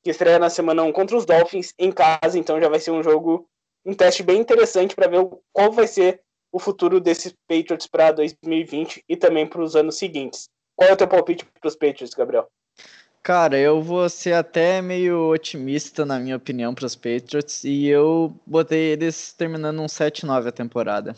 que 0.05 0.11
estreia 0.11 0.39
na 0.39 0.49
semana 0.49 0.85
1 0.85 0.93
contra 0.93 1.17
os 1.17 1.27
Dolphins 1.27 1.75
em 1.77 1.91
casa, 1.91 2.39
então 2.39 2.61
já 2.61 2.69
vai 2.69 2.79
ser 2.79 2.93
um 2.93 3.03
jogo, 3.03 3.49
um 3.85 3.93
teste 3.93 4.23
bem 4.23 4.41
interessante 4.41 4.95
para 4.95 5.09
ver 5.09 5.29
qual 5.53 5.73
vai 5.73 5.89
ser 5.89 6.23
o 6.53 6.61
futuro 6.61 7.01
desses 7.01 7.35
Patriots 7.49 7.89
para 7.89 8.13
2020 8.13 9.05
e 9.09 9.17
também 9.17 9.49
para 9.49 9.63
os 9.63 9.75
anos 9.75 9.97
seguintes. 9.97 10.49
Qual 10.77 10.89
é 10.89 10.93
o 10.93 10.97
teu 10.97 11.09
palpite 11.09 11.45
para 11.45 11.69
os 11.69 11.75
Patriots, 11.75 12.15
Gabriel? 12.15 12.49
Cara, 13.23 13.59
eu 13.59 13.83
vou 13.83 14.09
ser 14.09 14.33
até 14.33 14.81
meio 14.81 15.31
otimista, 15.31 16.07
na 16.07 16.19
minha 16.19 16.37
opinião, 16.37 16.75
para 16.75 16.87
os 16.87 16.97
Patriots, 16.97 17.65
e 17.65 17.87
eu 17.87 18.35
botei 18.47 18.93
eles 18.93 19.33
terminando 19.35 19.81
um 19.81 19.87
7-9 19.87 20.49
a 20.49 20.53
temporada. 20.53 21.15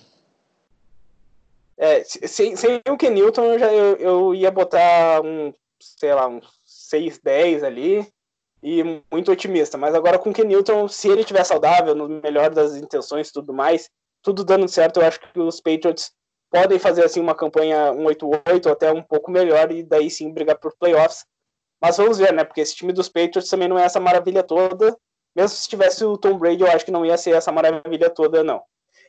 É, 1.78 2.02
sem, 2.04 2.56
sem 2.56 2.80
o 2.88 2.96
Kenilton, 2.96 3.44
eu, 3.44 3.58
já, 3.58 3.72
eu, 3.72 3.96
eu 3.96 4.34
ia 4.34 4.50
botar 4.50 5.20
um, 5.24 5.54
sei 5.80 6.12
lá, 6.12 6.28
um 6.28 6.40
6, 6.64 7.18
10 7.18 7.62
ali, 7.62 8.06
e 8.62 8.82
muito 9.10 9.30
otimista. 9.30 9.78
Mas 9.78 9.94
agora 9.94 10.18
com 10.18 10.30
o 10.30 10.32
Kenilton, 10.32 10.88
se 10.88 11.08
ele 11.08 11.20
estiver 11.20 11.44
saudável, 11.44 11.94
no 11.94 12.08
melhor 12.08 12.50
das 12.50 12.76
intenções 12.76 13.28
e 13.28 13.32
tudo 13.32 13.52
mais, 13.52 13.88
tudo 14.22 14.44
dando 14.44 14.68
certo, 14.68 15.00
eu 15.00 15.06
acho 15.06 15.20
que 15.20 15.40
os 15.40 15.60
Patriots 15.60 16.12
podem 16.50 16.78
fazer 16.78 17.04
assim 17.04 17.20
uma 17.20 17.34
campanha 17.34 17.92
1-8-8, 17.92 18.70
até 18.70 18.92
um 18.92 19.02
pouco 19.02 19.30
melhor, 19.30 19.70
e 19.72 19.82
daí 19.82 20.10
sim 20.10 20.32
brigar 20.32 20.58
por 20.58 20.72
playoffs. 20.78 21.24
Mas 21.83 21.97
vamos 21.97 22.18
ver, 22.18 22.33
né? 22.33 22.45
Porque 22.45 22.61
esse 22.61 22.77
time 22.77 22.92
dos 22.92 23.09
Patriots 23.09 23.51
também 23.51 23.68
não 23.68 23.79
é 23.79 23.85
essa 23.85 23.99
maravilha 23.99 24.42
toda. 24.42 24.97
Mesmo 25.35 25.57
se 25.57 25.68
tivesse 25.68 26.05
o 26.05 26.16
Tom 26.16 26.38
Brady, 26.38 26.62
eu 26.62 26.71
acho 26.71 26.85
que 26.85 26.90
não 26.90 27.05
ia 27.05 27.18
ser 27.18 27.35
essa 27.35 27.51
maravilha 27.51 28.09
toda, 28.09 28.45
não. 28.45 28.62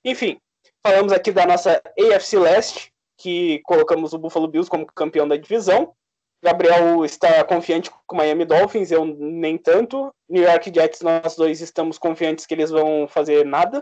Enfim, 0.03 0.39
Falamos 0.85 1.13
aqui 1.13 1.31
da 1.31 1.45
nossa 1.45 1.81
AFC 1.97 2.37
Leste, 2.37 2.93
que 3.17 3.61
colocamos 3.63 4.11
o 4.11 4.17
Buffalo 4.17 4.49
Bills 4.49 4.69
como 4.69 4.85
campeão 4.85 5.25
da 5.25 5.37
divisão. 5.37 5.95
Gabriel 6.43 7.05
está 7.05 7.41
confiante 7.45 7.89
com 8.05 8.15
o 8.15 8.17
Miami 8.17 8.43
Dolphins, 8.43 8.91
eu 8.91 9.05
nem 9.05 9.57
tanto. 9.57 10.13
New 10.27 10.43
York 10.43 10.69
Jets, 10.75 10.99
nós 10.99 11.37
dois 11.37 11.61
estamos 11.61 11.97
confiantes 11.97 12.45
que 12.45 12.53
eles 12.53 12.69
vão 12.69 13.07
fazer 13.07 13.45
nada. 13.45 13.81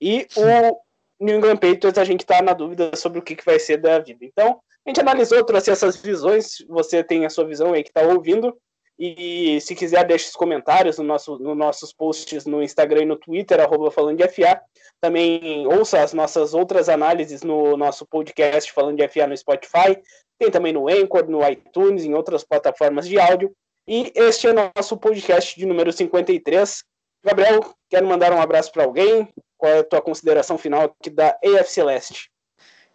E 0.00 0.28
o 0.36 0.80
New 1.20 1.36
England 1.36 1.56
Patriots, 1.56 1.98
a 1.98 2.04
gente 2.04 2.20
está 2.20 2.40
na 2.40 2.54
dúvida 2.54 2.96
sobre 2.96 3.18
o 3.18 3.22
que, 3.22 3.36
que 3.36 3.44
vai 3.44 3.58
ser 3.58 3.76
da 3.76 3.98
vida. 3.98 4.24
Então, 4.24 4.60
a 4.86 4.90
gente 4.90 5.00
analisou, 5.00 5.44
trouxe 5.44 5.70
essas 5.70 5.96
visões. 5.96 6.64
Você 6.68 7.04
tem 7.04 7.26
a 7.26 7.30
sua 7.30 7.44
visão 7.44 7.74
aí 7.74 7.82
que 7.82 7.90
está 7.90 8.02
ouvindo. 8.02 8.56
E 8.98 9.60
se 9.60 9.74
quiser, 9.74 10.04
deixe 10.04 10.28
os 10.28 10.36
comentários 10.36 10.98
no 10.98 11.04
nosso, 11.04 11.38
nos 11.38 11.56
nossos 11.56 11.92
posts 11.92 12.44
no 12.44 12.62
Instagram 12.62 13.02
e 13.02 13.06
no 13.06 13.16
Twitter, 13.16 13.60
arroba 13.60 13.90
falando 13.90 14.18
de 14.18 14.28
FA. 14.28 14.60
Também 15.00 15.66
ouça 15.66 16.02
as 16.02 16.12
nossas 16.12 16.52
outras 16.52 16.88
análises 16.88 17.42
no 17.42 17.76
nosso 17.76 18.06
podcast 18.06 18.70
falando 18.72 18.98
de 18.98 19.08
FA 19.08 19.26
no 19.26 19.36
Spotify. 19.36 19.98
Tem 20.38 20.50
também 20.50 20.72
no 20.72 20.88
Anchor, 20.88 21.26
no 21.28 21.46
iTunes, 21.48 22.04
em 22.04 22.14
outras 22.14 22.44
plataformas 22.44 23.08
de 23.08 23.18
áudio. 23.18 23.52
E 23.88 24.12
este 24.14 24.46
é 24.46 24.50
o 24.50 24.72
nosso 24.76 24.96
podcast 24.96 25.58
de 25.58 25.66
número 25.66 25.92
53. 25.92 26.84
Gabriel, 27.24 27.60
quero 27.88 28.06
mandar 28.06 28.32
um 28.32 28.40
abraço 28.40 28.70
para 28.72 28.84
alguém? 28.84 29.28
Qual 29.60 29.70
é 29.70 29.78
a 29.80 29.84
tua 29.84 30.02
consideração 30.02 30.58
final 30.58 30.82
aqui 30.82 31.10
da 31.10 31.38
AFC 31.44 31.82
Leste? 31.82 32.32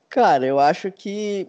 Cara, 0.09 0.45
eu 0.45 0.59
acho 0.59 0.91
que 0.91 1.47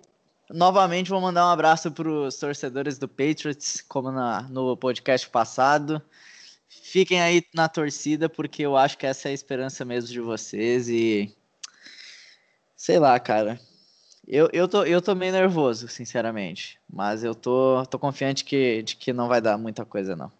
Novamente 0.48 1.10
vou 1.10 1.20
mandar 1.20 1.44
um 1.44 1.50
abraço 1.50 1.90
para 1.90 2.08
os 2.08 2.36
torcedores 2.36 2.98
do 2.98 3.08
Patriots, 3.08 3.84
como 3.88 4.12
na, 4.12 4.42
no 4.42 4.76
podcast 4.76 5.28
passado. 5.28 6.00
Fiquem 6.68 7.20
aí 7.20 7.44
na 7.52 7.68
torcida, 7.68 8.28
porque 8.28 8.62
eu 8.62 8.76
acho 8.76 8.96
que 8.96 9.06
essa 9.06 9.28
é 9.28 9.32
a 9.32 9.34
esperança 9.34 9.84
mesmo 9.84 10.08
de 10.10 10.20
vocês. 10.20 10.88
E 10.88 11.34
Sei 12.76 12.98
lá, 13.00 13.18
cara. 13.18 13.58
Eu, 14.28 14.48
eu, 14.52 14.68
tô, 14.68 14.84
eu 14.84 15.02
tô 15.02 15.14
meio 15.16 15.32
nervoso, 15.32 15.88
sinceramente. 15.88 16.78
Mas 16.88 17.24
eu 17.24 17.34
tô, 17.34 17.84
tô 17.86 17.98
confiante 17.98 18.44
que, 18.44 18.82
de 18.82 18.96
que 18.96 19.12
não 19.12 19.26
vai 19.26 19.40
dar 19.40 19.58
muita 19.58 19.84
coisa, 19.84 20.14
não. 20.14 20.30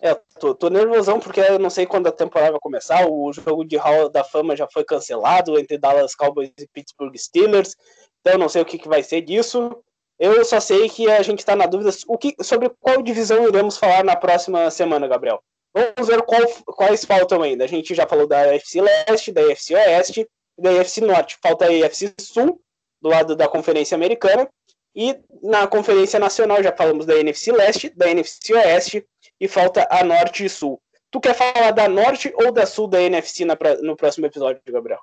É, 0.00 0.14
tô, 0.38 0.54
tô 0.54 0.70
nervosão 0.70 1.18
porque 1.18 1.40
eu 1.40 1.58
não 1.58 1.70
sei 1.70 1.84
quando 1.84 2.06
a 2.06 2.12
temporada 2.12 2.52
vai 2.52 2.60
começar. 2.60 3.08
O 3.08 3.32
jogo 3.32 3.64
de 3.64 3.76
Hall 3.76 4.08
da 4.08 4.22
Fama 4.22 4.56
já 4.56 4.68
foi 4.68 4.84
cancelado 4.84 5.58
entre 5.58 5.76
Dallas 5.76 6.14
Cowboys 6.14 6.52
e 6.58 6.68
Pittsburgh 6.68 7.16
Steelers. 7.16 7.74
Então 8.20 8.34
eu 8.34 8.38
não 8.38 8.48
sei 8.48 8.62
o 8.62 8.64
que, 8.64 8.78
que 8.78 8.88
vai 8.88 9.02
ser 9.02 9.22
disso. 9.22 9.76
Eu 10.18 10.44
só 10.44 10.60
sei 10.60 10.88
que 10.88 11.08
a 11.10 11.22
gente 11.22 11.40
está 11.40 11.54
na 11.54 11.66
dúvida 11.66 11.90
o 12.06 12.18
que, 12.18 12.34
sobre 12.42 12.70
qual 12.80 13.02
divisão 13.02 13.46
iremos 13.46 13.76
falar 13.76 14.04
na 14.04 14.16
próxima 14.16 14.70
semana, 14.70 15.06
Gabriel. 15.06 15.42
Vamos 15.74 16.08
ver 16.08 16.22
qual, 16.22 16.42
quais 16.66 17.04
faltam 17.04 17.42
ainda. 17.42 17.64
A 17.64 17.68
gente 17.68 17.94
já 17.94 18.06
falou 18.06 18.26
da 18.26 18.54
FC 18.54 18.80
Leste, 18.80 19.32
da 19.32 19.42
FC 19.50 19.74
Oeste 19.74 20.28
e 20.58 20.62
da 20.62 20.72
FC 20.72 21.00
Norte. 21.00 21.38
Falta 21.42 21.66
a 21.66 21.72
FC 21.72 22.12
Sul, 22.20 22.60
do 23.00 23.08
lado 23.08 23.36
da 23.36 23.48
Conferência 23.48 23.94
Americana. 23.94 24.48
E 24.94 25.16
na 25.42 25.66
Conferência 25.68 26.18
Nacional 26.18 26.62
já 26.62 26.74
falamos 26.74 27.06
da 27.06 27.16
NFC 27.16 27.52
Leste, 27.52 27.90
da 27.90 28.10
NFC 28.10 28.54
Oeste 28.54 29.06
e 29.40 29.48
falta 29.48 29.86
a 29.90 30.04
Norte 30.04 30.44
e 30.44 30.48
Sul. 30.48 30.80
Tu 31.10 31.20
quer 31.20 31.34
falar 31.34 31.70
da 31.70 31.88
Norte 31.88 32.32
ou 32.34 32.52
da 32.52 32.66
Sul 32.66 32.86
da 32.86 33.00
NFC 33.00 33.44
na, 33.44 33.56
no 33.82 33.96
próximo 33.96 34.26
episódio, 34.26 34.60
Gabriel? 34.66 35.00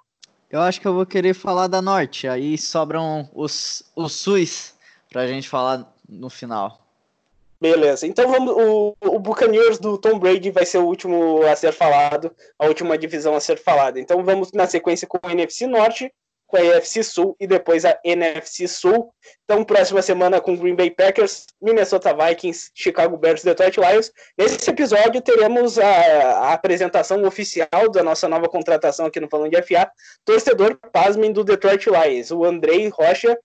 Eu 0.50 0.62
acho 0.62 0.80
que 0.80 0.88
eu 0.88 0.94
vou 0.94 1.06
querer 1.06 1.34
falar 1.34 1.68
da 1.68 1.82
Norte. 1.82 2.28
Aí 2.28 2.58
sobram 2.58 3.30
os, 3.34 3.84
os 3.96 4.14
SUS 4.14 4.76
pra 5.10 5.28
gente 5.28 5.50
falar 5.50 5.92
no 6.08 6.30
final. 6.30 6.80
Beleza, 7.60 8.06
então 8.06 8.30
vamos. 8.30 8.54
O, 8.56 8.96
o 9.02 9.20
Buccaneers 9.20 9.80
do 9.80 9.98
Tom 9.98 10.20
Brady 10.20 10.52
vai 10.52 10.66
ser 10.66 10.78
o 10.78 10.86
último 10.86 11.42
a 11.44 11.56
ser 11.56 11.72
falado, 11.72 12.32
a 12.60 12.66
última 12.68 12.98
divisão 12.98 13.36
a 13.36 13.40
ser 13.40 13.58
falada. 13.58 14.00
Então 14.00 14.24
vamos 14.24 14.52
na 14.52 14.68
sequência 14.68 15.08
com 15.08 15.18
o 15.18 15.32
NFC 15.32 15.66
Norte, 15.66 16.14
com 16.48 16.58
a 16.58 16.78
AFC 16.78 17.04
Sul 17.04 17.36
e 17.40 17.48
depois 17.48 17.86
a 17.86 17.98
NFC 18.04 18.68
Sul. 18.68 19.14
Então, 19.44 19.64
próxima 19.64 20.02
semana 20.02 20.40
com 20.40 20.56
Green 20.56 20.76
Bay 20.76 20.92
Packers, 20.92 21.46
Minnesota 21.62 22.14
Vikings, 22.14 22.72
Chicago 22.74 23.18
Bears, 23.18 23.44
Detroit 23.44 23.78
Lions. 23.78 24.12
Nesse 24.38 24.70
episódio 24.70 25.22
teremos 25.22 25.78
a, 25.78 25.86
a 25.86 26.54
apresentação 26.54 27.24
oficial 27.24 27.90
da 27.92 28.04
nossa 28.04 28.28
nova 28.28 28.48
contratação 28.48 29.06
aqui 29.06 29.20
no 29.20 29.30
Falando 29.30 29.52
de 29.52 29.62
FA, 29.62 29.90
torcedor, 30.24 30.78
pasmem, 30.92 31.32
do 31.32 31.44
Detroit 31.44 31.88
Lions, 31.88 32.32
o 32.32 32.46
Andrei 32.46 32.88
Rocha 32.90 33.38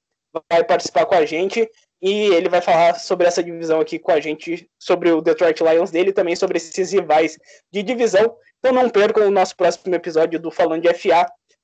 vai 0.49 0.63
participar 0.63 1.07
com 1.07 1.15
a 1.15 1.27
gente 1.27 1.69
e 2.03 2.33
ele 2.33 2.49
vai 2.49 2.63
falar 2.63 2.95
sobre 2.99 3.27
essa 3.27 3.43
divisão 3.43 3.81
aqui 3.81 3.99
com 3.99 4.11
a 4.11 4.21
gente, 4.21 4.69
sobre 4.79 5.11
o 5.11 5.21
Detroit 5.21 5.61
Lions 5.61 5.91
dele, 5.91 6.13
também 6.13 6.35
sobre 6.35 6.57
esses 6.57 6.93
rivais 6.93 7.37
de 7.71 7.83
divisão. 7.83 8.35
Então 8.59 8.73
não 8.73 8.89
percam 8.89 9.27
o 9.27 9.31
nosso 9.31 9.55
próximo 9.57 9.95
episódio 9.95 10.39
do 10.39 10.51
Falando 10.51 10.83
de 10.83 10.95
FA. 10.95 11.27